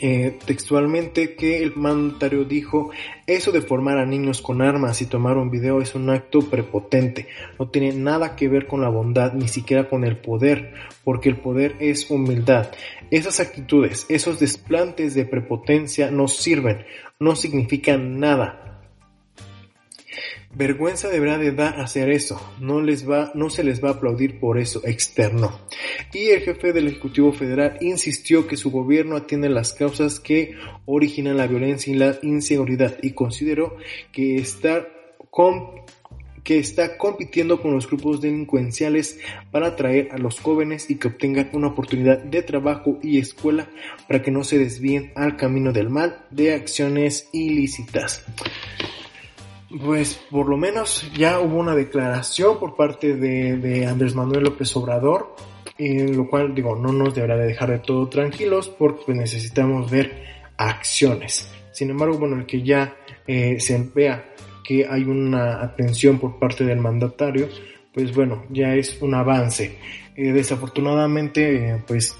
eh, 0.00 0.38
textualmente 0.44 1.36
que 1.36 1.62
el 1.62 1.76
mandatario 1.76 2.44
dijo, 2.44 2.90
eso 3.26 3.52
de 3.52 3.60
formar 3.60 3.98
a 3.98 4.04
niños 4.04 4.42
con 4.42 4.60
armas 4.60 5.00
y 5.00 5.06
tomar 5.06 5.36
un 5.36 5.50
video 5.50 5.80
es 5.80 5.94
un 5.94 6.10
acto 6.10 6.40
prepotente, 6.40 7.28
no 7.58 7.68
tiene 7.68 7.92
nada 7.92 8.34
que 8.34 8.48
ver 8.48 8.66
con 8.66 8.80
la 8.80 8.88
bondad, 8.88 9.32
ni 9.34 9.46
siquiera 9.46 9.88
con 9.88 10.04
el 10.04 10.16
poder, 10.16 10.74
porque 11.04 11.28
el 11.28 11.36
poder 11.36 11.76
es 11.78 12.10
humildad. 12.10 12.72
Esas 13.10 13.38
actitudes, 13.38 14.06
esos 14.08 14.40
desplantes 14.40 15.14
de 15.14 15.26
prepotencia 15.26 16.10
no 16.10 16.26
sirven, 16.26 16.84
no 17.20 17.36
significan 17.36 18.18
nada, 18.18 18.63
Vergüenza 20.56 21.08
deberá 21.08 21.36
de 21.36 21.50
dar 21.50 21.80
hacer 21.80 22.10
eso, 22.10 22.40
no, 22.60 22.80
les 22.80 23.08
va, 23.08 23.32
no 23.34 23.50
se 23.50 23.64
les 23.64 23.82
va 23.82 23.88
a 23.88 23.92
aplaudir 23.94 24.38
por 24.38 24.58
eso, 24.58 24.80
externo. 24.84 25.58
Y 26.12 26.28
el 26.28 26.42
jefe 26.42 26.72
del 26.72 26.86
Ejecutivo 26.86 27.32
Federal 27.32 27.76
insistió 27.80 28.46
que 28.46 28.56
su 28.56 28.70
gobierno 28.70 29.16
atiende 29.16 29.48
las 29.48 29.72
causas 29.72 30.20
que 30.20 30.54
originan 30.86 31.38
la 31.38 31.48
violencia 31.48 31.92
y 31.92 31.96
la 31.96 32.18
inseguridad 32.22 32.98
y 33.02 33.12
consideró 33.12 33.76
que 34.12 34.36
que 36.44 36.58
está 36.58 36.98
compitiendo 36.98 37.60
con 37.60 37.72
los 37.72 37.88
grupos 37.88 38.20
delincuenciales 38.20 39.18
para 39.50 39.68
atraer 39.68 40.10
a 40.12 40.18
los 40.18 40.38
jóvenes 40.38 40.90
y 40.90 40.96
que 40.96 41.08
obtengan 41.08 41.50
una 41.54 41.68
oportunidad 41.68 42.18
de 42.18 42.42
trabajo 42.42 42.98
y 43.02 43.18
escuela 43.18 43.68
para 44.06 44.22
que 44.22 44.30
no 44.30 44.44
se 44.44 44.58
desvíen 44.58 45.10
al 45.16 45.36
camino 45.36 45.72
del 45.72 45.88
mal 45.88 46.26
de 46.30 46.52
acciones 46.52 47.28
ilícitas 47.32 48.24
pues 49.82 50.20
por 50.30 50.48
lo 50.48 50.56
menos 50.56 51.10
ya 51.16 51.40
hubo 51.40 51.58
una 51.58 51.74
declaración 51.74 52.58
por 52.58 52.76
parte 52.76 53.16
de, 53.16 53.86
Andrés 53.86 54.14
Manuel 54.14 54.44
López 54.44 54.74
Obrador, 54.76 55.34
en 55.78 56.16
lo 56.16 56.28
cual 56.28 56.54
digo, 56.54 56.76
no 56.76 56.92
nos 56.92 57.14
deberá 57.14 57.36
de 57.36 57.46
dejar 57.46 57.70
de 57.70 57.78
todo 57.80 58.08
tranquilos 58.08 58.68
porque 58.68 59.02
pues, 59.06 59.18
necesitamos 59.18 59.90
ver 59.90 60.24
acciones. 60.56 61.50
Sin 61.72 61.90
embargo, 61.90 62.18
bueno, 62.18 62.36
el 62.36 62.46
que 62.46 62.62
ya 62.62 62.96
eh, 63.26 63.58
se 63.58 63.90
vea 63.94 64.32
que 64.62 64.86
hay 64.88 65.02
una 65.02 65.62
atención 65.62 66.18
por 66.18 66.38
parte 66.38 66.64
del 66.64 66.78
mandatario, 66.78 67.48
pues 67.92 68.14
bueno, 68.14 68.44
ya 68.50 68.74
es 68.74 69.00
un 69.02 69.14
avance. 69.14 69.78
Eh, 70.16 70.32
desafortunadamente, 70.32 71.82
pues 71.86 72.16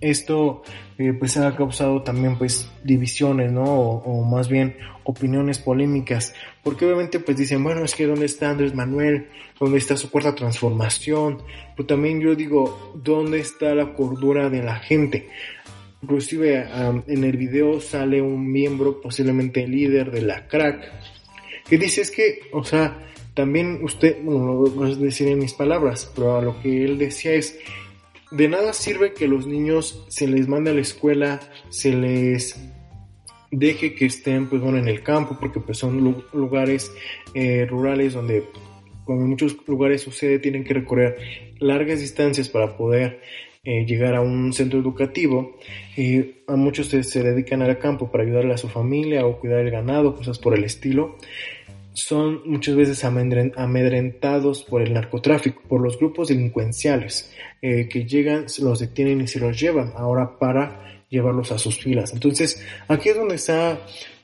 esto 0.00 0.62
eh, 1.08 1.12
pues 1.12 1.36
ha 1.36 1.54
causado 1.56 2.02
también 2.02 2.36
pues 2.36 2.68
divisiones, 2.84 3.52
¿no? 3.52 3.64
O, 3.64 4.24
más 4.24 4.48
bien 4.48 4.76
opiniones 5.04 5.58
polémicas, 5.58 6.34
porque 6.62 6.84
obviamente 6.84 7.18
pues 7.18 7.36
dicen, 7.36 7.62
bueno, 7.64 7.84
es 7.84 7.94
que 7.94 8.06
¿dónde 8.06 8.26
está 8.26 8.50
Andrés 8.50 8.74
Manuel? 8.74 9.28
¿Dónde 9.58 9.78
está 9.78 9.96
su 9.96 10.10
cuarta 10.10 10.34
transformación? 10.34 11.42
Pero 11.76 11.86
también 11.86 12.20
yo 12.20 12.34
digo, 12.34 12.92
¿dónde 13.02 13.40
está 13.40 13.74
la 13.74 13.94
cordura 13.94 14.48
de 14.48 14.62
la 14.62 14.76
gente? 14.76 15.28
Inclusive 16.02 16.66
en 17.06 17.24
el 17.24 17.36
video 17.36 17.80
sale 17.80 18.20
un 18.20 18.50
miembro, 18.50 19.00
posiblemente 19.00 19.66
líder 19.66 20.10
de 20.10 20.22
la 20.22 20.46
crack, 20.48 20.90
que 21.68 21.78
dice 21.78 22.02
es 22.02 22.10
que, 22.10 22.40
o 22.52 22.64
sea, 22.64 22.98
también 23.34 23.80
usted, 23.82 24.18
bueno, 24.22 24.46
lo 24.46 24.70
voy 24.70 24.92
a 24.92 24.96
decir 24.96 25.28
en 25.28 25.38
mis 25.38 25.54
palabras, 25.54 26.10
pero 26.14 26.36
a 26.36 26.42
lo 26.42 26.60
que 26.60 26.84
él 26.84 26.98
decía 26.98 27.32
es, 27.32 27.58
de 28.32 28.48
nada 28.48 28.72
sirve 28.72 29.12
que 29.12 29.28
los 29.28 29.46
niños 29.46 30.04
se 30.08 30.26
les 30.26 30.48
mande 30.48 30.70
a 30.70 30.74
la 30.74 30.80
escuela, 30.80 31.40
se 31.68 31.92
les 31.92 32.58
deje 33.50 33.94
que 33.94 34.06
estén 34.06 34.48
pues 34.48 34.62
bueno 34.62 34.78
en 34.78 34.88
el 34.88 35.02
campo 35.02 35.36
porque 35.38 35.60
pues 35.60 35.76
son 35.76 36.24
lugares 36.32 36.90
eh, 37.34 37.66
rurales 37.66 38.14
donde 38.14 38.44
como 39.04 39.20
en 39.20 39.28
muchos 39.28 39.56
lugares 39.66 40.00
sucede 40.00 40.38
tienen 40.38 40.64
que 40.64 40.72
recorrer 40.72 41.52
largas 41.58 42.00
distancias 42.00 42.48
para 42.48 42.76
poder 42.76 43.20
eh, 43.64 43.84
llegar 43.84 44.16
a 44.16 44.20
un 44.20 44.52
centro 44.52 44.80
educativo. 44.80 45.56
Y 45.96 46.42
a 46.48 46.56
muchos 46.56 46.88
se, 46.88 47.04
se, 47.04 47.22
dedican 47.22 47.62
al 47.62 47.78
campo 47.78 48.10
para 48.10 48.24
ayudarle 48.24 48.54
a 48.54 48.58
su 48.58 48.68
familia 48.68 49.24
o 49.24 49.38
cuidar 49.38 49.60
el 49.60 49.70
ganado 49.70 50.16
cosas 50.16 50.40
por 50.40 50.58
el 50.58 50.64
estilo 50.64 51.16
son 51.94 52.42
muchas 52.46 52.74
veces 52.74 53.04
amedrentados 53.04 54.62
por 54.62 54.82
el 54.82 54.94
narcotráfico, 54.94 55.62
por 55.68 55.80
los 55.80 55.98
grupos 55.98 56.28
delincuenciales 56.28 57.32
eh, 57.60 57.88
que 57.88 58.06
llegan, 58.06 58.46
los 58.60 58.78
detienen 58.78 59.20
y 59.20 59.28
se 59.28 59.40
los 59.40 59.58
llevan 59.60 59.92
ahora 59.96 60.38
para 60.38 61.04
llevarlos 61.08 61.52
a 61.52 61.58
sus 61.58 61.78
filas. 61.78 62.12
Entonces, 62.14 62.64
aquí 62.88 63.10
es 63.10 63.16
donde 63.16 63.34
está 63.34 63.78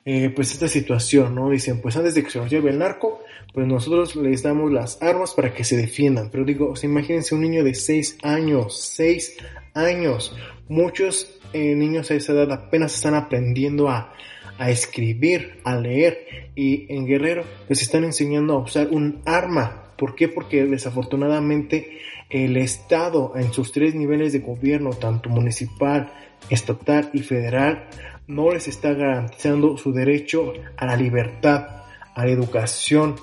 eh, 0.05 0.31
pues 0.35 0.53
esta 0.53 0.69
situación, 0.69 1.35
¿no? 1.35 1.51
Dicen, 1.51 1.83
pues 1.83 1.97
antes 1.97 2.15
de 2.15 2.25
que 2.25 2.31
se 2.31 2.39
los 2.39 2.51
lleve 2.51 2.71
el 2.71 2.79
narco, 2.79 3.23
pues 3.53 3.67
nosotros 3.67 4.17
les 4.17 4.43
damos 4.43 4.73
las 4.73 5.03
armas 5.03 5.35
para 5.35 5.53
que 5.53 5.65
se 5.65 5.77
defiendan. 5.77 6.31
Pero 6.31 6.45
digo, 6.45 6.73
imagínense 6.83 7.35
un 7.35 7.43
niño 7.43 7.63
de 7.63 7.75
6 7.75 8.19
años, 8.23 8.81
6 8.97 9.37
años. 9.75 10.35
Muchos 10.69 11.39
eh, 11.53 11.75
niños 11.75 12.11
a 12.11 12.15
esa 12.15 12.33
edad 12.33 12.51
apenas 12.53 12.95
están 12.95 13.15
aprendiendo 13.15 13.91
a, 13.91 14.15
a 14.59 14.71
escribir, 14.71 15.61
a 15.65 15.77
leer 15.77 16.51
y 16.55 16.93
en 16.93 17.07
Guerrero 17.07 17.45
les 17.69 17.83
están 17.83 18.05
enseñando 18.05 18.55
a 18.55 18.59
usar 18.59 18.89
un 18.91 19.23
arma. 19.25 19.85
¿Por 19.97 20.15
qué? 20.15 20.29
Porque 20.29 20.65
desafortunadamente 20.65 21.99
el 22.29 22.57
Estado 22.57 23.33
en 23.37 23.53
sus 23.53 23.73
tres 23.73 23.95
niveles 23.95 24.33
de 24.33 24.41
gobierno, 24.41 24.91
tanto 24.91 25.31
municipal, 25.31 26.13
estatal 26.51 27.11
y 27.13 27.21
federal, 27.21 27.89
no 28.27 28.53
les 28.53 28.69
está 28.69 28.93
garantizando 28.93 29.77
su 29.79 29.93
derecho 29.93 30.53
a 30.77 30.87
la 30.87 30.97
libertad, 30.97 31.85
a 32.15 32.27
la 32.27 32.31
educación 32.31 33.17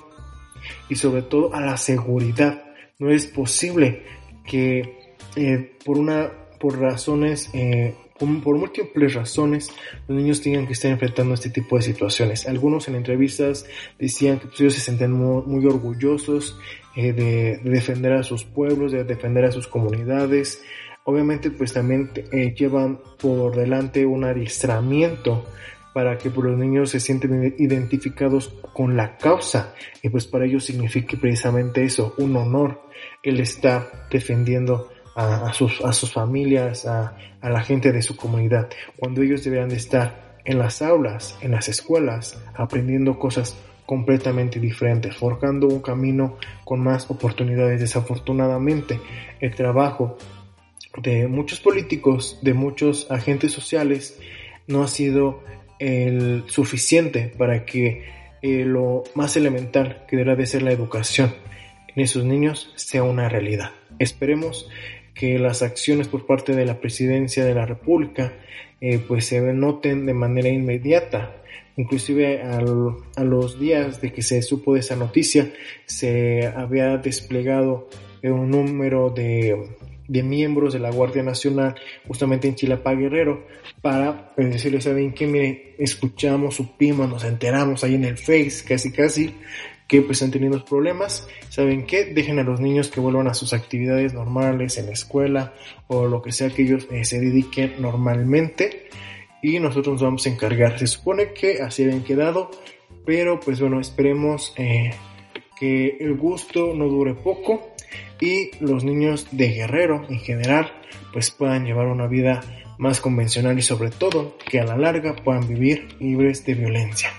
y 0.88 0.96
sobre 0.96 1.22
todo 1.22 1.54
a 1.54 1.60
la 1.60 1.76
seguridad. 1.76 2.64
No 2.98 3.10
es 3.10 3.26
posible 3.26 4.02
que 4.44 5.14
eh, 5.36 5.76
por 5.84 5.98
una 5.98 6.30
por 6.58 6.80
razones 6.80 7.50
eh, 7.52 7.94
por 8.18 8.56
múltiples 8.56 9.14
razones, 9.14 9.70
los 10.08 10.16
niños 10.16 10.40
tengan 10.40 10.66
que 10.66 10.72
estar 10.72 10.90
enfrentando 10.90 11.34
este 11.34 11.50
tipo 11.50 11.76
de 11.76 11.82
situaciones. 11.82 12.46
Algunos 12.46 12.88
en 12.88 12.96
entrevistas 12.96 13.66
decían 13.98 14.38
que 14.38 14.46
pues, 14.46 14.60
ellos 14.60 14.74
se 14.74 14.80
sienten 14.80 15.12
muy, 15.12 15.66
orgullosos 15.66 16.58
eh, 16.96 17.12
de, 17.12 17.60
defender 17.62 18.12
a 18.12 18.22
sus 18.22 18.44
pueblos, 18.44 18.92
de 18.92 19.04
defender 19.04 19.44
a 19.44 19.52
sus 19.52 19.66
comunidades. 19.66 20.62
Obviamente, 21.04 21.50
pues 21.50 21.72
también 21.72 22.10
eh, 22.32 22.54
llevan 22.56 22.98
por 23.18 23.54
delante 23.54 24.06
un 24.06 24.24
adiestramiento 24.24 25.44
para 25.92 26.18
que 26.18 26.30
pues, 26.30 26.46
los 26.46 26.58
niños 26.58 26.90
se 26.90 27.00
sienten 27.00 27.54
identificados 27.58 28.52
con 28.74 28.96
la 28.96 29.16
causa 29.16 29.74
y 30.02 30.10
pues 30.10 30.26
para 30.26 30.44
ellos 30.44 30.64
signifique 30.64 31.16
precisamente 31.16 31.84
eso, 31.84 32.14
un 32.18 32.36
honor 32.36 32.82
el 33.22 33.40
estar 33.40 34.06
defendiendo 34.10 34.90
a, 35.16 35.52
sus, 35.54 35.80
a 35.82 35.92
sus 35.92 36.12
familias, 36.12 36.86
a, 36.86 37.16
a 37.40 37.50
la 37.50 37.62
gente 37.62 37.90
de 37.90 38.02
su 38.02 38.16
comunidad, 38.16 38.68
cuando 38.98 39.22
ellos 39.22 39.42
deberían 39.42 39.70
de 39.70 39.76
estar 39.76 40.36
en 40.44 40.58
las 40.58 40.82
aulas, 40.82 41.36
en 41.40 41.52
las 41.52 41.68
escuelas, 41.68 42.40
aprendiendo 42.54 43.18
cosas 43.18 43.56
completamente 43.86 44.60
diferentes, 44.60 45.16
forjando 45.16 45.68
un 45.68 45.80
camino 45.80 46.36
con 46.64 46.80
más 46.80 47.10
oportunidades. 47.10 47.80
Desafortunadamente, 47.80 49.00
el 49.40 49.54
trabajo 49.54 50.18
de 50.98 51.28
muchos 51.28 51.60
políticos, 51.60 52.38
de 52.42 52.52
muchos 52.52 53.10
agentes 53.10 53.52
sociales, 53.52 54.18
no 54.66 54.82
ha 54.82 54.88
sido 54.88 55.42
el 55.78 56.44
suficiente 56.46 57.32
para 57.38 57.64
que 57.64 58.04
eh, 58.42 58.64
lo 58.64 59.04
más 59.14 59.36
elemental 59.36 60.04
que 60.08 60.16
deberá 60.16 60.36
de 60.36 60.46
ser 60.46 60.62
la 60.62 60.72
educación 60.72 61.34
en 61.94 62.02
esos 62.02 62.24
niños 62.24 62.72
sea 62.76 63.02
una 63.02 63.28
realidad. 63.28 63.72
Esperemos 63.98 64.68
que 65.18 65.38
las 65.38 65.62
acciones 65.62 66.08
por 66.08 66.26
parte 66.26 66.54
de 66.54 66.66
la 66.66 66.80
presidencia 66.80 67.44
de 67.44 67.54
la 67.54 67.66
República 67.66 68.34
eh, 68.80 68.98
pues 68.98 69.26
se 69.26 69.40
noten 69.40 70.06
de 70.06 70.14
manera 70.14 70.48
inmediata. 70.48 71.42
Inclusive 71.78 72.42
a 72.42 72.60
los 73.22 73.60
días 73.60 74.00
de 74.00 74.12
que 74.12 74.22
se 74.22 74.40
supo 74.40 74.74
de 74.74 74.80
esa 74.80 74.96
noticia 74.96 75.52
se 75.84 76.46
había 76.46 76.96
desplegado 76.96 77.88
un 78.22 78.50
número 78.50 79.10
de, 79.10 79.76
miembros 80.08 80.72
de 80.72 80.78
la 80.78 80.90
Guardia 80.90 81.22
Nacional 81.22 81.74
justamente 82.06 82.48
en 82.48 82.54
Chilapa 82.54 82.94
Guerrero 82.94 83.46
para 83.82 84.34
pues, 84.34 84.52
decirles, 84.52 84.84
¿saben 84.84 85.12
qué? 85.12 85.26
Mire, 85.26 85.74
escuchamos, 85.78 86.56
supimos, 86.56 87.08
nos 87.08 87.24
enteramos 87.24 87.84
ahí 87.84 87.94
en 87.94 88.04
el 88.04 88.16
Face, 88.16 88.64
casi 88.66 88.90
casi, 88.90 89.34
que 89.86 90.02
pues 90.02 90.18
están 90.18 90.32
teniendo 90.32 90.64
problemas, 90.64 91.28
¿saben 91.48 91.86
qué? 91.86 92.04
Dejen 92.06 92.38
a 92.38 92.42
los 92.42 92.60
niños 92.60 92.88
que 92.88 93.00
vuelvan 93.00 93.28
a 93.28 93.34
sus 93.34 93.52
actividades 93.52 94.14
normales 94.14 94.78
en 94.78 94.86
la 94.86 94.92
escuela 94.92 95.54
o 95.86 96.06
lo 96.06 96.22
que 96.22 96.32
sea 96.32 96.50
que 96.50 96.62
ellos 96.62 96.88
eh, 96.90 97.04
se 97.04 97.20
dediquen 97.20 97.74
normalmente 97.78 98.88
y 99.42 99.60
nosotros 99.60 99.94
nos 99.94 100.02
vamos 100.02 100.26
a 100.26 100.30
encargar. 100.30 100.78
Se 100.78 100.88
supone 100.88 101.32
que 101.32 101.62
así 101.62 101.84
habían 101.84 102.02
quedado, 102.02 102.50
pero 103.04 103.38
pues 103.38 103.60
bueno, 103.60 103.80
esperemos 103.80 104.52
eh, 104.56 104.90
que 105.58 105.98
el 106.00 106.16
gusto 106.16 106.74
no 106.74 106.86
dure 106.86 107.14
poco 107.14 107.70
y 108.20 108.50
los 108.60 108.82
niños 108.82 109.28
de 109.30 109.48
guerrero 109.50 110.04
en 110.08 110.18
general 110.18 110.72
pues 111.12 111.30
puedan 111.30 111.64
llevar 111.64 111.86
una 111.86 112.08
vida 112.08 112.42
más 112.78 113.00
convencional 113.00 113.58
y 113.58 113.62
sobre 113.62 113.90
todo 113.90 114.36
que 114.50 114.60
a 114.60 114.64
la 114.64 114.76
larga 114.76 115.14
puedan 115.14 115.46
vivir 115.48 115.96
libres 116.00 116.44
de 116.44 116.54
violencia. 116.54 117.10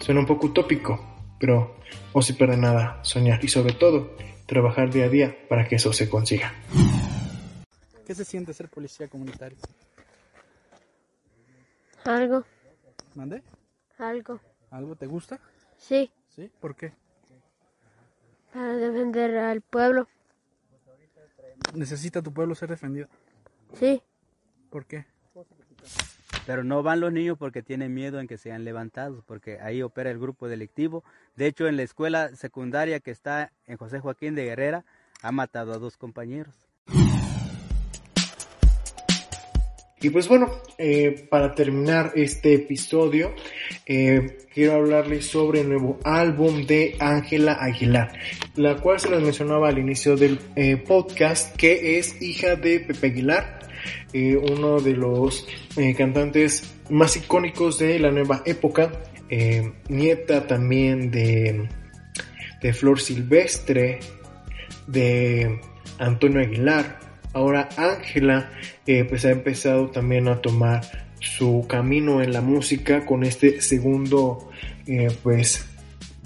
Suena 0.00 0.20
un 0.20 0.26
poco 0.26 0.48
utópico, 0.48 1.00
pero 1.38 1.75
no 2.16 2.22
se 2.22 2.32
pierde 2.32 2.56
nada 2.56 2.98
soñar 3.04 3.44
y 3.44 3.48
sobre 3.48 3.74
todo 3.74 4.16
trabajar 4.46 4.90
día 4.90 5.04
a 5.04 5.08
día 5.10 5.36
para 5.50 5.68
que 5.68 5.74
eso 5.74 5.92
se 5.92 6.08
consiga. 6.08 6.50
¿Qué 8.06 8.14
se 8.14 8.24
siente 8.24 8.54
ser 8.54 8.70
policía 8.70 9.06
comunitario? 9.06 9.58
Algo. 12.04 12.42
¿Mande? 13.14 13.42
Algo. 13.98 14.40
¿Algo 14.70 14.96
te 14.96 15.04
gusta? 15.04 15.38
Sí. 15.76 16.10
¿Sí? 16.34 16.50
¿Por 16.58 16.74
qué? 16.74 16.94
Para 18.50 18.76
defender 18.76 19.36
al 19.36 19.60
pueblo. 19.60 20.08
¿Necesita 21.74 22.22
tu 22.22 22.32
pueblo 22.32 22.54
ser 22.54 22.70
defendido? 22.70 23.08
Sí. 23.78 24.02
¿Por 24.70 24.86
qué? 24.86 25.04
Pero 26.46 26.64
no 26.64 26.82
van 26.82 27.00
los 27.00 27.12
niños 27.12 27.36
porque 27.38 27.62
tienen 27.62 27.92
miedo 27.92 28.20
en 28.20 28.28
que 28.28 28.38
sean 28.38 28.64
levantados, 28.64 29.24
porque 29.24 29.58
ahí 29.60 29.82
opera 29.82 30.10
el 30.10 30.18
grupo 30.18 30.48
delictivo. 30.48 31.02
De 31.34 31.46
hecho, 31.46 31.66
en 31.66 31.76
la 31.76 31.82
escuela 31.82 32.28
secundaria 32.36 33.00
que 33.00 33.10
está 33.10 33.52
en 33.66 33.76
José 33.76 33.98
Joaquín 33.98 34.34
de 34.34 34.44
Guerrera, 34.44 34.84
ha 35.22 35.32
matado 35.32 35.72
a 35.72 35.78
dos 35.78 35.96
compañeros. 35.96 36.54
Y 39.98 40.10
pues 40.10 40.28
bueno, 40.28 40.50
eh, 40.76 41.26
para 41.30 41.54
terminar 41.54 42.12
este 42.14 42.54
episodio, 42.54 43.34
eh, 43.86 44.46
quiero 44.52 44.74
hablarles 44.74 45.26
sobre 45.26 45.62
el 45.62 45.70
nuevo 45.70 45.98
álbum 46.04 46.66
de 46.66 46.96
Ángela 47.00 47.56
Aguilar, 47.58 48.12
la 48.56 48.76
cual 48.76 49.00
se 49.00 49.10
les 49.10 49.22
mencionaba 49.22 49.68
al 49.68 49.78
inicio 49.78 50.14
del 50.14 50.38
eh, 50.54 50.76
podcast, 50.76 51.56
que 51.56 51.98
es 51.98 52.20
hija 52.20 52.56
de 52.56 52.80
Pepe 52.80 53.06
Aguilar, 53.06 53.58
eh, 54.12 54.36
uno 54.36 54.80
de 54.80 54.92
los 54.92 55.46
eh, 55.76 55.94
cantantes 55.94 56.74
más 56.90 57.16
icónicos 57.16 57.78
de 57.78 57.98
la 57.98 58.10
nueva 58.10 58.42
época, 58.44 58.92
eh, 59.28 59.72
nieta 59.88 60.46
también 60.46 61.10
de, 61.10 61.68
de 62.62 62.72
Flor 62.72 63.00
Silvestre, 63.00 64.00
de 64.86 65.60
Antonio 65.98 66.40
Aguilar. 66.40 67.00
Ahora 67.32 67.68
Ángela 67.76 68.50
pues 68.86 69.26
ha 69.26 69.30
empezado 69.30 69.90
también 69.90 70.26
a 70.28 70.40
tomar 70.40 70.80
su 71.20 71.66
camino 71.68 72.22
en 72.22 72.32
la 72.32 72.40
música 72.40 73.04
con 73.04 73.24
este 73.24 73.60
segundo 73.60 74.48
pues 75.22 75.66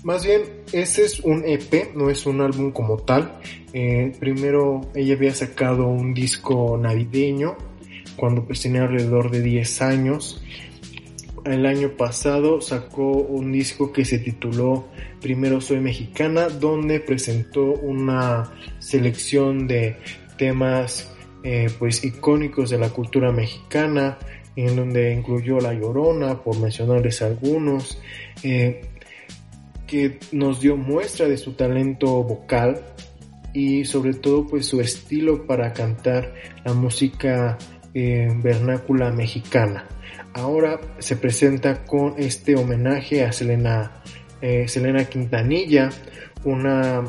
más 0.05 0.25
bien, 0.25 0.43
este 0.73 1.05
es 1.05 1.21
un 1.21 1.45
EP, 1.47 1.95
no 1.95 2.11
es 2.11 2.27
un 2.27 2.41
álbum 2.41 2.73
como 2.73 2.99
tal. 2.99 3.39
primero 4.19 4.81
ella 4.95 5.15
había 5.15 5.35
sacado 5.35 5.87
un 5.87 6.15
disco 6.15 6.79
navideño 6.81 7.57
cuando 8.17 8.45
pues 8.45 8.61
tenía 8.61 8.83
alrededor 8.83 9.31
de 9.31 9.41
10 9.41 9.83
años. 9.83 10.43
El 11.45 11.65
año 11.65 11.97
pasado 11.97 12.61
sacó 12.61 13.13
un 13.13 13.51
disco 13.51 13.93
que 13.93 14.05
se 14.05 14.19
tituló 14.19 14.89
Primero 15.23 15.61
Soy 15.61 15.81
Mexicana, 15.81 16.49
donde 16.49 17.01
presentó 17.01 17.63
una 17.63 18.53
selección 18.79 19.67
de 19.67 19.97
temas 20.37 21.11
eh, 21.43 21.69
pues 21.79 22.05
icónicos 22.05 22.69
de 22.69 22.79
la 22.79 22.91
cultura 22.91 23.33
mexicana, 23.33 24.19
en 24.55 24.77
donde 24.77 25.15
incluyó 25.15 25.59
La 25.61 25.73
Llorona, 25.73 26.43
por 26.43 26.59
mencionarles 26.59 27.23
algunos, 27.23 27.99
eh, 28.43 28.83
que 29.91 30.21
nos 30.31 30.61
dio 30.61 30.77
muestra 30.77 31.27
de 31.27 31.37
su 31.37 31.55
talento 31.55 32.23
vocal 32.23 32.81
y 33.53 33.85
sobre 33.85 34.15
todo 34.15 34.47
pues 34.47 34.67
su 34.67 34.81
estilo 34.81 35.49
para 35.49 35.73
cantar 35.73 36.33
la 36.65 36.73
música 36.75 37.59
eh, 37.93 38.29
vernácula 38.41 39.11
mexicana. 39.11 39.89
Ahora 40.33 40.81
se 41.01 41.17
presenta 41.17 41.85
con 41.85 42.15
este 42.19 42.55
homenaje 42.55 43.25
a 43.25 43.33
Selena, 43.33 44.01
eh, 44.41 44.69
Selena 44.69 45.05
Quintanilla, 45.07 45.89
una 46.45 47.03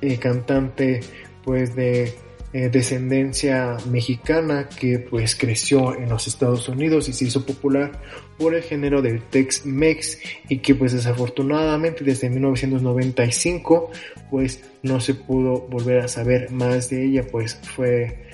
eh, 0.00 0.16
cantante 0.16 1.00
pues 1.44 1.76
de 1.76 2.14
descendencia 2.54 3.76
mexicana 3.90 4.68
que 4.68 5.00
pues 5.00 5.34
creció 5.34 5.92
en 5.98 6.08
los 6.08 6.28
Estados 6.28 6.68
Unidos 6.68 7.08
y 7.08 7.12
se 7.12 7.24
hizo 7.24 7.44
popular 7.44 8.00
por 8.38 8.54
el 8.54 8.62
género 8.62 9.02
del 9.02 9.22
Tex-Mex 9.22 10.18
y 10.48 10.58
que 10.58 10.74
pues 10.74 10.92
desafortunadamente 10.92 12.04
desde 12.04 12.30
1995 12.30 13.90
pues 14.30 14.62
no 14.82 15.00
se 15.00 15.14
pudo 15.14 15.60
volver 15.68 16.00
a 16.00 16.08
saber 16.08 16.50
más 16.50 16.90
de 16.90 17.04
ella 17.04 17.24
pues 17.30 17.60
fue 17.74 18.24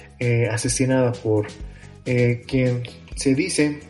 asesinada 0.51 1.12
por 1.12 1.46
quien 2.05 2.82
se 3.14 3.34
dice 3.34 3.80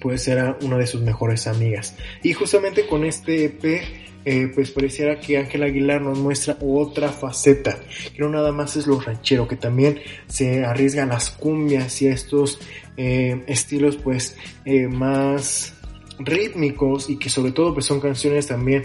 pues 0.00 0.26
era 0.28 0.56
una 0.62 0.78
de 0.78 0.86
sus 0.86 1.00
mejores 1.00 1.46
amigas. 1.46 1.96
Y 2.22 2.32
justamente 2.32 2.86
con 2.86 3.04
este 3.04 3.46
EP, 3.46 3.82
eh, 4.24 4.50
pues 4.54 4.70
pareciera 4.70 5.20
que 5.20 5.38
Ángel 5.38 5.62
Aguilar 5.62 6.02
nos 6.02 6.18
muestra 6.18 6.56
otra 6.60 7.08
faceta, 7.10 7.78
que 8.14 8.20
no 8.20 8.28
nada 8.28 8.52
más 8.52 8.76
es 8.76 8.86
lo 8.86 9.00
ranchero, 9.00 9.48
que 9.48 9.56
también 9.56 10.00
se 10.26 10.64
arriesga 10.64 11.04
a 11.04 11.06
las 11.06 11.30
cumbias 11.30 12.02
y 12.02 12.08
a 12.08 12.12
estos 12.12 12.58
eh, 12.96 13.42
estilos 13.46 13.96
pues 13.96 14.36
eh, 14.64 14.88
más 14.88 15.74
rítmicos 16.18 17.08
y 17.08 17.16
que 17.16 17.30
sobre 17.30 17.52
todo 17.52 17.72
pues 17.72 17.86
son 17.86 18.00
canciones 18.00 18.48
también 18.48 18.84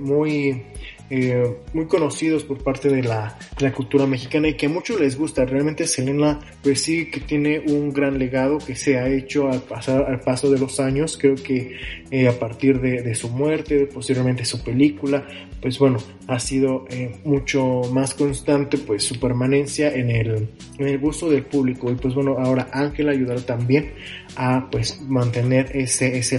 muy 0.00 0.64
eh, 1.10 1.56
muy 1.72 1.86
conocidos 1.86 2.44
por 2.44 2.62
parte 2.62 2.88
de 2.88 3.02
la, 3.02 3.38
la, 3.60 3.72
cultura 3.72 4.06
mexicana 4.06 4.48
y 4.48 4.54
que 4.54 4.66
a 4.66 4.68
muchos 4.68 5.00
les 5.00 5.16
gusta. 5.16 5.44
Realmente 5.44 5.86
Selena 5.86 6.38
pues 6.62 6.82
sí 6.82 7.10
que 7.10 7.20
tiene 7.20 7.60
un 7.60 7.92
gran 7.92 8.18
legado 8.18 8.58
que 8.58 8.74
se 8.74 8.98
ha 8.98 9.08
hecho 9.08 9.48
al, 9.48 9.62
pasar, 9.62 10.04
al 10.06 10.20
paso 10.20 10.50
de 10.50 10.58
los 10.58 10.80
años. 10.80 11.16
Creo 11.18 11.34
que 11.36 11.76
eh, 12.10 12.28
a 12.28 12.38
partir 12.38 12.80
de, 12.80 13.02
de, 13.02 13.14
su 13.14 13.30
muerte, 13.30 13.86
posteriormente 13.86 14.44
su 14.44 14.62
película, 14.62 15.26
pues 15.62 15.78
bueno, 15.78 15.98
ha 16.26 16.38
sido 16.38 16.84
eh, 16.90 17.16
mucho 17.24 17.82
más 17.90 18.14
constante 18.14 18.76
pues 18.76 19.02
su 19.02 19.18
permanencia 19.18 19.94
en 19.94 20.10
el, 20.10 20.48
en 20.78 20.88
el 20.88 20.98
gusto 20.98 21.28
del 21.30 21.44
público. 21.44 21.90
Y 21.90 21.94
pues 21.94 22.14
bueno, 22.14 22.36
ahora 22.38 22.68
Ángel 22.72 23.08
ayudará 23.08 23.40
también 23.40 23.92
a 24.38 24.70
pues 24.70 25.02
mantener 25.02 25.76
ese, 25.76 26.16
ese. 26.16 26.38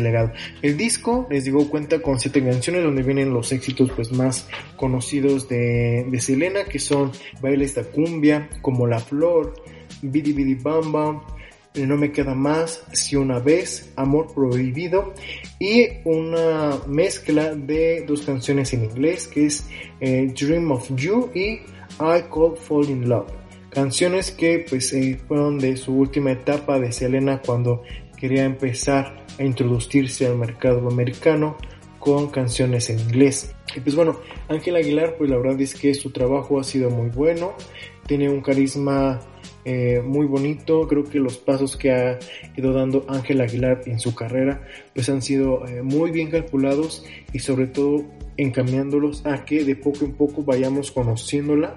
El 0.61 0.77
disco, 0.77 1.27
les 1.29 1.43
digo, 1.43 1.69
cuenta 1.69 2.01
con 2.01 2.17
siete 2.17 2.41
canciones 2.41 2.83
donde 2.83 3.03
vienen 3.03 3.33
los 3.33 3.51
éxitos 3.51 3.91
pues 3.93 4.13
más 4.13 4.47
conocidos 4.77 5.49
de, 5.49 6.05
de 6.09 6.21
Selena, 6.21 6.63
que 6.63 6.79
son 6.79 7.11
Baile 7.41 7.65
esta 7.65 7.83
cumbia, 7.83 8.49
como 8.61 8.87
La 8.87 8.99
Flor, 8.99 9.53
Bidi 10.01 10.31
Bidi 10.31 10.55
Bam 10.55 11.21
No 11.75 11.97
me 11.97 12.13
queda 12.13 12.33
más, 12.33 12.85
Si 12.93 13.17
una 13.17 13.39
vez, 13.39 13.91
Amor 13.97 14.33
Prohibido 14.33 15.13
y 15.59 15.87
una 16.05 16.79
mezcla 16.87 17.53
de 17.53 18.05
dos 18.07 18.21
canciones 18.21 18.73
en 18.73 18.85
inglés 18.85 19.27
que 19.27 19.47
es 19.47 19.67
eh, 19.99 20.33
Dream 20.39 20.71
of 20.71 20.89
You 20.95 21.31
y 21.35 21.59
I 21.99 22.23
Call 22.33 22.55
Fall 22.55 22.89
in 22.89 23.09
Love. 23.09 23.38
Canciones 23.79 24.31
que 24.31 24.65
pues 24.69 24.91
eh, 24.91 25.17
fueron 25.25 25.57
de 25.57 25.77
su 25.77 25.93
última 25.93 26.33
etapa 26.33 26.81
de 26.81 26.91
Selena 26.91 27.41
cuando 27.41 27.83
quería 28.17 28.43
empezar 28.43 29.25
a 29.39 29.43
introducirse 29.45 30.27
al 30.27 30.37
mercado 30.37 30.85
americano 30.89 31.55
con 31.97 32.27
canciones 32.27 32.89
en 32.89 32.99
inglés. 32.99 33.55
Y 33.73 33.79
pues 33.79 33.95
bueno, 33.95 34.19
Ángel 34.49 34.75
Aguilar, 34.75 35.15
pues 35.17 35.29
la 35.29 35.37
verdad 35.37 35.61
es 35.61 35.75
que 35.75 35.93
su 35.93 36.11
trabajo 36.11 36.59
ha 36.59 36.65
sido 36.65 36.89
muy 36.89 37.09
bueno, 37.09 37.53
tiene 38.05 38.29
un 38.29 38.41
carisma 38.41 39.21
eh, 39.71 40.01
muy 40.01 40.25
bonito, 40.25 40.87
creo 40.87 41.03
que 41.03 41.19
los 41.19 41.37
pasos 41.37 41.77
que 41.77 41.91
ha 41.91 42.17
ido 42.57 42.73
dando 42.73 43.05
Ángel 43.07 43.39
Aguilar 43.39 43.83
en 43.85 43.99
su 43.99 44.15
carrera, 44.15 44.63
pues 44.95 45.07
han 45.09 45.21
sido 45.21 45.63
eh, 45.67 45.83
muy 45.83 46.09
bien 46.09 46.31
calculados 46.31 47.05
y 47.33 47.37
sobre 47.37 47.67
todo 47.67 48.03
encaminándolos 48.35 49.23
a 49.27 49.45
que 49.45 49.63
de 49.63 49.75
poco 49.75 50.05
en 50.05 50.13
poco 50.13 50.43
vayamos 50.43 50.91
conociéndola 50.91 51.75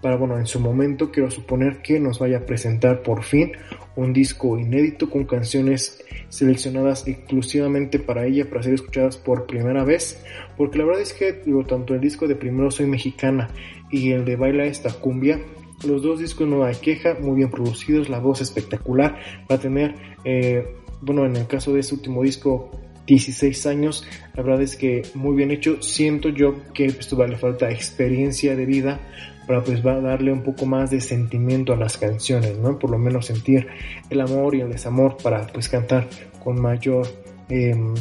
para, 0.00 0.16
bueno, 0.16 0.38
en 0.38 0.46
su 0.46 0.58
momento 0.58 1.12
quiero 1.12 1.30
suponer 1.30 1.82
que 1.82 2.00
nos 2.00 2.18
vaya 2.18 2.38
a 2.38 2.46
presentar 2.46 3.02
por 3.02 3.24
fin 3.24 3.52
un 3.94 4.14
disco 4.14 4.58
inédito 4.58 5.10
con 5.10 5.26
canciones 5.26 6.02
seleccionadas 6.30 7.06
exclusivamente 7.06 7.98
para 7.98 8.24
ella, 8.24 8.48
para 8.48 8.62
ser 8.62 8.72
escuchadas 8.72 9.18
por 9.18 9.44
primera 9.44 9.84
vez, 9.84 10.18
porque 10.56 10.78
la 10.78 10.86
verdad 10.86 11.02
es 11.02 11.12
que 11.12 11.34
digo, 11.44 11.66
tanto 11.66 11.92
el 11.92 12.00
disco 12.00 12.26
de 12.26 12.36
Primero 12.36 12.70
Soy 12.70 12.86
Mexicana 12.86 13.50
y 13.90 14.12
el 14.12 14.24
de 14.24 14.36
Baila 14.36 14.64
esta 14.64 14.90
cumbia, 14.94 15.40
los 15.86 16.02
dos 16.02 16.20
discos 16.20 16.46
no 16.48 16.64
hay 16.64 16.76
queja, 16.76 17.16
muy 17.20 17.36
bien 17.36 17.50
producidos, 17.50 18.08
la 18.08 18.18
voz 18.18 18.40
espectacular, 18.40 19.18
va 19.50 19.56
a 19.56 19.58
tener, 19.58 19.94
eh, 20.24 20.76
bueno, 21.00 21.26
en 21.26 21.36
el 21.36 21.46
caso 21.46 21.72
de 21.72 21.80
este 21.80 21.94
último 21.94 22.22
disco, 22.22 22.70
16 23.06 23.66
años, 23.66 24.06
la 24.34 24.42
verdad 24.42 24.62
es 24.62 24.76
que 24.76 25.02
muy 25.14 25.36
bien 25.36 25.50
hecho, 25.50 25.82
siento 25.82 26.30
yo 26.30 26.54
que 26.72 26.90
pues 26.90 27.12
le 27.12 27.36
falta 27.36 27.70
experiencia 27.70 28.56
de 28.56 28.64
vida 28.64 29.00
para 29.46 29.62
pues 29.62 29.84
va 29.84 29.92
a 29.92 30.00
darle 30.00 30.32
un 30.32 30.42
poco 30.42 30.64
más 30.64 30.90
de 30.90 31.00
sentimiento 31.00 31.72
a 31.72 31.76
las 31.76 31.98
canciones, 31.98 32.58
¿no? 32.58 32.78
Por 32.78 32.90
lo 32.90 32.98
menos 32.98 33.26
sentir 33.26 33.66
el 34.08 34.20
amor 34.20 34.54
y 34.54 34.60
el 34.60 34.70
desamor 34.70 35.16
para 35.22 35.46
pues 35.46 35.68
cantar 35.68 36.08
con 36.42 36.60
mayor 36.60 37.06
em, 37.50 37.94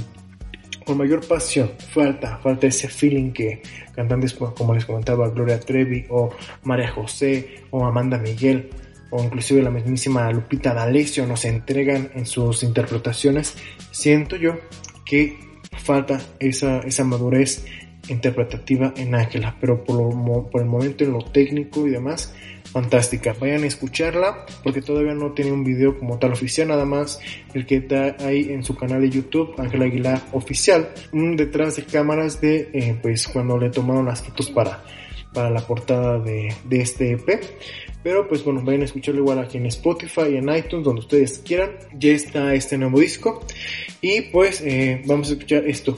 con 0.85 0.97
mayor 0.97 1.25
pasión. 1.27 1.71
Falta, 1.91 2.37
falta 2.37 2.67
ese 2.67 2.87
feeling 2.87 3.31
que 3.31 3.61
cantantes 3.95 4.33
como 4.33 4.73
les 4.73 4.85
comentaba 4.85 5.29
Gloria 5.29 5.59
Trevi 5.59 6.05
o 6.09 6.29
María 6.63 6.91
José 6.91 7.63
o 7.71 7.85
Amanda 7.85 8.17
Miguel 8.17 8.69
o 9.09 9.23
inclusive 9.23 9.61
la 9.61 9.69
mismísima 9.69 10.31
Lupita 10.31 10.73
D'Alessio 10.73 11.27
nos 11.27 11.45
entregan 11.45 12.09
en 12.15 12.25
sus 12.25 12.63
interpretaciones. 12.63 13.55
Siento 13.91 14.35
yo 14.35 14.55
que 15.05 15.37
falta 15.77 16.19
esa, 16.39 16.79
esa 16.79 17.03
madurez 17.03 17.63
interpretativa 18.07 18.93
en 18.97 19.15
Ángela, 19.15 19.55
pero 19.61 19.83
por, 19.83 20.11
por 20.49 20.61
el 20.61 20.67
momento 20.67 21.03
en 21.03 21.11
lo 21.13 21.19
técnico 21.19 21.85
y 21.87 21.91
demás, 21.91 22.33
fantástica. 22.73 23.35
Vayan 23.39 23.63
a 23.63 23.67
escucharla 23.67 24.45
porque 24.63 24.81
todavía 24.81 25.13
no 25.13 25.31
tiene 25.31 25.51
un 25.51 25.63
video 25.63 25.97
como 25.97 26.17
tal 26.17 26.33
oficial, 26.33 26.67
nada 26.67 26.85
más 26.85 27.19
el 27.53 27.65
que 27.65 27.77
está 27.77 28.17
ahí 28.19 28.49
en 28.49 28.63
su 28.63 28.75
canal 28.75 28.99
de 29.01 29.11
YouTube, 29.11 29.53
Ángela 29.57 29.85
Aguilar 29.85 30.21
Oficial, 30.33 30.89
detrás 31.13 31.75
de 31.75 31.83
cámaras 31.83 32.41
de 32.41 32.69
eh, 32.73 32.97
pues 33.01 33.27
cuando 33.27 33.57
le 33.59 33.69
tomaron 33.69 34.05
las 34.05 34.23
fotos 34.23 34.49
para, 34.49 34.83
para 35.31 35.51
la 35.51 35.61
portada 35.61 36.19
de, 36.19 36.53
de 36.65 36.81
este 36.81 37.11
EP. 37.11 37.39
Pero 38.01 38.27
pues 38.27 38.43
bueno, 38.43 38.61
vayan 38.63 38.81
a 38.81 38.85
escucharlo 38.85 39.21
igual 39.21 39.39
aquí 39.39 39.57
en 39.57 39.67
Spotify 39.67 40.33
y 40.33 40.35
en 40.37 40.53
iTunes, 40.53 40.83
donde 40.83 41.01
ustedes 41.01 41.39
quieran. 41.39 41.71
Ya 41.97 42.11
está 42.11 42.53
este 42.53 42.77
nuevo 42.77 42.99
disco. 42.99 43.45
Y 44.01 44.21
pues 44.23 44.59
eh, 44.61 45.01
vamos 45.05 45.29
a 45.29 45.33
escuchar 45.33 45.65
esto. 45.65 45.97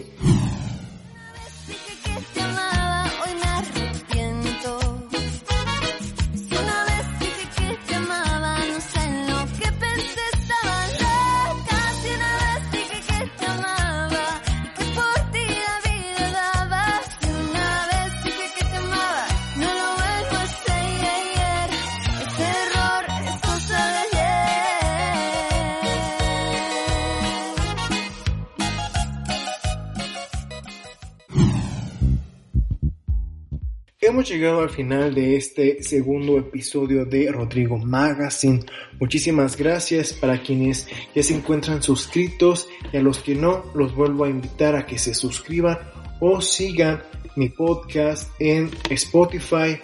Llegado 34.27 34.61
al 34.61 34.71
final 34.71 35.13
de 35.13 35.35
este 35.35 35.83
segundo 35.83 36.39
episodio 36.39 37.05
de 37.05 37.31
Rodrigo 37.31 37.77
Magazine. 37.77 38.59
Muchísimas 38.99 39.55
gracias 39.55 40.13
para 40.13 40.41
quienes 40.41 40.87
ya 41.13 41.21
se 41.21 41.35
encuentran 41.35 41.83
suscritos 41.83 42.67
y 42.91 42.97
a 42.97 43.01
los 43.03 43.19
que 43.19 43.35
no, 43.35 43.65
los 43.75 43.93
vuelvo 43.93 44.25
a 44.25 44.29
invitar 44.29 44.75
a 44.75 44.87
que 44.87 44.97
se 44.97 45.13
suscriban 45.13 45.77
o 46.19 46.41
sigan 46.41 47.03
mi 47.35 47.49
podcast 47.49 48.31
en 48.39 48.71
Spotify, 48.89 49.79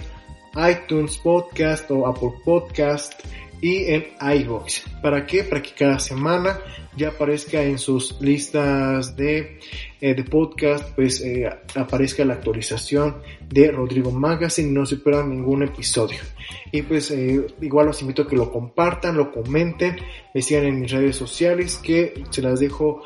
iTunes 0.56 1.18
Podcast 1.18 1.92
o 1.92 2.08
Apple 2.08 2.34
Podcast 2.44 3.14
y 3.62 3.86
en 3.86 4.08
iVoox. 4.20 4.82
¿Para 5.02 5.26
qué? 5.26 5.44
Para 5.44 5.62
que 5.62 5.72
cada 5.72 6.00
semana 6.00 6.60
ya 6.98 7.10
aparezca 7.10 7.62
en 7.64 7.78
sus 7.78 8.20
listas 8.20 9.16
de, 9.16 9.60
eh, 10.02 10.14
de 10.16 10.24
podcast, 10.24 10.90
pues 10.96 11.22
eh, 11.22 11.48
aparezca 11.76 12.26
la 12.26 12.34
actualización 12.34 13.18
de 13.48 13.72
Rodrigo 13.72 14.12
Magazine, 14.12 14.72
no 14.72 14.86
se 14.86 14.98
pierdan 14.98 15.30
ningún 15.30 15.64
episodio. 15.64 16.18
Y 16.72 16.82
pues 16.82 17.12
eh, 17.12 17.46
igual 17.62 17.86
los 17.86 18.02
invito 18.02 18.24
a 18.24 18.28
que 18.28 18.36
lo 18.36 18.52
compartan, 18.52 19.16
lo 19.16 19.32
comenten, 19.32 19.96
me 20.34 20.42
sigan 20.42 20.66
en 20.66 20.82
mis 20.82 20.92
redes 20.92 21.16
sociales 21.16 21.78
que 21.78 22.24
se 22.30 22.42
las 22.42 22.60
dejo 22.60 23.04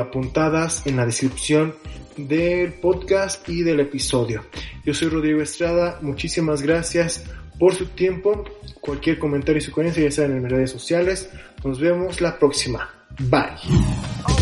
apuntadas 0.00 0.86
en 0.86 0.96
la 0.96 1.04
descripción 1.04 1.74
del 2.16 2.72
podcast 2.74 3.46
y 3.48 3.62
del 3.62 3.80
episodio. 3.80 4.44
Yo 4.84 4.94
soy 4.94 5.08
Rodrigo 5.08 5.42
Estrada, 5.42 5.98
muchísimas 6.00 6.62
gracias 6.62 7.24
por 7.58 7.74
su 7.74 7.86
tiempo. 7.86 8.44
Cualquier 8.80 9.18
comentario 9.18 9.58
y 9.58 9.62
sugerencia 9.62 10.02
ya 10.02 10.10
saben 10.10 10.36
en 10.36 10.42
mis 10.42 10.52
redes 10.52 10.70
sociales. 10.70 11.30
Nos 11.64 11.80
vemos 11.80 12.20
la 12.20 12.38
próxima. 12.38 12.90
Bye. 13.18 14.35